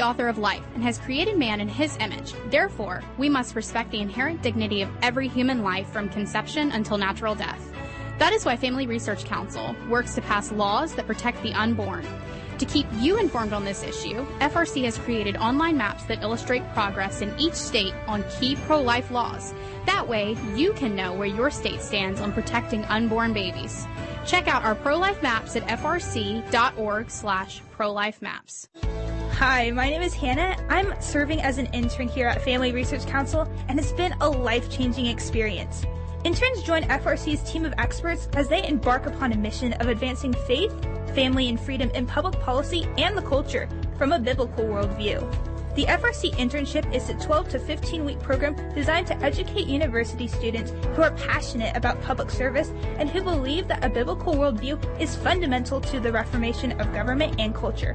Author 0.04 0.28
of 0.28 0.38
life 0.38 0.62
and 0.74 0.82
has 0.82 0.98
created 0.98 1.36
man 1.36 1.60
in 1.60 1.68
his 1.68 1.96
image. 1.98 2.34
Therefore, 2.50 3.02
we 3.18 3.28
must 3.28 3.56
respect 3.56 3.90
the 3.90 4.00
inherent 4.00 4.42
dignity 4.42 4.82
of 4.82 4.90
every 5.02 5.26
human 5.26 5.62
life 5.62 5.88
from 5.88 6.08
conception 6.08 6.70
until 6.72 6.98
natural 6.98 7.34
death. 7.34 7.72
That 8.18 8.32
is 8.32 8.44
why 8.44 8.56
Family 8.56 8.86
Research 8.86 9.24
Council 9.24 9.74
works 9.88 10.14
to 10.14 10.20
pass 10.20 10.52
laws 10.52 10.94
that 10.94 11.06
protect 11.06 11.42
the 11.42 11.52
unborn. 11.54 12.06
To 12.58 12.66
keep 12.66 12.86
you 13.00 13.18
informed 13.18 13.52
on 13.52 13.64
this 13.64 13.82
issue, 13.82 14.24
FRC 14.38 14.84
has 14.84 14.98
created 14.98 15.36
online 15.36 15.76
maps 15.76 16.04
that 16.04 16.22
illustrate 16.22 16.62
progress 16.72 17.20
in 17.20 17.34
each 17.38 17.54
state 17.54 17.92
on 18.06 18.24
key 18.38 18.54
pro-life 18.54 19.10
laws. 19.10 19.52
That 19.86 20.06
way, 20.06 20.36
you 20.54 20.72
can 20.74 20.94
know 20.94 21.12
where 21.12 21.26
your 21.26 21.50
state 21.50 21.80
stands 21.80 22.20
on 22.20 22.32
protecting 22.32 22.84
unborn 22.84 23.32
babies. 23.32 23.86
Check 24.24 24.46
out 24.46 24.64
our 24.64 24.76
pro-life 24.76 25.20
maps 25.20 25.56
at 25.56 25.64
frc.org 25.66 27.10
slash 27.10 27.60
pro-life 27.72 28.22
maps. 28.22 28.68
Hi, 29.46 29.70
my 29.72 29.90
name 29.90 30.00
is 30.00 30.14
Hannah. 30.14 30.56
I'm 30.70 30.98
serving 31.02 31.42
as 31.42 31.58
an 31.58 31.66
intern 31.74 32.08
here 32.08 32.26
at 32.26 32.40
Family 32.40 32.72
Research 32.72 33.04
Council, 33.04 33.46
and 33.68 33.78
it's 33.78 33.92
been 33.92 34.14
a 34.22 34.26
life-changing 34.26 35.04
experience. 35.04 35.84
Interns 36.24 36.62
join 36.62 36.82
FRC's 36.84 37.42
team 37.42 37.66
of 37.66 37.74
experts 37.76 38.26
as 38.32 38.48
they 38.48 38.66
embark 38.66 39.04
upon 39.04 39.32
a 39.32 39.36
mission 39.36 39.74
of 39.74 39.88
advancing 39.88 40.32
faith, 40.46 40.72
family, 41.14 41.50
and 41.50 41.60
freedom 41.60 41.90
in 41.90 42.06
public 42.06 42.40
policy 42.40 42.88
and 42.96 43.18
the 43.18 43.20
culture 43.20 43.68
from 43.98 44.12
a 44.12 44.18
biblical 44.18 44.64
worldview. 44.64 45.20
The 45.74 45.84
FRC 45.84 46.32
internship 46.36 46.90
is 46.94 47.10
a 47.10 47.14
12 47.14 47.50
to 47.50 47.58
15 47.58 48.02
week 48.02 48.20
program 48.20 48.56
designed 48.74 49.08
to 49.08 49.18
educate 49.18 49.66
university 49.66 50.26
students 50.26 50.72
who 50.96 51.02
are 51.02 51.10
passionate 51.10 51.76
about 51.76 52.00
public 52.00 52.30
service 52.30 52.72
and 52.96 53.10
who 53.10 53.22
believe 53.22 53.68
that 53.68 53.84
a 53.84 53.90
biblical 53.90 54.34
worldview 54.36 54.78
is 54.98 55.14
fundamental 55.16 55.82
to 55.82 56.00
the 56.00 56.10
reformation 56.10 56.72
of 56.80 56.94
government 56.94 57.38
and 57.38 57.54
culture. 57.54 57.94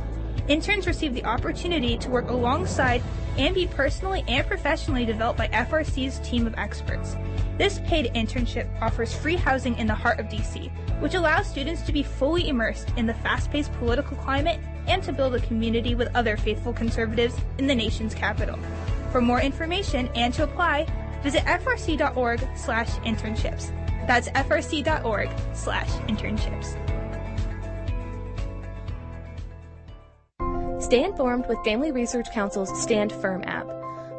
Interns 0.49 0.87
receive 0.87 1.13
the 1.13 1.23
opportunity 1.25 1.95
to 1.99 2.09
work 2.09 2.31
alongside 2.31 3.03
and 3.37 3.53
be 3.53 3.67
personally 3.67 4.23
and 4.27 4.45
professionally 4.47 5.05
developed 5.05 5.37
by 5.37 5.47
FRC's 5.49 6.17
team 6.27 6.47
of 6.47 6.55
experts. 6.57 7.15
This 7.59 7.79
paid 7.85 8.11
internship 8.15 8.67
offers 8.81 9.13
free 9.13 9.35
housing 9.35 9.77
in 9.77 9.85
the 9.85 9.93
heart 9.93 10.19
of 10.19 10.25
DC, 10.25 10.71
which 11.01 11.13
allows 11.13 11.45
students 11.45 11.83
to 11.83 11.93
be 11.93 12.01
fully 12.01 12.49
immersed 12.49 12.91
in 12.97 13.05
the 13.05 13.13
fast-paced 13.13 13.71
political 13.73 14.17
climate 14.17 14.59
and 14.87 15.03
to 15.03 15.13
build 15.13 15.35
a 15.35 15.39
community 15.41 15.93
with 15.93 16.13
other 16.15 16.35
faithful 16.35 16.73
conservatives 16.73 17.35
in 17.59 17.67
the 17.67 17.75
nation's 17.75 18.15
capital. 18.15 18.57
For 19.11 19.21
more 19.21 19.41
information 19.41 20.09
and 20.15 20.33
to 20.33 20.45
apply, 20.45 20.87
visit 21.21 21.43
frc.org 21.43 22.47
slash 22.55 22.89
internships. 23.05 23.71
That's 24.07 24.29
frc.org 24.29 25.29
slash 25.53 25.89
internships. 26.07 26.98
Stay 30.79 31.03
informed 31.03 31.45
with 31.47 31.61
Family 31.65 31.91
Research 31.91 32.31
Council's 32.31 32.81
Stand 32.81 33.11
Firm 33.11 33.43
app. 33.45 33.67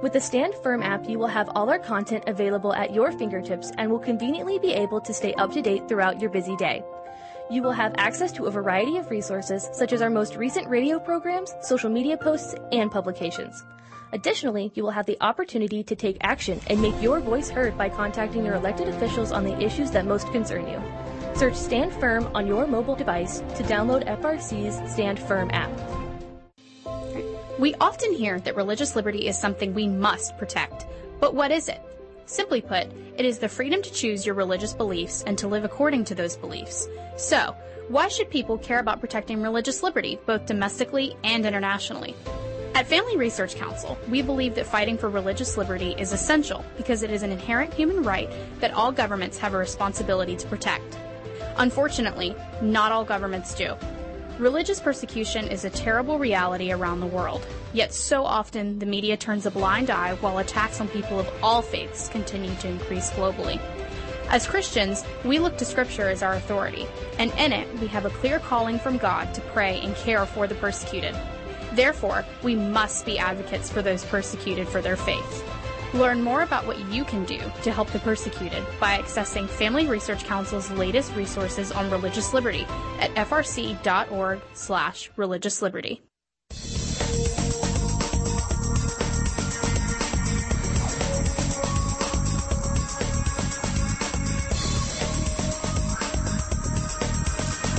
With 0.03 0.13
the 0.13 0.21
Stand 0.21 0.55
Firm 0.63 0.83
app, 0.83 1.09
you 1.09 1.19
will 1.19 1.27
have 1.27 1.49
all 1.55 1.71
our 1.71 1.79
content 1.79 2.25
available 2.27 2.75
at 2.75 2.93
your 2.93 3.13
fingertips 3.13 3.73
and 3.79 3.91
will 3.91 3.99
conveniently 3.99 4.59
be 4.59 4.75
able 4.75 5.01
to 5.01 5.15
stay 5.15 5.33
up 5.35 5.53
to 5.53 5.63
date 5.63 5.89
throughout 5.89 6.21
your 6.21 6.29
busy 6.29 6.55
day. 6.57 6.85
You 7.51 7.63
will 7.63 7.73
have 7.73 7.95
access 7.97 8.31
to 8.33 8.45
a 8.45 8.51
variety 8.51 8.99
of 8.99 9.11
resources, 9.11 9.71
such 9.73 9.95
as 9.95 10.03
our 10.03 10.11
most 10.11 10.37
recent 10.37 10.69
radio 10.69 10.99
programs, 10.99 11.55
social 11.63 11.89
media 11.89 12.19
posts, 12.19 12.55
and 12.73 12.91
publications. 12.91 13.65
Additionally, 14.13 14.71
you 14.75 14.83
will 14.83 14.91
have 14.91 15.07
the 15.07 15.17
opportunity 15.23 15.83
to 15.83 15.97
take 15.97 16.19
action 16.21 16.61
and 16.67 16.83
make 16.83 17.01
your 17.01 17.21
voice 17.21 17.49
heard 17.49 17.79
by 17.79 17.89
contacting 17.89 18.45
your 18.45 18.57
elected 18.57 18.89
officials 18.89 19.33
on 19.33 19.45
the 19.45 19.59
issues 19.63 19.91
that 19.93 20.05
most 20.05 20.31
concern 20.31 20.69
you. 20.69 20.83
Search 21.35 21.55
Stand 21.55 21.91
Firm 21.95 22.31
on 22.35 22.47
your 22.47 22.67
mobile 22.67 22.97
device 22.97 23.39
to 23.39 23.63
download 23.63 24.07
FRC's 24.21 24.93
Stand 24.93 25.19
Firm 25.19 25.51
app. 25.53 25.71
We 27.61 27.75
often 27.75 28.15
hear 28.15 28.41
that 28.41 28.57
religious 28.57 28.97
liberty 28.97 29.29
is 29.29 29.39
something 29.39 29.75
we 29.75 29.87
must 29.87 30.39
protect. 30.39 30.87
But 31.21 31.35
what 31.35 31.51
is 31.51 31.69
it? 31.69 31.79
Simply 32.25 32.63
put, 32.63 32.87
it 33.19 33.27
is 33.27 33.39
the 33.39 33.51
freedom 33.51 33.83
to 33.83 33.93
choose 33.93 34.25
your 34.25 34.35
religious 34.35 34.73
beliefs 34.73 35.23
and 35.27 35.37
to 35.37 35.47
live 35.47 35.63
according 35.63 36.07
to 36.07 36.15
those 36.15 36.39
beliefs. 36.39 36.89
So, 37.19 37.55
why 37.89 38.09
should 38.09 38.31
people 38.31 38.57
care 38.57 38.79
about 38.79 39.01
protecting 39.01 39.43
religious 39.43 39.83
liberty, 39.83 40.19
both 40.25 40.47
domestically 40.47 41.15
and 41.23 41.45
internationally? 41.45 42.17
At 42.75 42.87
Family 42.87 43.19
Research 43.19 43.57
Council, 43.57 43.99
we 44.09 44.23
believe 44.23 44.55
that 44.55 44.65
fighting 44.65 44.97
for 44.97 45.11
religious 45.11 45.59
liberty 45.59 45.95
is 45.99 46.15
essential 46.15 46.65
because 46.79 47.03
it 47.03 47.11
is 47.11 47.23
an 47.23 47.31
inherent 47.31 47.75
human 47.75 48.03
right 48.03 48.31
that 48.61 48.73
all 48.73 48.91
governments 48.91 49.37
have 49.37 49.53
a 49.53 49.59
responsibility 49.59 50.35
to 50.35 50.49
protect. 50.49 50.97
Unfortunately, 51.59 52.35
not 52.63 52.91
all 52.91 53.05
governments 53.05 53.55
do. 53.55 53.77
Religious 54.41 54.81
persecution 54.81 55.49
is 55.49 55.67
a 55.67 55.71
terrible 55.71 56.19
reality 56.19 56.73
around 56.73 57.01
the 57.01 57.07
world, 57.07 57.47
yet 57.75 57.93
so 57.93 58.25
often 58.25 58.79
the 58.79 58.87
media 58.87 59.15
turns 59.15 59.45
a 59.45 59.51
blind 59.51 59.91
eye 59.91 60.15
while 60.23 60.39
attacks 60.39 60.81
on 60.81 60.89
people 60.89 61.21
of 61.21 61.29
all 61.43 61.61
faiths 61.61 62.09
continue 62.09 62.55
to 62.55 62.67
increase 62.67 63.11
globally. 63.11 63.61
As 64.31 64.47
Christians, 64.47 65.05
we 65.27 65.39
look 65.39 65.59
to 65.59 65.67
Scripture 65.67 66.09
as 66.09 66.23
our 66.23 66.33
authority, 66.33 66.87
and 67.19 67.31
in 67.33 67.53
it 67.53 67.69
we 67.81 67.87
have 67.89 68.07
a 68.07 68.11
clear 68.11 68.39
calling 68.39 68.79
from 68.79 68.97
God 68.97 69.35
to 69.35 69.43
pray 69.53 69.79
and 69.81 69.95
care 69.95 70.25
for 70.25 70.47
the 70.47 70.55
persecuted. 70.55 71.15
Therefore, 71.75 72.25
we 72.43 72.55
must 72.55 73.05
be 73.05 73.19
advocates 73.19 73.71
for 73.71 73.83
those 73.83 74.07
persecuted 74.07 74.67
for 74.67 74.81
their 74.81 74.97
faith. 74.97 75.45
Learn 75.93 76.23
more 76.23 76.43
about 76.43 76.67
what 76.67 76.79
you 76.89 77.05
can 77.05 77.25
do 77.25 77.41
to 77.63 77.73
help 77.73 77.91
the 77.91 77.99
persecuted 77.99 78.65
by 78.79 78.99
accessing 78.99 79.49
Family 79.49 79.87
Research 79.87 80.25
Council's 80.25 80.71
latest 80.71 81.15
resources 81.17 81.73
on 81.73 81.91
religious 81.91 82.33
liberty 82.33 82.67
at 83.01 83.15
frc.org 83.15 84.41
slash 84.55 85.11
religious 85.17 85.63
liberty. 85.63 86.01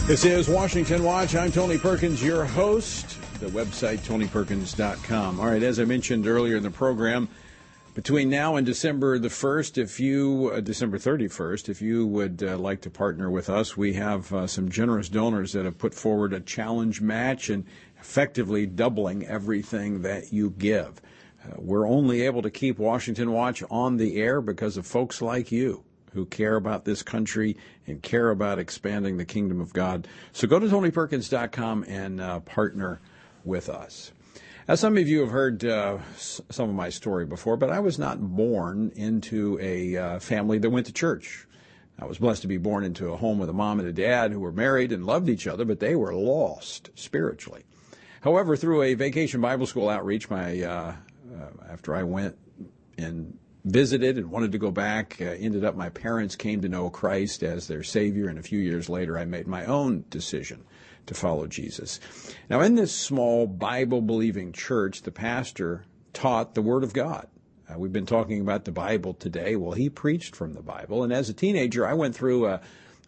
This 0.08 0.26
is 0.26 0.50
Washington 0.50 1.04
Watch. 1.04 1.36
I'm 1.36 1.54
Tony 1.54 1.78
Perkins, 1.78 2.22
your 2.22 2.44
host. 2.44 3.18
The 3.40 3.46
website, 3.46 4.00
tonyperkins.com. 4.00 5.40
All 5.40 5.46
right, 5.46 5.64
as 5.64 5.80
I 5.80 5.86
mentioned 5.86 6.28
earlier 6.28 6.58
in 6.58 6.64
the 6.64 6.70
program, 6.70 7.30
between 7.94 8.30
now 8.30 8.56
and 8.56 8.66
December 8.66 9.20
the 9.20 9.28
1st, 9.28 9.78
if 9.78 10.00
you, 10.00 10.52
uh, 10.54 10.62
December 10.62 10.98
31st, 10.98 11.68
if 11.68 11.82
you 11.82 12.08
would 12.08 12.42
uh, 12.42 12.58
like 12.58 12.82
to 12.82 12.90
partner 12.90 13.30
with 13.30 13.50
us, 13.50 13.76
we 13.76 13.94
have 13.94 14.32
uh, 14.34 14.48
some 14.48 14.70
generous 14.70 15.10
donors 15.10 15.54
that 15.54 15.66
have 15.66 15.78
put 15.78 15.94
forward 15.94 16.34
a 16.34 16.40
challenge 16.40 17.02
match 17.02 17.50
and 17.50 17.66
effectively 18.00 18.66
doubling 18.66 19.26
everything 19.26 20.02
that 20.02 20.32
you 20.32 20.52
give. 20.52 21.02
Uh, 21.44 21.56
we're 21.58 21.88
only 21.88 22.22
able 22.22 22.42
to 22.42 22.50
keep 22.50 22.78
Washington 22.78 23.32
Watch 23.32 23.64
on 23.70 23.98
the 23.98 24.22
air 24.22 24.42
because 24.42 24.78
of 24.78 24.86
folks 24.86 25.22
like 25.22 25.52
you 25.52 25.84
who 26.14 26.26
care 26.26 26.56
about 26.56 26.86
this 26.86 27.04
country 27.04 27.58
and 27.88 28.02
care 28.02 28.30
about 28.32 28.60
expanding 28.60 29.18
the 29.18 29.26
kingdom 29.26 29.60
of 29.62 29.74
God. 29.74 30.08
So 30.34 30.48
go 30.48 30.60
to 30.60 30.68
TonyPerkins.com 30.68 31.86
and 31.88 32.22
uh, 32.22 32.40
partner 32.42 33.02
with 33.44 33.70
us. 33.70 34.12
Some 34.76 34.96
of 34.96 35.08
you 35.08 35.20
have 35.22 35.32
heard 35.32 35.66
uh, 35.66 35.98
some 36.16 36.70
of 36.70 36.76
my 36.76 36.90
story 36.90 37.26
before, 37.26 37.58
but 37.58 37.72
I 37.72 37.80
was 37.80 38.00
not 38.00 38.22
born 38.22 38.92
into 38.96 39.60
a 39.62 39.98
uh, 39.98 40.20
family 40.20 40.60
that 40.60 40.70
went 40.70 40.86
to 40.86 40.94
church. 40.94 41.46
I 42.00 42.06
was 42.06 42.20
blessed 42.20 42.44
to 42.44 42.48
be 42.48 42.58
born 42.58 42.86
into 42.86 43.12
a 43.12 43.18
home 43.18 43.38
with 43.38 43.50
a 43.50 43.54
mom 43.54 43.80
and 43.80 43.90
a 43.90 43.94
dad 43.94 44.32
who 44.32 44.40
were 44.40 44.54
married 44.54 44.94
and 44.94 45.06
loved 45.06 45.28
each 45.28 45.46
other, 45.46 45.66
but 45.66 45.82
they 45.82 45.96
were 45.96 46.14
lost 46.14 46.90
spiritually. 46.96 47.64
However, 48.22 48.56
through 48.56 48.84
a 48.84 48.94
vacation 48.94 49.42
Bible 49.42 49.66
school 49.66 49.90
outreach, 49.90 50.30
my 50.30 50.62
uh, 50.62 50.96
uh 51.36 51.50
after 51.70 51.94
I 51.94 52.04
went 52.04 52.38
and 52.98 53.38
visited 53.66 54.18
and 54.18 54.32
wanted 54.32 54.54
to 54.54 54.58
go 54.58 54.72
back. 54.72 55.18
Uh, 55.20 55.26
ended 55.26 55.66
up 55.66 55.76
my 55.76 55.90
parents 55.90 56.36
came 56.36 56.62
to 56.62 56.70
know 56.70 56.90
Christ 56.90 57.44
as 57.44 57.68
their 57.68 57.84
Savior, 57.84 58.30
and 58.30 58.40
a 58.40 58.44
few 58.44 58.60
years 58.60 58.90
later 58.90 59.18
I 59.18 59.26
made 59.26 59.48
my 59.48 59.66
own 59.66 60.06
decision 60.10 60.64
to 61.12 61.20
follow 61.20 61.46
Jesus. 61.46 62.00
Now, 62.50 62.62
in 62.62 62.76
this 62.76 62.96
small 62.96 63.46
Bible 63.46 64.02
believing 64.02 64.54
church, 64.54 65.02
the 65.02 65.12
pastor 65.12 65.84
taught 66.14 66.56
the 66.56 66.62
Word 66.62 66.86
of 66.86 66.94
God. 66.94 67.28
Uh, 67.70 67.78
we've 67.78 67.92
been 67.92 68.06
talking 68.06 68.40
about 68.40 68.64
the 68.64 68.72
Bible 68.72 69.14
today. 69.14 69.58
Well, 69.58 69.74
he 69.74 69.90
preached 69.90 70.38
from 70.38 70.54
the 70.54 70.62
Bible, 70.62 71.04
and 71.04 71.12
as 71.12 71.28
a 71.28 71.34
teenager, 71.34 71.86
I 71.86 71.96
went 71.96 72.16
through 72.16 72.48
a, 72.48 72.62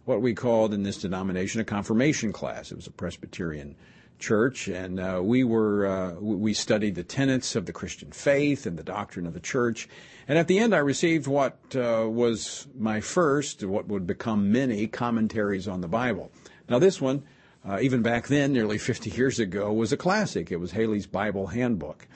what 0.04 0.20
we 0.20 0.34
called 0.34 0.74
in 0.74 0.82
this 0.82 0.98
denomination 0.98 1.62
a 1.62 1.64
confirmation 1.64 2.30
class. 2.30 2.70
It 2.70 2.76
was 2.76 2.86
a 2.86 2.90
Presbyterian 2.90 3.74
church, 4.18 4.68
and 4.68 5.00
uh, 5.00 5.20
we 5.22 5.42
were 5.42 5.86
uh, 5.86 6.12
we 6.20 6.52
studied 6.52 6.96
the 6.96 7.04
tenets 7.04 7.56
of 7.56 7.64
the 7.64 7.72
Christian 7.72 8.12
faith 8.12 8.66
and 8.66 8.78
the 8.78 8.84
doctrine 8.84 9.26
of 9.26 9.32
the 9.32 9.40
church. 9.40 9.88
And 10.28 10.36
at 10.38 10.46
the 10.46 10.58
end, 10.58 10.74
I 10.74 10.78
received 10.78 11.26
what 11.26 11.56
uh, 11.74 12.06
was 12.06 12.66
my 12.78 13.00
first, 13.00 13.64
what 13.64 13.88
would 13.88 14.06
become 14.06 14.52
many 14.52 14.88
commentaries 14.88 15.66
on 15.66 15.80
the 15.80 15.88
Bible. 15.88 16.30
Now, 16.68 16.78
this 16.78 17.00
one, 17.00 17.24
uh, 17.66 17.78
even 17.80 18.02
back 18.02 18.28
then, 18.28 18.52
nearly 18.52 18.78
50 18.78 19.10
years 19.10 19.38
ago, 19.38 19.72
was 19.72 19.92
a 19.92 19.96
classic. 19.96 20.52
It 20.52 20.60
was 20.60 20.72
Halley's 20.72 21.06
Bible 21.06 21.46
Handbook. 21.48 22.06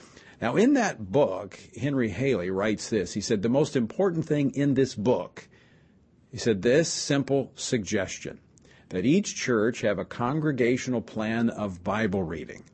Now, 0.41 0.57
in 0.57 0.75
that 0.75 1.11
book, 1.11 1.59
Henry 1.81 2.11
Halley 2.11 2.51
writes 2.51 2.91
this. 2.91 3.15
He 3.15 3.21
said, 3.21 3.43
The 3.43 3.49
most 3.49 3.75
important 3.75 4.27
thing 4.27 4.53
in 4.55 4.75
this 4.75 4.95
book, 4.95 5.49
he 6.31 6.39
said, 6.39 6.63
this 6.63 6.93
simple 6.93 7.51
suggestion 7.55 8.39
that 8.91 9.05
each 9.05 9.35
church 9.35 9.81
have 9.81 9.99
a 9.99 10.05
congregational 10.05 11.01
plan 11.01 11.51
of 11.51 11.85
Bible 11.85 12.23
reading 12.23 12.65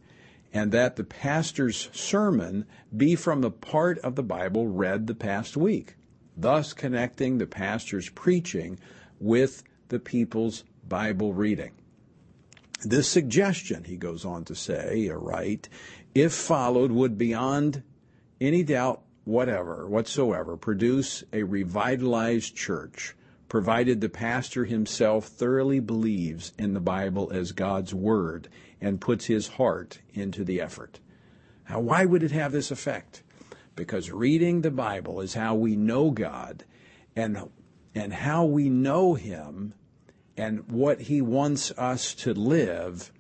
and 0.53 0.71
that 0.71 0.95
the 0.97 1.05
pastor's 1.05 1.91
sermon 1.93 2.65
be 2.97 3.17
from 3.17 3.41
the 3.41 3.51
part 3.51 3.99
of 3.99 4.15
the 4.15 4.23
Bible 4.23 4.69
read 4.69 5.07
the 5.07 5.15
past 5.15 5.57
week, 5.57 5.97
thus 6.37 6.73
connecting 6.73 7.39
the 7.39 7.47
pastor's 7.47 8.09
preaching 8.11 8.79
with 9.19 9.65
the 9.89 9.99
people's 9.99 10.63
Bible 10.89 11.35
reading. 11.35 11.73
This 12.85 13.09
suggestion, 13.09 13.85
he 13.85 13.97
goes 13.97 14.25
on 14.25 14.45
to 14.45 14.55
say, 14.55 15.09
right, 15.09 15.69
if 16.15 16.33
followed, 16.33 16.93
would 16.93 17.17
beyond 17.17 17.83
any 18.41 18.63
doubt 18.63 19.03
whatever, 19.25 19.89
whatsoever, 19.89 20.57
produce 20.57 21.25
a 21.33 21.43
revitalized 21.43 22.55
church, 22.55 23.15
provided 23.49 24.01
the 24.01 24.09
pastor 24.09 24.67
himself 24.67 25.27
thoroughly 25.27 25.81
believes 25.81 26.53
in 26.59 26.75
the 26.75 26.81
Bible 26.81 27.31
as 27.33 27.53
God's 27.53 27.95
Word 27.95 28.49
and 28.81 29.01
puts 29.01 29.27
his 29.27 29.49
heart 29.49 30.01
into 30.13 30.45
the 30.45 30.61
effort. 30.61 31.01
Now, 31.69 31.81
why 31.81 32.05
would 32.05 32.23
it 32.23 32.33
have 32.33 32.53
this 32.53 32.71
effect? 32.71 33.23
Because 33.77 34.11
reading 34.11 34.61
the 34.61 34.71
Bible 34.71 35.21
is 35.21 35.35
how 35.35 35.55
we 35.55 35.75
know 35.75 36.11
God 36.11 36.65
and, 37.17 37.51
and 37.95 38.13
how 38.13 38.45
we 38.45 38.69
know 38.69 39.15
Him 39.15 39.75
and 40.37 40.69
what 40.69 41.03
He 41.03 41.21
wants 41.21 41.71
us 41.73 42.15
to 42.17 42.35
live 42.35 43.13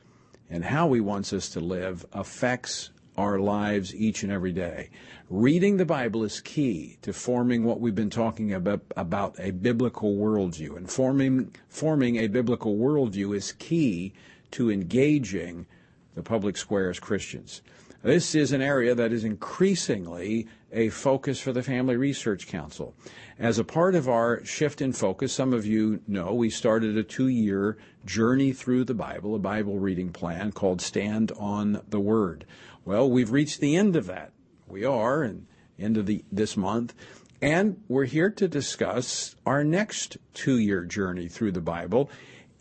and 0.50 0.64
how 0.64 0.92
He 0.92 1.00
wants 1.00 1.32
us 1.32 1.48
to 1.50 1.60
live 1.60 2.04
affects 2.12 2.90
our 3.16 3.38
lives 3.38 3.94
each 3.94 4.22
and 4.22 4.32
every 4.32 4.52
day. 4.52 4.90
Reading 5.30 5.76
the 5.76 5.84
Bible 5.84 6.24
is 6.24 6.40
key 6.40 6.98
to 7.02 7.12
forming 7.12 7.64
what 7.64 7.80
we've 7.80 7.94
been 7.94 8.10
talking 8.10 8.52
about, 8.52 8.80
about 8.96 9.36
a 9.38 9.52
biblical 9.52 10.16
worldview. 10.16 10.76
And 10.76 10.90
forming, 10.90 11.54
forming 11.68 12.16
a 12.16 12.26
biblical 12.26 12.76
worldview 12.76 13.36
is 13.36 13.52
key 13.52 14.12
to 14.52 14.70
engaging 14.70 15.66
the 16.14 16.22
public 16.22 16.56
square 16.56 16.90
as 16.90 17.00
Christians. 17.00 17.62
This 18.04 18.34
is 18.34 18.52
an 18.52 18.60
area 18.60 18.94
that 18.94 19.14
is 19.14 19.24
increasingly 19.24 20.46
a 20.70 20.90
focus 20.90 21.40
for 21.40 21.52
the 21.52 21.62
Family 21.62 21.96
Research 21.96 22.46
Council. 22.46 22.94
As 23.38 23.58
a 23.58 23.64
part 23.64 23.94
of 23.94 24.10
our 24.10 24.44
shift 24.44 24.82
in 24.82 24.92
focus, 24.92 25.32
some 25.32 25.54
of 25.54 25.64
you 25.64 26.02
know 26.06 26.34
we 26.34 26.50
started 26.50 26.98
a 26.98 27.02
two 27.02 27.28
year 27.28 27.78
journey 28.04 28.52
through 28.52 28.84
the 28.84 28.92
Bible, 28.92 29.34
a 29.34 29.38
Bible 29.38 29.78
reading 29.78 30.10
plan 30.10 30.52
called 30.52 30.82
Stand 30.82 31.32
on 31.38 31.80
the 31.88 31.98
Word. 31.98 32.44
Well, 32.84 33.08
we've 33.08 33.30
reached 33.30 33.60
the 33.60 33.74
end 33.74 33.96
of 33.96 34.04
that. 34.04 34.32
We 34.68 34.84
are, 34.84 35.22
and 35.22 35.46
end 35.78 35.96
of 35.96 36.04
the, 36.04 36.26
this 36.30 36.58
month. 36.58 36.92
And 37.40 37.82
we're 37.88 38.04
here 38.04 38.28
to 38.32 38.46
discuss 38.46 39.34
our 39.46 39.64
next 39.64 40.18
two 40.34 40.58
year 40.58 40.84
journey 40.84 41.28
through 41.28 41.52
the 41.52 41.62
Bible. 41.62 42.10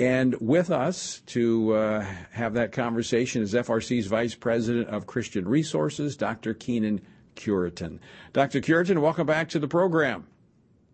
And 0.03 0.35
with 0.41 0.69
us 0.69 1.21
to 1.27 1.75
uh, 1.75 2.05
have 2.31 2.55
that 2.55 2.73
conversation 2.73 3.41
is 3.41 3.53
FRC's 3.53 4.07
Vice 4.07 4.35
President 4.35 4.89
of 4.89 5.07
Christian 5.07 5.47
Resources, 5.47 6.17
Dr. 6.17 6.53
Kenyn 6.53 6.99
Cureton. 7.37 7.99
Dr. 8.33 8.59
Cureton, 8.59 8.99
welcome 8.99 9.25
back 9.25 9.47
to 9.49 9.59
the 9.59 9.67
program. 9.69 10.27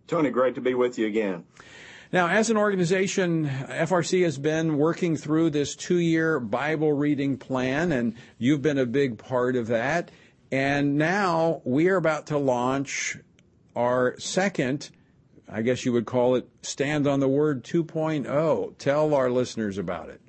Tony, 0.05 0.29
great 0.29 0.53
to 0.53 0.61
be 0.61 0.75
with 0.75 0.99
you 0.99 1.07
again. 1.07 1.43
Now, 2.11 2.27
as 2.27 2.51
an 2.51 2.57
organization, 2.57 3.49
FRC 3.49 4.23
has 4.25 4.37
been 4.37 4.77
working 4.77 5.17
through 5.17 5.49
this 5.49 5.75
two 5.75 5.97
year 5.97 6.39
Bible 6.39 6.93
reading 6.93 7.35
plan, 7.35 7.91
and 7.91 8.13
you've 8.37 8.61
been 8.61 8.77
a 8.77 8.85
big 8.85 9.17
part 9.17 9.55
of 9.55 9.65
that. 9.67 10.11
And 10.51 10.99
now 10.99 11.63
we 11.63 11.89
are 11.89 11.97
about 11.97 12.27
to 12.27 12.37
launch 12.37 13.17
our 13.75 14.19
second 14.19 14.91
I 15.51 15.61
guess 15.61 15.83
you 15.83 15.93
would 15.93 16.05
call 16.05 16.35
it 16.35 16.47
Stand 16.61 17.07
on 17.07 17.19
the 17.19 17.27
Word 17.27 17.63
2.0. 17.63 18.77
Tell 18.77 19.13
our 19.13 19.29
listeners 19.31 19.77
about 19.77 20.09
it. 20.09 20.21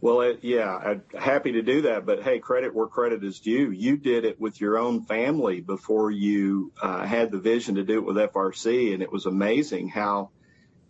Well, 0.00 0.20
it, 0.20 0.40
yeah, 0.42 0.76
I'm 0.76 1.02
happy 1.18 1.52
to 1.52 1.62
do 1.62 1.82
that. 1.82 2.04
But 2.04 2.22
hey, 2.22 2.38
credit 2.38 2.74
where 2.74 2.86
credit 2.86 3.24
is 3.24 3.40
due. 3.40 3.70
You 3.70 3.96
did 3.96 4.24
it 4.24 4.38
with 4.38 4.60
your 4.60 4.76
own 4.76 5.04
family 5.04 5.60
before 5.60 6.10
you 6.10 6.72
uh, 6.82 7.06
had 7.06 7.30
the 7.30 7.38
vision 7.38 7.76
to 7.76 7.84
do 7.84 7.98
it 7.98 8.04
with 8.04 8.16
FRC, 8.16 8.92
and 8.92 9.02
it 9.02 9.10
was 9.10 9.24
amazing 9.26 9.88
how 9.88 10.30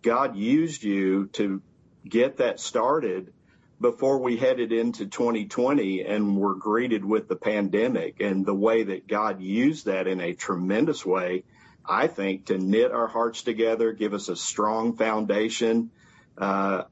God 0.01 0.35
used 0.35 0.83
you 0.83 1.27
to 1.33 1.61
get 2.07 2.37
that 2.37 2.59
started 2.59 3.31
before 3.79 4.17
we 4.17 4.37
headed 4.37 4.71
into 4.71 5.05
2020 5.05 6.01
and 6.01 6.37
were 6.37 6.55
greeted 6.55 7.05
with 7.05 7.27
the 7.27 7.35
pandemic 7.35 8.19
and 8.19 8.45
the 8.45 8.53
way 8.53 8.83
that 8.83 9.07
God 9.07 9.41
used 9.41 9.85
that 9.85 10.07
in 10.07 10.19
a 10.21 10.33
tremendous 10.33 11.05
way 11.05 11.43
I 11.87 12.07
think, 12.07 12.45
to 12.47 12.57
knit 12.57 12.91
our 12.91 13.07
hearts 13.07 13.43
together, 13.43 13.93
give 13.93 14.13
us 14.13 14.29
a 14.29 14.35
strong 14.35 14.95
foundation 14.95 15.91
uh, 16.37 16.83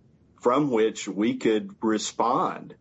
from 0.41 0.71
which 0.71 1.07
we 1.07 1.37
could 1.37 1.75
respond 1.81 2.75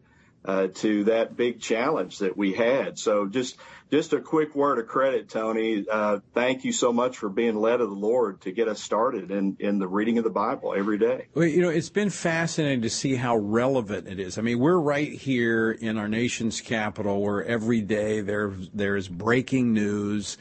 uh, 0.45 0.69
to 0.75 1.05
that 1.05 1.37
big 1.37 1.61
challenge 1.61 2.19
that 2.19 2.37
we 2.37 2.53
had. 2.53 2.99
So 2.99 3.27
just 3.27 3.57
just 3.91 4.13
a 4.15 4.21
quick 4.21 4.55
word 4.55 4.79
of 4.79 4.87
credit, 4.87 5.29
Tony. 5.29 5.85
Uh, 5.89 6.21
thank 6.33 6.65
you 6.65 6.73
so 6.73 6.95
much 6.95 7.19
for 7.19 7.29
being 7.29 7.57
led 7.57 7.83
of 7.83 7.91
the 7.91 7.95
Lord 7.95 8.41
to 8.41 8.51
get 8.51 8.67
us 8.67 8.83
started 8.83 9.31
in, 9.31 9.57
in 9.61 9.79
the 9.79 9.87
reading 9.87 10.17
of 10.17 10.25
the 10.25 10.31
Bible 10.31 10.75
every 10.75 10.97
day. 10.97 11.27
Well, 11.35 11.47
you 11.47 11.61
know, 11.61 11.69
it's 11.69 11.91
been 11.91 12.09
fascinating 12.09 12.81
to 12.83 12.91
see 12.91 13.17
how 13.17 13.37
relevant 13.37 14.09
it 14.09 14.19
is. 14.19 14.39
I 14.39 14.41
mean, 14.41 14.59
we're 14.59 14.79
right 14.79 15.13
here 15.13 15.73
in 15.73 15.99
our 15.99 16.09
nation's 16.09 16.63
capital 16.63 17.21
where 17.21 17.45
every 17.45 17.83
day 17.83 18.23
there 18.23 18.55
there's 18.73 19.09
breaking 19.09 19.75
news, 19.75 20.39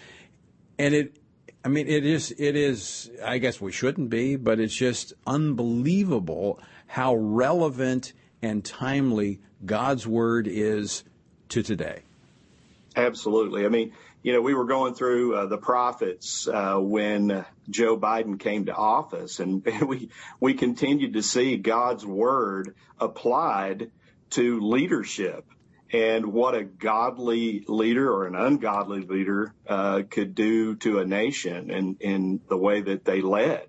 and 0.79 0.95
it 0.95 1.20
I 1.63 1.69
mean, 1.69 1.87
it 1.87 2.05
is, 2.05 2.33
it 2.37 2.55
is, 2.55 3.11
I 3.23 3.37
guess 3.37 3.61
we 3.61 3.71
shouldn't 3.71 4.09
be, 4.09 4.35
but 4.35 4.59
it's 4.59 4.73
just 4.73 5.13
unbelievable 5.27 6.59
how 6.87 7.15
relevant 7.15 8.13
and 8.41 8.65
timely 8.65 9.39
God's 9.65 10.07
word 10.07 10.47
is 10.47 11.03
to 11.49 11.61
today. 11.61 12.01
Absolutely. 12.95 13.65
I 13.65 13.69
mean, 13.69 13.93
you 14.23 14.33
know, 14.33 14.41
we 14.41 14.53
were 14.53 14.65
going 14.65 14.93
through 14.93 15.35
uh, 15.35 15.45
the 15.45 15.57
prophets 15.57 16.47
uh, 16.47 16.77
when 16.77 17.45
Joe 17.69 17.97
Biden 17.97 18.39
came 18.39 18.65
to 18.65 18.75
office, 18.75 19.39
and 19.39 19.65
we 19.87 20.09
we 20.39 20.53
continued 20.53 21.13
to 21.13 21.23
see 21.23 21.57
God's 21.57 22.05
word 22.05 22.75
applied 22.99 23.91
to 24.31 24.59
leadership 24.61 25.45
and 25.93 26.25
what 26.27 26.55
a 26.55 26.63
godly 26.63 27.65
leader 27.67 28.11
or 28.11 28.25
an 28.25 28.35
ungodly 28.35 29.01
leader 29.01 29.53
uh, 29.67 30.03
could 30.09 30.33
do 30.33 30.75
to 30.77 30.99
a 30.99 31.05
nation 31.05 31.69
and 31.69 32.01
in 32.01 32.39
the 32.47 32.57
way 32.57 32.81
that 32.81 33.03
they 33.03 33.21
led. 33.21 33.67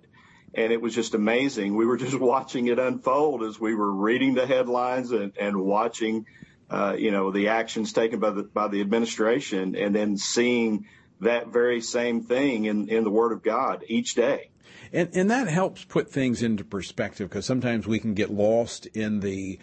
And 0.53 0.71
it 0.71 0.81
was 0.81 0.95
just 0.95 1.15
amazing. 1.15 1.75
We 1.75 1.85
were 1.85 1.97
just 1.97 2.19
watching 2.19 2.67
it 2.67 2.79
unfold 2.79 3.43
as 3.43 3.59
we 3.59 3.75
were 3.75 3.91
reading 3.91 4.35
the 4.35 4.47
headlines 4.47 5.11
and, 5.11 5.33
and 5.37 5.57
watching, 5.57 6.25
uh, 6.69 6.95
you 6.97 7.11
know, 7.11 7.31
the 7.31 7.49
actions 7.49 7.91
taken 7.91 8.19
by 8.19 8.29
the 8.31 8.43
by 8.43 8.67
the 8.69 8.81
administration, 8.81 9.75
and 9.75 9.93
then 9.93 10.17
seeing 10.17 10.85
that 11.19 11.47
very 11.47 11.81
same 11.81 12.21
thing 12.21 12.65
in 12.65 12.87
in 12.87 13.03
the 13.03 13.09
Word 13.09 13.31
of 13.33 13.43
God 13.43 13.83
each 13.87 14.15
day. 14.15 14.49
And 14.93 15.09
and 15.13 15.29
that 15.31 15.47
helps 15.47 15.83
put 15.83 16.11
things 16.11 16.41
into 16.41 16.63
perspective 16.63 17.29
because 17.29 17.45
sometimes 17.45 17.87
we 17.87 17.99
can 17.99 18.13
get 18.13 18.31
lost 18.31 18.85
in 18.85 19.19
the 19.19 19.59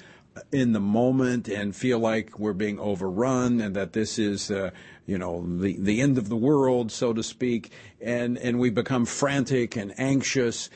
in 0.53 0.73
the 0.73 0.81
moment 0.81 1.49
and 1.49 1.75
feel 1.75 1.99
like 1.99 2.39
we're 2.39 2.53
being 2.53 2.79
overrun 2.79 3.61
and 3.61 3.75
that 3.77 3.93
this 3.93 4.19
is, 4.19 4.51
uh, 4.51 4.71
you 5.07 5.19
know, 5.19 5.45
the, 5.59 5.77
the 5.79 6.01
end 6.01 6.19
of 6.19 6.29
the 6.29 6.37
world, 6.37 6.93
so 6.93 7.13
to 7.13 7.23
speak, 7.23 7.71
and, 8.01 8.39
and 8.39 8.59
we 8.59 8.71
become 8.71 9.05
frantic 9.05 9.77
and 9.77 9.93
anxious, 9.99 10.71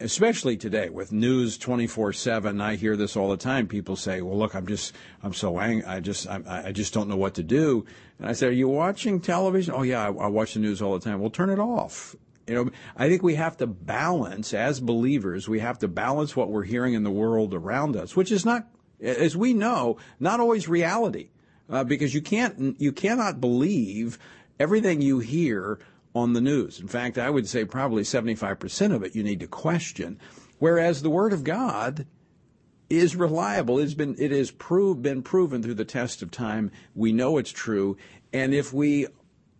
especially 0.00 0.56
today 0.56 0.88
with 0.88 1.12
news 1.12 1.58
24/7. 1.58 2.60
I 2.60 2.76
hear 2.76 2.96
this 2.96 3.16
all 3.16 3.30
the 3.30 3.36
time. 3.36 3.66
People 3.66 3.96
say, 3.96 4.20
"Well, 4.20 4.38
look, 4.38 4.54
I'm 4.54 4.66
just, 4.66 4.94
I'm 5.22 5.34
so 5.34 5.58
angry. 5.58 5.84
I 5.84 6.00
just, 6.00 6.26
I, 6.28 6.64
I 6.66 6.72
just 6.72 6.94
don't 6.94 7.08
know 7.08 7.16
what 7.16 7.34
to 7.34 7.42
do." 7.42 7.84
And 8.18 8.28
I 8.28 8.32
say, 8.32 8.48
"Are 8.48 8.52
you 8.52 8.68
watching 8.68 9.20
television?" 9.20 9.74
"Oh 9.76 9.82
yeah, 9.82 10.02
I, 10.02 10.12
I 10.12 10.26
watch 10.28 10.54
the 10.54 10.60
news 10.60 10.82
all 10.82 10.98
the 10.98 11.04
time." 11.04 11.20
Well, 11.20 11.30
turn 11.30 11.50
it 11.50 11.58
off. 11.58 12.14
You 12.46 12.54
know, 12.54 12.70
I 12.96 13.08
think 13.08 13.22
we 13.22 13.34
have 13.34 13.58
to 13.58 13.66
balance 13.66 14.54
as 14.54 14.80
believers. 14.80 15.48
We 15.48 15.58
have 15.60 15.78
to 15.80 15.88
balance 15.88 16.34
what 16.34 16.48
we're 16.48 16.64
hearing 16.64 16.94
in 16.94 17.02
the 17.02 17.10
world 17.10 17.52
around 17.52 17.94
us, 17.94 18.16
which 18.16 18.32
is 18.32 18.46
not 18.46 18.66
as 19.00 19.36
we 19.36 19.54
know, 19.54 19.98
not 20.18 20.40
always 20.40 20.68
reality, 20.68 21.30
uh, 21.70 21.84
because 21.84 22.14
you 22.14 22.22
can't 22.22 22.80
you 22.80 22.92
cannot 22.92 23.40
believe 23.40 24.18
everything 24.58 25.02
you 25.02 25.18
hear 25.20 25.78
on 26.14 26.32
the 26.32 26.40
news. 26.40 26.80
In 26.80 26.88
fact, 26.88 27.18
I 27.18 27.30
would 27.30 27.48
say 27.48 27.64
probably 27.64 28.02
75% 28.02 28.94
of 28.94 29.02
it 29.02 29.14
you 29.14 29.22
need 29.22 29.40
to 29.40 29.46
question. 29.46 30.18
Whereas 30.58 31.02
the 31.02 31.10
Word 31.10 31.32
of 31.32 31.44
God 31.44 32.06
is 32.90 33.14
reliable. 33.14 33.78
It's 33.78 33.94
been 33.94 34.16
it 34.18 34.30
has 34.30 34.50
proved 34.50 35.02
been 35.02 35.22
proven 35.22 35.62
through 35.62 35.74
the 35.74 35.84
test 35.84 36.22
of 36.22 36.30
time. 36.30 36.70
We 36.94 37.12
know 37.12 37.38
it's 37.38 37.50
true, 37.50 37.96
and 38.32 38.54
if 38.54 38.72
we 38.72 39.06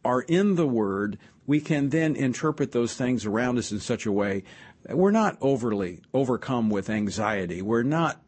are 0.05 0.22
in 0.22 0.55
the 0.55 0.66
Word, 0.66 1.18
we 1.47 1.61
can 1.61 1.91
then 1.91 2.16
interpret 2.16 2.72
those 2.72 2.95
things 2.95 3.26
around 3.26 3.59
us 3.59 3.70
in 3.70 3.80
such 3.80 4.07
a 4.07 4.12
way 4.12 4.45
that 4.84 4.97
we're 4.97 5.11
not 5.11 5.36
overly 5.41 6.03
overcome 6.14 6.70
with 6.70 6.91
anxiety. 6.91 7.62
We're 7.62 7.82
not 7.82 8.20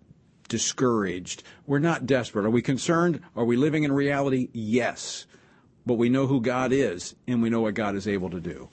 discouraged. 0.51 1.43
We're 1.67 1.79
not 1.79 2.05
desperate. 2.05 2.45
Are 2.45 2.51
we 2.51 2.61
concerned? 2.61 3.23
Are 3.35 3.47
we 3.47 3.57
living 3.57 3.85
in 3.85 3.93
reality? 3.93 4.51
Yes. 4.53 5.25
But 5.87 5.95
we 5.95 6.11
know 6.11 6.27
who 6.27 6.43
God 6.43 6.73
is, 6.73 7.15
and 7.27 7.41
we 7.41 7.49
know 7.49 7.63
what 7.63 7.73
God 7.73 7.97
is 7.97 8.07
able 8.07 8.29
to 8.31 8.41
do. 8.41 8.69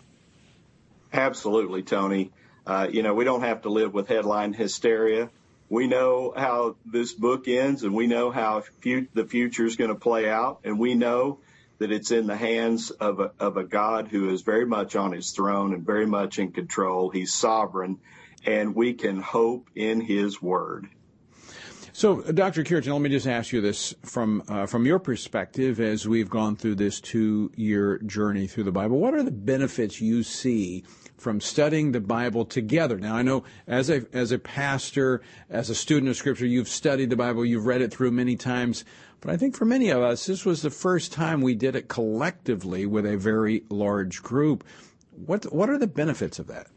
Absolutely, 1.14 1.84
Tony. 1.84 2.32
Uh, 2.66 2.90
you 2.92 3.02
know, 3.02 3.14
we 3.14 3.24
don't 3.24 3.44
have 3.44 3.62
to 3.62 3.70
live 3.70 3.94
with 3.94 4.10
headline 4.10 4.52
hysteria. 4.52 5.30
We 5.70 5.88
know 5.88 6.34
how 6.36 6.76
this 6.86 7.14
book 7.14 7.48
ends, 7.48 7.84
and 7.84 7.94
we 7.94 8.08
know 8.08 8.32
how 8.32 8.64
the 8.82 9.26
future 9.26 9.66
is 9.66 9.78
going 9.78 9.90
to 9.90 9.96
play 9.96 10.30
out, 10.30 10.60
and 10.66 10.78
we 10.78 10.96
know 10.96 11.40
that 11.80 11.92
it's 11.92 12.12
in 12.12 12.26
the 12.26 12.36
hands 12.36 12.90
of 12.90 13.20
a, 13.20 13.32
of 13.40 13.56
a 13.58 13.64
God 13.64 14.08
who 14.08 14.30
is 14.32 14.42
very 14.42 14.66
much 14.66 14.96
on 14.96 15.12
his 15.12 15.32
throne 15.32 15.74
and 15.74 15.86
very 15.86 16.08
much 16.08 16.40
in 16.40 16.52
control. 16.52 17.10
He's 17.10 17.34
sovereign, 17.34 18.00
and 18.46 18.76
we 18.76 18.94
can 18.94 19.22
hope 19.22 19.70
in 19.76 20.02
His 20.02 20.42
Word. 20.42 20.88
So, 21.98 22.22
Dr. 22.22 22.64
Cureton, 22.64 22.94
let 22.94 23.02
me 23.02 23.10
just 23.10 23.26
ask 23.26 23.52
you 23.52 23.60
this 23.60 23.96
from 24.04 24.44
uh, 24.48 24.68
from 24.68 24.86
your 24.86 25.00
perspective 25.00 25.80
as 25.80 26.08
we've 26.08 26.30
gone 26.30 26.56
through 26.56 26.76
this 26.76 27.02
two 27.02 27.52
year 27.56 27.98
journey 28.06 28.46
through 28.46 28.66
the 28.66 28.72
Bible. 28.72 29.00
What 29.00 29.16
are 29.16 29.24
the 29.24 29.32
benefits 29.32 30.00
you 30.00 30.22
see 30.22 30.84
from 31.18 31.42
studying 31.42 31.94
the 31.94 32.00
Bible 32.00 32.46
together? 32.46 33.00
Now, 33.00 33.16
I 33.16 33.24
know 33.24 33.46
as 33.66 33.90
a 33.90 34.06
as 34.14 34.32
a 34.32 34.38
pastor, 34.38 35.24
as 35.50 35.72
a 35.72 35.76
student 35.76 36.12
of 36.12 36.18
Scripture, 36.18 36.46
you've 36.46 36.70
studied 36.70 37.10
the 37.10 37.16
Bible, 37.16 37.44
you've 37.44 37.66
read 37.66 37.82
it 37.82 37.92
through 37.92 38.12
many 38.12 38.36
times. 38.36 38.86
But 39.20 39.32
I 39.32 39.38
think 39.38 39.56
for 39.56 39.66
many 39.66 39.90
of 39.90 40.04
us, 40.04 40.28
this 40.28 40.46
was 40.46 40.62
the 40.62 40.70
first 40.70 41.12
time 41.12 41.42
we 41.42 41.56
did 41.56 41.76
it 41.76 41.88
collectively 41.88 42.86
with 42.86 43.08
a 43.08 43.18
very 43.18 43.64
large 43.72 44.22
group. 44.22 44.64
What 45.26 45.52
what 45.52 45.68
are 45.68 45.80
the 45.80 45.88
benefits 45.88 46.38
of 46.38 46.46
that? 46.46 46.68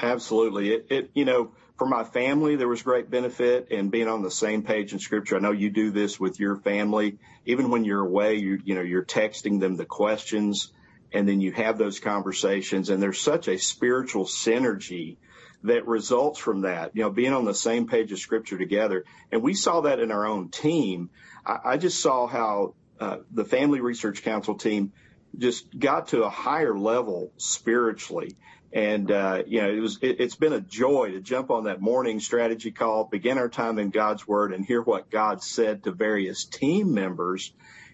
Absolutely. 0.00 0.74
It, 0.74 0.86
it 0.90 1.10
you 1.14 1.24
know 1.24 1.52
for 1.78 1.86
my 1.86 2.02
family, 2.02 2.56
there 2.56 2.68
was 2.68 2.82
great 2.82 3.08
benefit 3.08 3.68
in 3.70 3.88
being 3.88 4.08
on 4.08 4.22
the 4.22 4.30
same 4.30 4.62
page 4.64 4.92
in 4.92 4.98
scripture. 4.98 5.36
I 5.36 5.38
know 5.38 5.52
you 5.52 5.70
do 5.70 5.92
this 5.92 6.18
with 6.18 6.40
your 6.40 6.56
family. 6.56 7.18
Even 7.46 7.70
when 7.70 7.84
you're 7.84 8.04
away, 8.04 8.34
you, 8.34 8.60
you 8.64 8.74
know, 8.74 8.82
you're 8.82 9.04
texting 9.04 9.60
them 9.60 9.76
the 9.76 9.84
questions 9.84 10.72
and 11.12 11.28
then 11.28 11.40
you 11.40 11.52
have 11.52 11.78
those 11.78 12.00
conversations 12.00 12.90
and 12.90 13.00
there's 13.00 13.20
such 13.20 13.46
a 13.46 13.58
spiritual 13.58 14.24
synergy 14.24 15.16
that 15.62 15.86
results 15.86 16.40
from 16.40 16.62
that, 16.62 16.96
you 16.96 17.02
know, 17.02 17.10
being 17.10 17.32
on 17.32 17.44
the 17.44 17.54
same 17.54 17.86
page 17.86 18.10
of 18.10 18.18
scripture 18.18 18.58
together. 18.58 19.04
And 19.30 19.42
we 19.42 19.54
saw 19.54 19.82
that 19.82 20.00
in 20.00 20.10
our 20.10 20.26
own 20.26 20.50
team. 20.50 21.10
I, 21.46 21.58
I 21.64 21.76
just 21.76 22.00
saw 22.00 22.26
how 22.26 22.74
uh, 22.98 23.18
the 23.30 23.44
Family 23.44 23.80
Research 23.80 24.22
Council 24.22 24.56
team 24.56 24.92
just 25.36 25.78
got 25.78 26.08
to 26.08 26.24
a 26.24 26.30
higher 26.30 26.76
level 26.76 27.32
spiritually. 27.36 28.36
And, 28.72 29.10
uh, 29.10 29.42
you 29.46 29.62
know, 29.62 29.70
it 29.70 29.80
was, 29.80 29.98
it, 30.02 30.20
has 30.20 30.34
been 30.34 30.52
a 30.52 30.60
joy 30.60 31.12
to 31.12 31.20
jump 31.20 31.50
on 31.50 31.64
that 31.64 31.80
morning 31.80 32.20
strategy 32.20 32.70
call, 32.70 33.04
begin 33.04 33.38
our 33.38 33.48
time 33.48 33.78
in 33.78 33.90
God's 33.90 34.28
word 34.28 34.52
and 34.52 34.64
hear 34.64 34.82
what 34.82 35.10
God 35.10 35.42
said 35.42 35.84
to 35.84 35.92
various 35.92 36.44
team 36.44 36.92
members. 36.92 37.52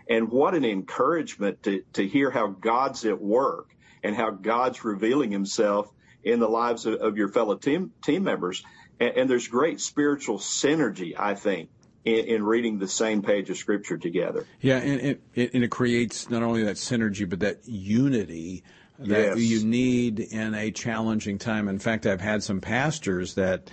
And 0.08 0.30
what 0.30 0.54
an 0.54 0.64
encouragement 0.64 1.62
to, 1.62 1.82
to 1.94 2.06
hear 2.06 2.30
how 2.30 2.48
God's 2.48 3.04
at 3.04 3.20
work 3.20 3.74
and 4.02 4.14
how 4.14 4.30
God's 4.30 4.84
revealing 4.84 5.30
himself 5.30 5.90
in 6.22 6.40
the 6.40 6.48
lives 6.48 6.86
of, 6.86 6.94
of 6.94 7.16
your 7.16 7.28
fellow 7.28 7.56
team, 7.56 7.92
team 8.02 8.24
members. 8.24 8.62
And, 9.00 9.16
and, 9.16 9.30
there's 9.30 9.48
great 9.48 9.80
spiritual 9.80 10.38
synergy, 10.38 11.14
I 11.18 11.34
think, 11.34 11.70
in, 12.04 12.26
in, 12.26 12.44
reading 12.44 12.78
the 12.78 12.88
same 12.88 13.22
page 13.22 13.48
of 13.48 13.56
scripture 13.56 13.96
together. 13.96 14.46
Yeah. 14.60 14.78
And, 14.78 15.18
and, 15.34 15.50
and 15.54 15.64
it 15.64 15.70
creates 15.70 16.28
not 16.28 16.42
only 16.42 16.64
that 16.64 16.76
synergy, 16.76 17.28
but 17.28 17.40
that 17.40 17.66
unity 17.66 18.62
that 18.98 19.36
yes. 19.36 19.38
you 19.38 19.64
need 19.64 20.20
in 20.20 20.54
a 20.54 20.70
challenging 20.70 21.38
time. 21.38 21.68
In 21.68 21.78
fact, 21.78 22.06
I've 22.06 22.20
had 22.20 22.42
some 22.42 22.60
pastors 22.60 23.34
that 23.34 23.70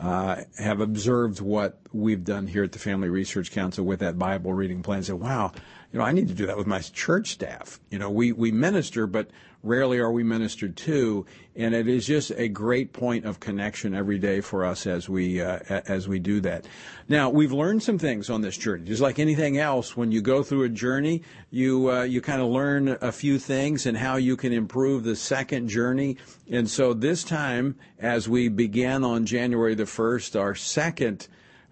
uh, 0.00 0.42
have 0.58 0.80
observed 0.80 1.40
what 1.40 1.80
we've 1.92 2.24
done 2.24 2.46
here 2.46 2.62
at 2.62 2.72
the 2.72 2.78
Family 2.78 3.08
Research 3.08 3.50
Council 3.50 3.84
with 3.84 4.00
that 4.00 4.18
Bible 4.18 4.52
reading 4.54 4.82
plan. 4.82 5.02
Say, 5.02 5.12
wow, 5.12 5.52
you 5.92 5.98
know, 5.98 6.04
I 6.04 6.12
need 6.12 6.28
to 6.28 6.34
do 6.34 6.46
that 6.46 6.56
with 6.56 6.66
my 6.66 6.80
church 6.80 7.30
staff. 7.30 7.80
You 7.90 7.98
know, 7.98 8.10
we, 8.10 8.32
we 8.32 8.52
minister, 8.52 9.06
but 9.06 9.28
rarely 9.62 9.98
are 9.98 10.10
we 10.10 10.22
ministered 10.22 10.76
to, 10.76 11.26
and 11.56 11.74
it 11.74 11.88
is 11.88 12.06
just 12.06 12.30
a 12.36 12.48
great 12.48 12.92
point 12.92 13.24
of 13.24 13.40
connection 13.40 13.94
every 13.94 14.18
day 14.18 14.40
for 14.40 14.64
us 14.64 14.86
as 14.86 15.08
we 15.08 15.40
uh, 15.40 15.58
as 15.68 16.08
we 16.08 16.18
do 16.18 16.40
that. 16.40 16.66
Now, 17.08 17.28
we've 17.28 17.52
learned 17.52 17.82
some 17.82 17.98
things 17.98 18.30
on 18.30 18.40
this 18.40 18.56
journey. 18.56 18.84
Just 18.84 19.02
like 19.02 19.18
anything 19.18 19.58
else, 19.58 19.96
when 19.96 20.12
you 20.12 20.22
go 20.22 20.42
through 20.42 20.62
a 20.62 20.68
journey, 20.68 21.22
you 21.50 21.90
uh, 21.90 22.02
you 22.02 22.20
kind 22.20 22.40
of 22.40 22.48
learn 22.48 22.96
a 23.00 23.12
few 23.12 23.38
things 23.38 23.84
and 23.84 23.96
how 23.96 24.16
you 24.16 24.36
can 24.36 24.52
improve 24.52 25.02
the 25.02 25.16
second 25.16 25.68
journey. 25.68 26.16
And 26.50 26.70
so 26.70 26.94
this 26.94 27.24
time, 27.24 27.76
as 27.98 28.28
we 28.28 28.48
began 28.48 29.04
on 29.04 29.26
January 29.26 29.74
the 29.74 29.86
first, 29.86 30.36
our 30.36 30.54
second 30.54 31.26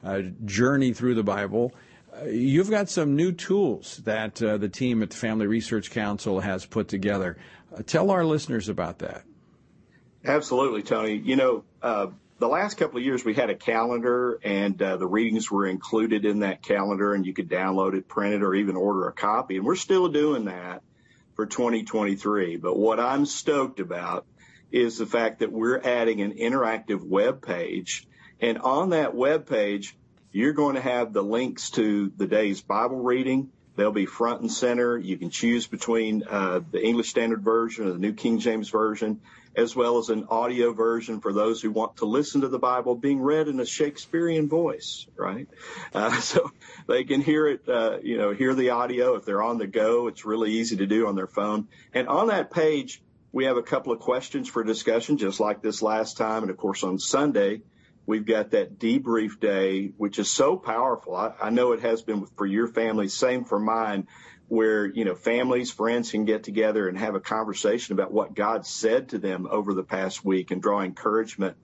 uh, 0.05 0.23
journey 0.45 0.93
through 0.93 1.15
the 1.15 1.23
Bible 1.23 1.73
you've 2.27 2.71
got 2.71 2.89
some 2.89 3.17
new 3.17 3.33
tools 3.33 3.99
that 4.05 4.43
uh, 4.43 4.59
the 4.59 4.69
team 4.69 5.03
at 5.03 5.11
the 5.11 5.17
Family 5.17 5.47
Research 5.47 5.91
Council 5.91 6.41
has 6.41 6.65
put 6.65 6.89
together. 6.89 7.37
Uh, 7.77 7.83
tell 7.83 8.11
our 8.11 8.25
listeners 8.25 8.69
about 8.69 8.99
that. 9.01 9.25
Absolutely, 10.25 10.83
Tony. 10.83 11.15
You 11.15 11.37
know, 11.37 11.65
uh, 11.83 12.09
the 12.39 12.49
last 12.49 12.77
couple 12.77 12.99
of 12.99 13.05
years 13.05 13.25
we 13.25 13.35
had 13.35 13.51
a 13.51 13.55
calendar 13.55 14.39
and 14.43 14.81
uh, 14.81 14.97
the 14.97 15.07
readings 15.07 15.51
were 15.51 15.67
included 15.67 16.25
in 16.25 16.41
that 16.41 16.63
calendar 16.63 17.15
and 17.15 17.27
you 17.27 17.35
could 17.35 17.49
download 17.49 17.95
it, 17.95 18.09
print 18.09 18.35
it, 18.35 18.43
or 18.43 18.55
even 18.55 18.77
order 18.77 19.09
a 19.09 19.13
copy. 19.13 19.57
And 19.57 19.65
we're 19.67 19.77
still 19.77 20.09
doing 20.09 20.45
that 20.47 20.83
for 21.35 21.47
2023. 21.47 22.57
But 22.57 22.77
what 22.77 23.01
I'm 23.01 23.27
stoked 23.27 23.81
about 23.81 24.27
is 24.71 24.99
the 24.99 25.07
fact 25.07 25.41
that 25.41 25.51
we're 25.51 25.81
adding 25.81 26.21
an 26.21 26.33
interactive 26.33 27.03
web 27.03 27.43
page. 27.43 28.07
And 28.41 28.59
on 28.59 28.91
that 28.91 29.15
web 29.15 29.49
page, 29.49 29.97
you're 30.33 30.53
going 30.53 30.75
to 30.75 30.81
have 30.81 31.13
the 31.13 31.23
links 31.23 31.71
to 31.71 32.13
the 32.17 32.27
day's 32.27 32.61
Bible 32.61 32.99
reading. 32.99 33.51
They'll 33.77 33.93
be 33.93 34.07
front 34.07 34.41
and 34.41 34.51
center. 34.51 34.99
You 34.99 35.17
can 35.17 35.31
choose 35.31 35.69
between 35.69 36.25
uh, 36.29 36.61
the 36.69 36.85
English 36.85 37.11
Standard 37.11 37.43
Version 37.43 37.87
or 37.87 37.93
the 37.93 37.99
New 37.99 38.13
King 38.13 38.41
James 38.41 38.71
Version, 38.71 39.21
as 39.55 39.77
well 39.77 39.99
as 39.99 40.09
an 40.09 40.27
audio 40.31 40.73
version 40.73 41.21
for 41.21 41.33
those 41.33 41.63
who 41.63 41.71
want 41.71 41.99
to 41.99 42.05
listen 42.05 42.41
to 42.41 42.49
the 42.49 42.59
Bible 42.59 42.97
being 42.97 43.21
read 43.21 43.47
in 43.47 43.61
a 43.61 43.65
Shakespearean 43.65 44.49
voice, 44.49 45.07
right? 45.17 45.47
Uh, 45.95 46.19
so 46.21 46.51
they 46.89 47.05
can 47.05 47.21
hear 47.21 47.47
it, 47.47 47.69
uh, 47.69 47.99
you 48.03 48.19
know, 48.19 48.33
hear 48.33 48.53
the 48.53 48.71
audio 48.71 49.15
if 49.15 49.25
they're 49.25 49.45
on 49.45 49.59
the 49.59 49.69
go. 49.69 50.09
It's 50.09 50.25
really 50.25 50.51
easy 50.53 50.77
to 50.79 50.87
do 50.87 51.07
on 51.07 51.15
their 51.15 51.29
phone. 51.29 51.69
And 51.95 52.09
on 52.09 52.27
that 52.29 52.51
page, 52.51 53.01
we 53.31 53.45
have 53.45 53.57
a 53.57 53.63
couple 53.63 53.93
of 53.93 54.01
questions 54.01 54.49
for 54.49 54.65
discussion, 54.65 55.19
just 55.19 55.39
like 55.39 55.63
this 55.63 55.83
last 55.83 56.17
time. 56.17 56.43
And 56.43 56.51
of 56.51 56.57
course, 56.57 56.83
on 56.83 56.99
Sunday, 56.99 57.63
We've 58.09 58.25
got 58.25 58.53
that 58.53 58.79
debrief 58.79 59.39
day, 59.39 59.93
which 59.99 60.19
is 60.19 60.31
so 60.31 60.57
powerful. 60.57 61.15
I, 61.15 61.35
I 61.43 61.51
know 61.51 61.73
it 61.73 61.81
has 61.81 62.01
been 62.01 62.25
for 62.39 62.47
your 62.47 62.67
family, 62.67 63.09
same 63.09 63.45
for 63.45 63.59
mine, 63.59 64.09
where, 64.47 64.87
you 64.87 65.05
know, 65.05 65.15
families, 65.15 65.71
friends 65.71 66.11
can 66.11 66.25
get 66.25 66.43
together 66.43 66.89
and 66.89 66.97
have 66.97 67.17
a 67.17 67.21
conversation 67.21 67.93
about 67.93 68.11
what 68.11 68.35
God 68.35 68.65
said 68.65 69.11
to 69.11 69.19
them 69.19 69.47
over 69.51 69.75
the 69.75 69.83
past 69.83 70.25
week 70.25 70.51
and 70.51 70.63
draw 70.63 70.81
encouragement 70.81 71.59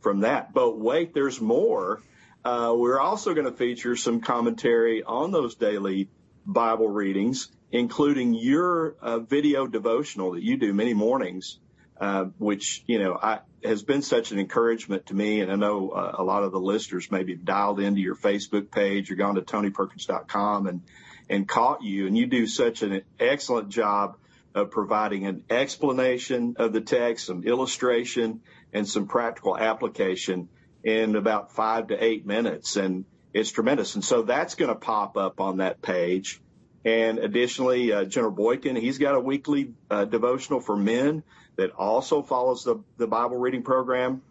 from 0.00 0.20
that. 0.20 0.54
But 0.54 0.78
wait, 0.78 1.12
there's 1.12 1.38
more. 1.38 2.00
Uh, 2.42 2.72
we're 2.74 2.98
also 2.98 3.34
going 3.34 3.44
to 3.44 3.52
feature 3.52 3.94
some 3.94 4.22
commentary 4.22 5.02
on 5.02 5.32
those 5.32 5.56
daily 5.56 6.08
Bible 6.46 6.88
readings, 6.88 7.50
including 7.72 8.32
your 8.32 8.96
uh, 9.02 9.18
video 9.18 9.66
devotional 9.66 10.32
that 10.32 10.42
you 10.42 10.56
do 10.56 10.72
many 10.72 10.94
mornings 10.94 11.58
uh, 12.00 12.24
which, 12.38 12.82
you 12.86 12.98
know, 12.98 13.18
I, 13.20 13.40
has 13.62 13.82
been 13.82 14.02
such 14.02 14.32
an 14.32 14.38
encouragement 14.38 15.06
to 15.06 15.14
me. 15.14 15.42
And 15.42 15.52
I 15.52 15.56
know 15.56 15.90
uh, 15.90 16.14
a 16.18 16.24
lot 16.24 16.42
of 16.42 16.52
the 16.52 16.60
listeners 16.60 17.10
maybe 17.10 17.36
dialed 17.36 17.78
into 17.78 18.00
your 18.00 18.16
Facebook 18.16 18.70
page 18.70 19.10
or 19.10 19.16
gone 19.16 19.34
to 19.34 19.42
tonyperkins.com 19.42 20.66
and, 20.66 20.82
and 21.28 21.46
caught 21.46 21.82
you. 21.82 22.06
And 22.06 22.16
you 22.16 22.26
do 22.26 22.46
such 22.46 22.82
an 22.82 23.02
excellent 23.18 23.68
job 23.68 24.16
of 24.54 24.70
providing 24.70 25.26
an 25.26 25.44
explanation 25.50 26.56
of 26.58 26.72
the 26.72 26.80
text, 26.80 27.26
some 27.26 27.44
illustration, 27.44 28.40
and 28.72 28.88
some 28.88 29.06
practical 29.06 29.56
application 29.56 30.48
in 30.82 31.14
about 31.14 31.52
five 31.52 31.88
to 31.88 32.02
eight 32.02 32.26
minutes. 32.26 32.76
And 32.76 33.04
it's 33.34 33.50
tremendous. 33.50 33.94
And 33.94 34.04
so 34.04 34.22
that's 34.22 34.54
going 34.54 34.70
to 34.70 34.74
pop 34.74 35.16
up 35.16 35.40
on 35.40 35.58
that 35.58 35.82
page. 35.82 36.40
And 36.84 37.18
additionally, 37.18 37.92
uh, 37.92 38.04
General 38.04 38.32
Boykin, 38.32 38.74
he's 38.74 38.96
got 38.96 39.14
a 39.14 39.20
weekly 39.20 39.74
uh, 39.90 40.06
devotional 40.06 40.60
for 40.60 40.76
men 40.76 41.22
that 41.60 41.72
also 41.72 42.22
follows 42.22 42.64
the, 42.64 42.76
the 42.96 43.06
Bible 43.06 43.36
reading 43.36 43.62
program. 43.62 44.22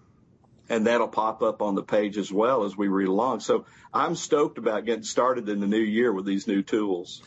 And 0.67 0.86
that'll 0.86 1.07
pop 1.07 1.41
up 1.41 1.63
on 1.63 1.73
the 1.73 1.82
page 1.82 2.17
as 2.17 2.32
well 2.32 2.63
as 2.63 2.77
we 2.77 2.89
read 2.89 3.07
along. 3.07 3.39
So 3.39 3.65
I'm 3.91 4.15
stoked 4.15 4.59
about 4.59 4.86
getting 4.86 5.03
started 5.03 5.49
in 5.49 5.59
the 5.59 5.67
new 5.67 5.77
year 5.77 6.13
with 6.13 6.25
these 6.25 6.45
new 6.45 6.61
tools. 6.61 7.23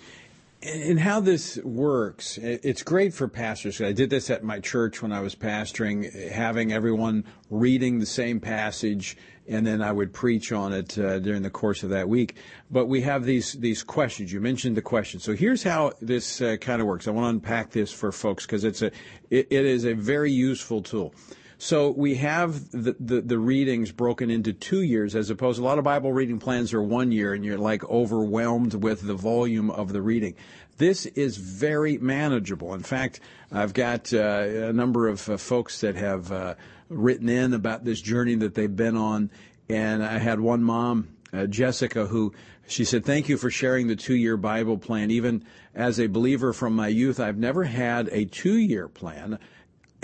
And 0.63 1.01
how 1.01 1.19
this 1.19 1.57
works, 1.65 2.39
it's 2.39 2.85
great 2.85 3.13
for 3.13 3.27
pastors. 3.27 3.81
I 3.81 3.91
did 3.91 4.11
this 4.11 4.31
at 4.31 4.45
my 4.45 4.61
church 4.61 5.03
when 5.03 5.11
I 5.11 5.21
was 5.21 5.35
pastoring, 5.35 6.31
having 6.31 6.73
everyone 6.73 7.25
reading 7.51 7.99
the 7.99 8.07
same 8.07 8.39
passage, 8.39 9.17
and 9.49 9.67
then 9.67 9.83
I 9.83 9.93
would 9.93 10.13
preach 10.13 10.53
on 10.53 10.73
it 10.73 10.99
uh, 10.99 11.19
during 11.19 11.43
the 11.43 11.51
course 11.51 11.83
of 11.83 11.91
that 11.91 12.09
week. 12.09 12.37
But 12.71 12.87
we 12.87 13.03
have 13.03 13.25
these 13.25 13.53
these 13.53 13.83
questions. 13.83 14.33
You 14.33 14.41
mentioned 14.41 14.77
the 14.77 14.83
questions. 14.83 15.25
So 15.25 15.35
here's 15.35 15.63
how 15.63 15.93
this 16.01 16.41
uh, 16.41 16.57
kind 16.61 16.81
of 16.81 16.87
works. 16.87 17.09
I 17.09 17.11
want 17.11 17.25
to 17.25 17.31
unpack 17.31 17.71
this 17.71 17.93
for 17.93 18.13
folks 18.13 18.47
because 18.47 18.65
it's 18.65 18.83
a 18.83 18.87
it, 19.31 19.49
it 19.51 19.67
is 19.67 19.85
a 19.85 19.95
very 19.95 20.33
useful 20.33 20.83
tool. 20.83 21.15
So 21.63 21.91
we 21.91 22.17
have 22.17 22.73
the, 22.73 22.97
the, 22.99 23.21
the, 23.21 23.39
readings 23.39 23.93
broken 23.93 24.31
into 24.31 24.53
two 24.53 24.83
years 24.83 25.15
as 25.15 25.31
opposed 25.31 25.59
to 25.59 25.63
a 25.63 25.65
lot 25.65 25.79
of 25.79 25.85
Bible 25.85 26.13
reading 26.13 26.41
plans 26.41 26.75
are 26.75 26.83
one 26.83 27.13
year 27.13 27.35
and 27.35 27.45
you're 27.45 27.57
like 27.57 27.89
overwhelmed 27.89 28.75
with 28.75 29.03
the 29.03 29.15
volume 29.15 29.71
of 29.71 29.93
the 29.93 30.03
reading. 30.03 30.35
This 30.79 31.07
is 31.07 31.37
very 31.37 31.99
manageable. 31.99 32.75
In 32.75 32.83
fact, 32.83 33.21
I've 33.53 33.75
got 33.75 34.13
uh, 34.13 34.19
a 34.19 34.73
number 34.73 35.07
of 35.07 35.29
uh, 35.29 35.37
folks 35.37 35.81
that 35.83 35.95
have 35.95 36.33
uh, 36.33 36.57
written 36.93 37.29
in 37.29 37.55
about 37.55 37.85
this 37.85 38.01
journey 38.01 38.35
that 38.37 38.55
they've 38.55 38.75
been 38.75 38.97
on. 38.97 39.31
And 39.69 40.05
I 40.05 40.19
had 40.19 40.41
one 40.41 40.63
mom, 40.63 41.09
uh, 41.33 41.47
Jessica, 41.47 42.07
who 42.07 42.33
she 42.67 42.85
said, 42.85 43.05
Thank 43.05 43.29
you 43.29 43.37
for 43.37 43.51
sharing 43.51 43.87
the 43.87 43.97
two 43.97 44.15
year 44.15 44.37
Bible 44.37 44.79
plan. 44.79 45.11
Even 45.11 45.45
as 45.75 45.99
a 45.99 46.07
believer 46.07 46.53
from 46.53 46.75
my 46.75 46.89
youth, 46.89 47.21
I've 47.21 47.39
never 47.39 47.65
had 47.65 48.09
a 48.13 48.25
two 48.25 48.57
year 48.57 48.89
plan. 48.89 49.39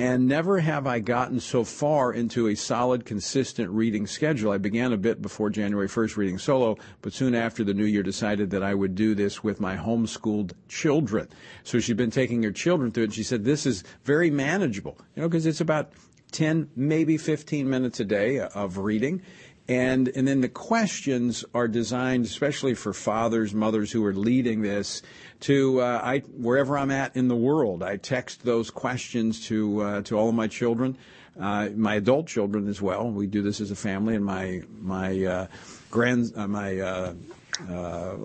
and 0.00 0.28
never 0.28 0.60
have 0.60 0.86
I 0.86 1.00
gotten 1.00 1.40
so 1.40 1.64
far 1.64 2.12
into 2.12 2.46
a 2.46 2.54
solid, 2.54 3.04
consistent 3.04 3.68
reading 3.72 4.06
schedule. 4.06 4.52
I 4.52 4.58
began 4.58 4.92
a 4.92 4.96
bit 4.96 5.20
before 5.20 5.50
January 5.50 5.88
1st 5.88 6.16
reading 6.16 6.38
solo, 6.38 6.76
but 7.02 7.12
soon 7.12 7.34
after 7.34 7.64
the 7.64 7.74
new 7.74 7.84
year 7.84 8.04
decided 8.04 8.50
that 8.50 8.62
I 8.62 8.74
would 8.74 8.94
do 8.94 9.16
this 9.16 9.42
with 9.42 9.60
my 9.60 9.76
homeschooled 9.76 10.52
children. 10.68 11.28
So 11.64 11.80
she'd 11.80 11.96
been 11.96 12.12
taking 12.12 12.44
her 12.44 12.52
children 12.52 12.92
through 12.92 13.02
it, 13.02 13.06
and 13.06 13.14
she 13.14 13.24
said, 13.24 13.44
This 13.44 13.66
is 13.66 13.82
very 14.04 14.30
manageable, 14.30 14.96
you 15.16 15.22
know, 15.22 15.28
because 15.28 15.46
it's 15.46 15.60
about 15.60 15.90
10, 16.32 16.70
maybe 16.76 17.16
15 17.16 17.68
minutes 17.68 18.00
a 18.00 18.04
day 18.04 18.40
of 18.40 18.78
reading. 18.78 19.22
And, 19.68 20.08
and 20.08 20.26
then 20.26 20.40
the 20.40 20.48
questions 20.48 21.44
are 21.52 21.68
designed 21.68 22.24
especially 22.24 22.74
for 22.74 22.94
fathers, 22.94 23.52
mothers 23.52 23.92
who 23.92 24.02
are 24.06 24.14
leading 24.14 24.62
this 24.62 25.02
to 25.40 25.82
uh, 25.82 26.00
I, 26.02 26.18
wherever 26.20 26.78
I'm 26.78 26.90
at 26.90 27.14
in 27.16 27.28
the 27.28 27.36
world. 27.36 27.82
I 27.82 27.98
text 27.98 28.44
those 28.44 28.70
questions 28.70 29.46
to, 29.48 29.82
uh, 29.82 30.02
to 30.02 30.18
all 30.18 30.30
of 30.30 30.34
my 30.34 30.46
children, 30.46 30.96
uh, 31.38 31.68
my 31.76 31.96
adult 31.96 32.26
children 32.26 32.66
as 32.66 32.80
well. 32.80 33.10
We 33.10 33.26
do 33.26 33.42
this 33.42 33.60
as 33.60 33.70
a 33.70 33.76
family, 33.76 34.14
and 34.14 34.24
my, 34.24 34.62
my, 34.80 35.24
uh, 35.24 35.46
grand, 35.90 36.32
uh, 36.34 36.48
my, 36.48 36.80
uh, 36.80 37.14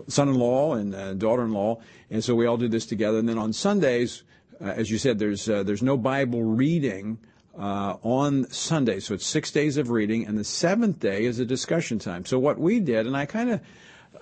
son-in-law 0.08 0.76
and 0.76 1.20
daughter-in-law. 1.20 1.82
And 2.10 2.24
so 2.24 2.36
we 2.36 2.45
all 2.45 2.58
do 2.58 2.70
this 2.70 2.86
together. 2.86 3.18
And 3.18 3.28
then 3.28 3.38
on 3.38 3.51
Sundays, 3.51 4.24
as 4.62 4.89
you 4.89 4.97
said, 4.97 5.20
there's, 5.20 5.45
there's 5.45 5.82
no 5.82 5.97
Bible 5.97 6.43
reading 6.43 7.18
uh, 7.58 7.97
on 8.01 8.49
Sunday. 8.49 8.99
So 8.99 9.14
it's 9.14 9.26
six 9.26 9.51
days 9.51 9.78
of 9.78 9.89
reading, 9.89 10.26
and 10.26 10.38
the 10.38 10.43
seventh 10.43 10.99
day 10.99 11.26
is 11.26 11.39
a 11.39 11.45
discussion 11.45 11.99
time. 11.99 12.26
So 12.26 12.39
what 12.39 12.60
we 12.60 12.80
did, 12.80 13.06
and 13.06 13.16
I 13.16 13.26
kind 13.26 13.51
of 13.51 13.62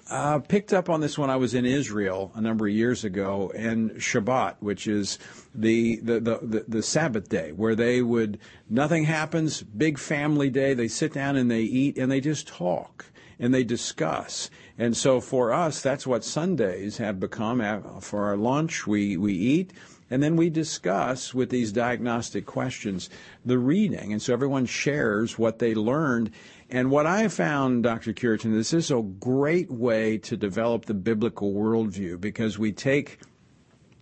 uh, 0.09 0.39
picked 0.39 0.73
up 0.73 0.89
on 0.89 0.99
this 0.99 1.17
when 1.17 1.29
I 1.29 1.37
was 1.37 1.53
in 1.53 1.65
Israel 1.65 2.31
a 2.35 2.41
number 2.41 2.67
of 2.67 2.73
years 2.73 3.03
ago, 3.03 3.51
and 3.55 3.91
Shabbat, 3.91 4.55
which 4.59 4.87
is 4.87 5.19
the, 5.55 5.97
the, 5.97 6.19
the, 6.19 6.39
the, 6.41 6.65
the 6.67 6.83
Sabbath 6.83 7.29
day, 7.29 7.51
where 7.51 7.75
they 7.75 8.01
would, 8.01 8.39
nothing 8.69 9.05
happens, 9.05 9.61
big 9.63 9.97
family 9.97 10.49
day, 10.49 10.73
they 10.73 10.87
sit 10.87 11.13
down 11.13 11.35
and 11.35 11.49
they 11.49 11.61
eat 11.61 11.97
and 11.97 12.11
they 12.11 12.19
just 12.19 12.47
talk 12.47 13.05
and 13.39 13.53
they 13.53 13.63
discuss. 13.63 14.49
And 14.77 14.95
so 14.95 15.19
for 15.19 15.53
us, 15.53 15.81
that's 15.81 16.05
what 16.05 16.23
Sundays 16.23 16.97
have 16.97 17.19
become. 17.19 17.61
For 18.01 18.25
our 18.25 18.37
lunch, 18.37 18.85
we, 18.85 19.17
we 19.17 19.33
eat 19.33 19.73
and 20.11 20.21
then 20.21 20.35
we 20.35 20.51
discuss 20.51 21.33
with 21.33 21.49
these 21.49 21.71
diagnostic 21.71 22.45
questions 22.45 23.09
the 23.43 23.57
reading. 23.57 24.11
And 24.11 24.21
so 24.21 24.33
everyone 24.33 24.67
shares 24.67 25.39
what 25.39 25.57
they 25.57 25.73
learned. 25.73 26.31
And 26.69 26.91
what 26.91 27.07
I 27.07 27.29
found, 27.29 27.83
Dr. 27.83 28.13
Cureton, 28.13 28.53
this 28.53 28.73
is 28.73 28.91
a 28.91 29.01
great 29.01 29.71
way 29.71 30.17
to 30.19 30.37
develop 30.37 30.85
the 30.85 30.93
biblical 30.93 31.53
worldview 31.53 32.21
because 32.21 32.59
we 32.59 32.73
take 32.73 33.19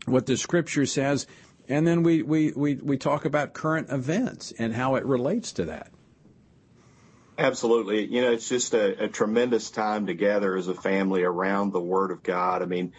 what 0.06 0.26
the 0.26 0.36
scripture 0.36 0.88
says 0.88 1.28
and 1.70 1.86
then 1.86 2.02
we, 2.02 2.24
we, 2.24 2.52
we, 2.56 2.76
we 2.76 2.98
talk 2.98 3.26
about 3.26 3.54
current 3.54 3.92
events 3.92 4.52
and 4.58 4.74
how 4.74 4.96
it 4.96 5.06
relates 5.06 5.52
to 5.54 5.66
that. 5.66 5.92
Absolutely. 7.38 8.06
You 8.06 8.22
know, 8.24 8.32
it's 8.32 8.50
just 8.50 8.74
a, 8.74 9.04
a, 9.04 9.08
tremendous 9.08 9.70
time 9.70 10.08
together 10.08 10.58
as 10.58 10.68
a 10.68 10.74
family 10.74 11.24
around 11.24 11.72
the 11.72 11.80
Word 11.80 12.12
of 12.12 12.24
God. 12.24 12.64
I 12.64 12.66
mean, 12.66 12.92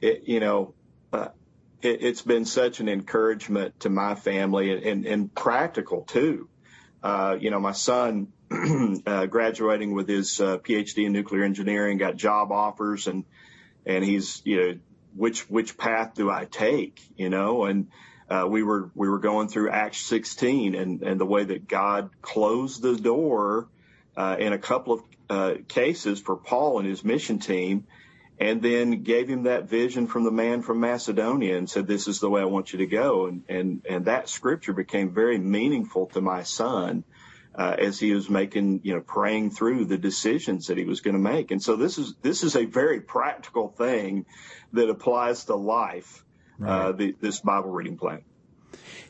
it, 0.00 0.22
you 0.24 0.40
know, 0.40 0.72
uh, 1.12 1.28
it, 1.82 2.02
has 2.02 2.22
been 2.22 2.44
such 2.44 2.80
an 2.80 2.88
encouragement 2.88 3.80
to 3.80 3.90
my 3.90 4.14
family 4.14 4.72
and, 4.72 4.82
and, 4.82 5.06
and 5.06 5.34
practical 5.34 6.02
too. 6.02 6.48
Uh, 7.02 7.36
you 7.40 7.50
know, 7.50 7.60
my 7.60 7.72
son 7.72 8.28
uh, 9.06 9.26
graduating 9.26 9.92
with 9.94 10.08
his 10.08 10.40
uh, 10.40 10.58
PhD 10.58 11.06
in 11.06 11.12
nuclear 11.12 11.42
engineering, 11.42 11.98
got 11.98 12.16
job 12.16 12.52
offers, 12.52 13.06
and 13.06 13.24
and 13.84 14.04
he's 14.04 14.40
you 14.44 14.56
know 14.56 14.78
which 15.16 15.50
which 15.50 15.76
path 15.76 16.14
do 16.14 16.30
I 16.30 16.44
take? 16.44 17.00
You 17.16 17.28
know, 17.28 17.64
and 17.64 17.88
uh, 18.28 18.46
we 18.48 18.62
were 18.62 18.90
we 18.94 19.08
were 19.08 19.18
going 19.18 19.48
through 19.48 19.70
Acts 19.70 19.98
16 20.02 20.74
and 20.74 21.02
and 21.02 21.20
the 21.20 21.26
way 21.26 21.44
that 21.44 21.66
God 21.66 22.10
closed 22.22 22.82
the 22.82 22.96
door 22.96 23.68
uh, 24.16 24.36
in 24.38 24.52
a 24.52 24.58
couple 24.58 24.94
of 24.94 25.02
uh, 25.28 25.54
cases 25.66 26.20
for 26.20 26.36
Paul 26.36 26.78
and 26.78 26.86
his 26.86 27.04
mission 27.04 27.38
team 27.38 27.86
and 28.38 28.60
then 28.62 29.02
gave 29.02 29.28
him 29.28 29.44
that 29.44 29.68
vision 29.68 30.06
from 30.06 30.24
the 30.24 30.30
man 30.30 30.62
from 30.62 30.80
Macedonia 30.80 31.56
and 31.56 31.68
said, 31.68 31.86
this 31.86 32.08
is 32.08 32.18
the 32.20 32.30
way 32.30 32.40
I 32.40 32.46
want 32.46 32.72
you 32.72 32.78
to 32.80 32.86
go. 32.86 33.26
And, 33.26 33.42
and, 33.48 33.86
and 33.88 34.04
that 34.06 34.28
scripture 34.28 34.72
became 34.72 35.14
very 35.14 35.38
meaningful 35.38 36.06
to 36.06 36.20
my 36.20 36.42
son. 36.42 37.04
Uh, 37.54 37.76
as 37.78 38.00
he 38.00 38.14
was 38.14 38.30
making, 38.30 38.80
you 38.82 38.94
know, 38.94 39.02
praying 39.02 39.50
through 39.50 39.84
the 39.84 39.98
decisions 39.98 40.68
that 40.68 40.78
he 40.78 40.84
was 40.84 41.02
going 41.02 41.12
to 41.12 41.20
make. 41.20 41.50
And 41.50 41.62
so 41.62 41.76
this 41.76 41.98
is 41.98 42.14
this 42.22 42.42
is 42.42 42.56
a 42.56 42.64
very 42.64 43.02
practical 43.02 43.68
thing 43.68 44.24
that 44.72 44.88
applies 44.88 45.44
to 45.44 45.54
life. 45.54 46.24
Uh, 46.58 46.64
right. 46.64 46.80
Uh, 46.86 46.92
the, 46.92 47.16
this 47.20 47.40
Bible 47.40 47.68
reading 47.68 47.98
plan. 47.98 48.22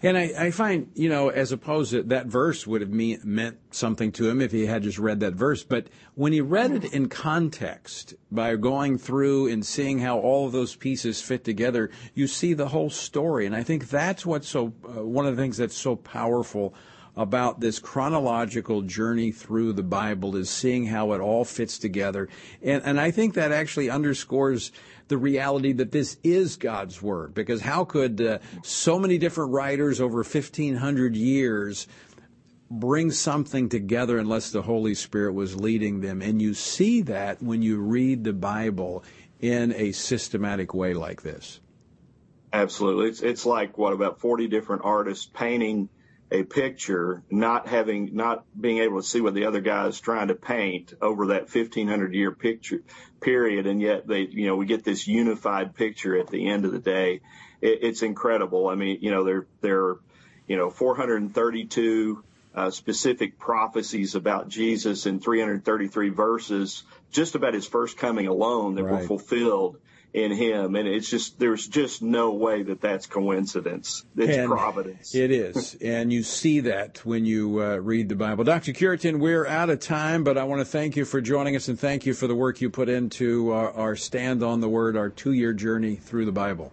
And 0.03 0.19
I, 0.19 0.33
I, 0.37 0.51
find, 0.51 0.91
you 0.95 1.09
know, 1.09 1.29
as 1.29 1.53
opposed 1.53 1.93
to 1.93 2.03
that 2.05 2.27
verse 2.27 2.67
would 2.67 2.81
have 2.81 2.91
mean, 2.91 3.21
meant 3.23 3.59
something 3.71 4.11
to 4.13 4.29
him 4.29 4.41
if 4.41 4.51
he 4.51 4.67
had 4.67 4.83
just 4.83 4.99
read 4.99 5.21
that 5.21 5.35
verse. 5.35 5.63
But 5.63 5.87
when 6.15 6.33
he 6.33 6.41
read 6.41 6.73
it 6.73 6.93
in 6.93 7.09
context, 7.09 8.15
by 8.31 8.57
going 8.57 8.99
through 8.99 9.47
and 9.47 9.65
seeing 9.65 10.01
how 10.01 10.19
all 10.19 10.47
of 10.47 10.53
those 10.53 10.75
pieces 10.75 11.23
fit 11.23 11.45
together, 11.45 11.91
you 12.15 12.27
see 12.27 12.53
the 12.53 12.69
whole 12.69 12.91
story. 12.91 13.47
And 13.47 13.55
I 13.55 13.63
think 13.63 13.91
that's 13.91 14.27
what's 14.27 14.49
so, 14.49 14.73
uh, 14.85 15.05
one 15.05 15.27
of 15.27 15.37
the 15.37 15.43
things 15.43 15.57
that's 15.57 15.77
so 15.77 15.95
powerful 15.95 16.75
about 17.17 17.61
this 17.61 17.79
chronological 17.79 18.83
journey 18.83 19.31
through 19.31 19.75
the 19.75 19.83
Bible 19.83 20.35
is 20.35 20.49
seeing 20.49 20.87
how 20.87 21.13
it 21.13 21.21
all 21.21 21.45
fits 21.45 21.79
together. 21.79 22.29
And, 22.63 22.83
and 22.85 23.01
I 23.01 23.11
think 23.11 23.35
that 23.35 23.53
actually 23.53 23.91
underscores 23.91 24.73
the 25.13 25.19
reality 25.19 25.73
that 25.75 25.93
this 25.93 26.17
is 26.25 26.57
God's 26.57 27.03
Word. 27.03 27.35
Because 27.35 27.61
how 27.61 27.85
could 27.85 28.19
uh, 28.19 28.39
so 28.63 28.99
many 28.99 29.19
different 29.19 29.53
writers 29.53 30.01
over 30.01 30.23
1,500 30.23 31.15
years 31.15 31.87
bring 32.71 33.11
something 33.11 33.69
together 33.69 34.17
unless 34.17 34.51
the 34.51 34.63
Holy 34.63 34.95
Spirit 34.95 35.35
was 35.35 35.55
leading 35.55 36.01
them? 36.01 36.23
And 36.23 36.41
you 36.41 36.55
see 36.55 37.03
that 37.03 37.43
when 37.43 37.61
you 37.61 37.79
read 37.79 38.25
the 38.25 38.33
Bible 38.33 39.05
in 39.39 39.75
a 39.75 39.93
systematic 39.93 40.73
way 40.73 40.95
like 40.95 41.21
this. 41.21 41.61
Absolutely. 42.51 43.09
It's, 43.09 43.21
it's 43.21 43.45
like, 43.45 43.77
what, 43.77 43.93
about 43.93 44.19
40 44.19 44.49
different 44.49 44.81
artists 44.83 45.27
painting– 45.27 45.91
a 46.33 46.43
picture, 46.43 47.23
not 47.31 47.69
having, 47.69 48.15
not 48.15 48.45
being 48.59 48.79
able 48.79 49.03
to 49.03 49.07
see 49.07 49.21
what 49.21 49.35
the 49.35 49.45
other 49.45 49.61
guy 49.61 49.87
is 49.87 50.01
trying 50.01 50.29
to 50.29 50.35
paint 50.35 50.95
over 51.03 51.27
that 51.27 51.43
1500 51.43 52.15
year 52.15 52.33
picture 52.33 52.83
period. 53.23 53.67
And 53.67 53.81
yet 53.81 54.07
they, 54.07 54.21
you 54.21 54.47
know, 54.47 54.57
we 54.57 54.67
get 54.67 54.85
this 54.85 55.07
unified 55.07 55.75
picture 55.75 56.19
at 56.19 56.29
the 56.29 56.49
end 56.49 56.65
of 56.65 56.73
the 56.73 56.79
day. 56.79 57.21
It, 57.61 57.79
it's 57.83 58.03
incredible. 58.03 58.69
I 58.69 58.75
mean, 58.75 58.99
you 59.01 59.11
know, 59.11 59.25
there, 59.25 59.47
there 59.61 59.81
are, 59.85 60.01
you 60.47 60.57
know, 60.57 60.71
432 60.71 62.25
uh, 62.55 62.71
specific 62.71 63.39
prophecies 63.39 64.15
about 64.15 64.49
Jesus 64.49 65.07
in 65.07 65.21
333 65.21 66.11
verses, 66.11 66.83
just 67.11 67.35
about 67.35 67.55
his 67.55 67.67
first 67.67 67.97
coming 67.97 68.27
alone 68.27 68.75
that 68.75 68.85
right. 68.85 69.01
were 69.01 69.07
fulfilled 69.07 69.79
in 70.15 70.33
him. 70.33 70.77
And 70.77 70.87
it's 70.87 71.09
just, 71.09 71.39
there's 71.39 71.67
just 71.67 72.03
no 72.03 72.33
way 72.33 72.63
that 72.63 72.81
that's 72.81 73.07
coincidence. 73.07 74.05
It's 74.17 74.37
and 74.37 74.51
providence. 74.51 75.15
It 75.15 75.31
is. 75.31 75.75
and 75.81 76.13
you 76.13 76.23
see 76.23 76.61
that 76.61 77.05
when 77.05 77.25
you 77.25 77.63
uh, 77.63 77.77
read 77.77 78.09
the 78.09 78.15
Bible. 78.15 78.45
Dr. 78.45 78.73
Cureton, 78.73 79.19
we're 79.19 79.47
out 79.47 79.71
of 79.71 79.81
time, 79.81 80.25
but 80.25 80.37
I 80.37 80.45
want 80.45 80.61
to 80.61 80.65
thank 80.65 80.97
you 80.97 81.05
for 81.05 81.21
joining 81.21 81.57
us 81.57 81.69
and 81.69 81.79
thank 81.79 82.05
you 82.05 82.15
for 82.15 82.27
the 82.27 82.35
work 82.35 82.61
you 82.61 82.69
put 82.69 82.89
into 82.89 83.51
our, 83.53 83.73
our 83.73 83.97
Stand 83.97 84.43
on 84.43 84.61
the 84.61 84.69
Word, 84.69 84.97
our 84.97 85.09
two 85.09 85.33
year 85.33 85.53
journey 85.53 85.97
through 85.97 86.27
the 86.27 86.33
Bible. 86.33 86.73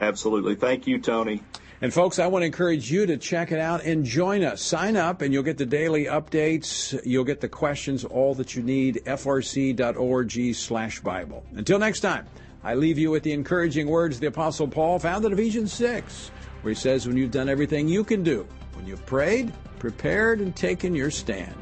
Absolutely. 0.00 0.54
Thank 0.54 0.86
you, 0.86 0.98
Tony. 0.98 1.42
And 1.82 1.94
folks, 1.94 2.18
I 2.18 2.26
want 2.26 2.42
to 2.42 2.46
encourage 2.46 2.90
you 2.90 3.06
to 3.06 3.16
check 3.16 3.52
it 3.52 3.58
out 3.58 3.84
and 3.84 4.04
join 4.04 4.44
us. 4.44 4.60
Sign 4.60 4.96
up 4.96 5.22
and 5.22 5.32
you'll 5.32 5.42
get 5.42 5.56
the 5.56 5.64
daily 5.64 6.04
updates. 6.04 6.98
You'll 7.06 7.24
get 7.24 7.40
the 7.40 7.48
questions, 7.48 8.04
all 8.04 8.34
that 8.34 8.54
you 8.54 8.62
need, 8.62 9.02
frc.org 9.06 10.54
slash 10.54 11.00
Bible. 11.00 11.42
Until 11.54 11.78
next 11.78 12.00
time. 12.00 12.26
I 12.62 12.74
leave 12.74 12.98
you 12.98 13.10
with 13.10 13.22
the 13.22 13.32
encouraging 13.32 13.88
words 13.88 14.20
the 14.20 14.26
Apostle 14.26 14.68
Paul 14.68 14.98
found 14.98 15.24
in 15.24 15.32
Ephesians 15.32 15.72
6, 15.72 16.30
where 16.60 16.74
he 16.74 16.78
says, 16.78 17.06
When 17.06 17.16
you've 17.16 17.30
done 17.30 17.48
everything 17.48 17.88
you 17.88 18.04
can 18.04 18.22
do, 18.22 18.46
when 18.74 18.86
you've 18.86 19.04
prayed, 19.06 19.52
prepared, 19.78 20.40
and 20.40 20.54
taken 20.54 20.94
your 20.94 21.10
stand, 21.10 21.54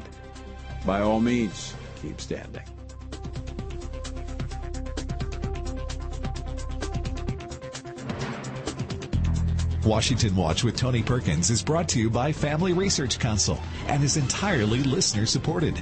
by 0.85 0.99
all 0.99 1.21
means, 1.21 1.73
keep 2.01 2.19
standing. 2.19 2.63
Washington 9.85 10.35
Watch 10.35 10.65
with 10.65 10.75
Tony 10.75 11.01
Perkins 11.01 11.49
is 11.49 11.63
brought 11.63 11.87
to 11.89 11.99
you 11.99 12.09
by 12.09 12.33
Family 12.33 12.73
Research 12.73 13.17
Council 13.17 13.57
and 13.87 14.03
is 14.03 14.17
entirely 14.17 14.83
listener 14.83 15.25
supported. 15.25 15.81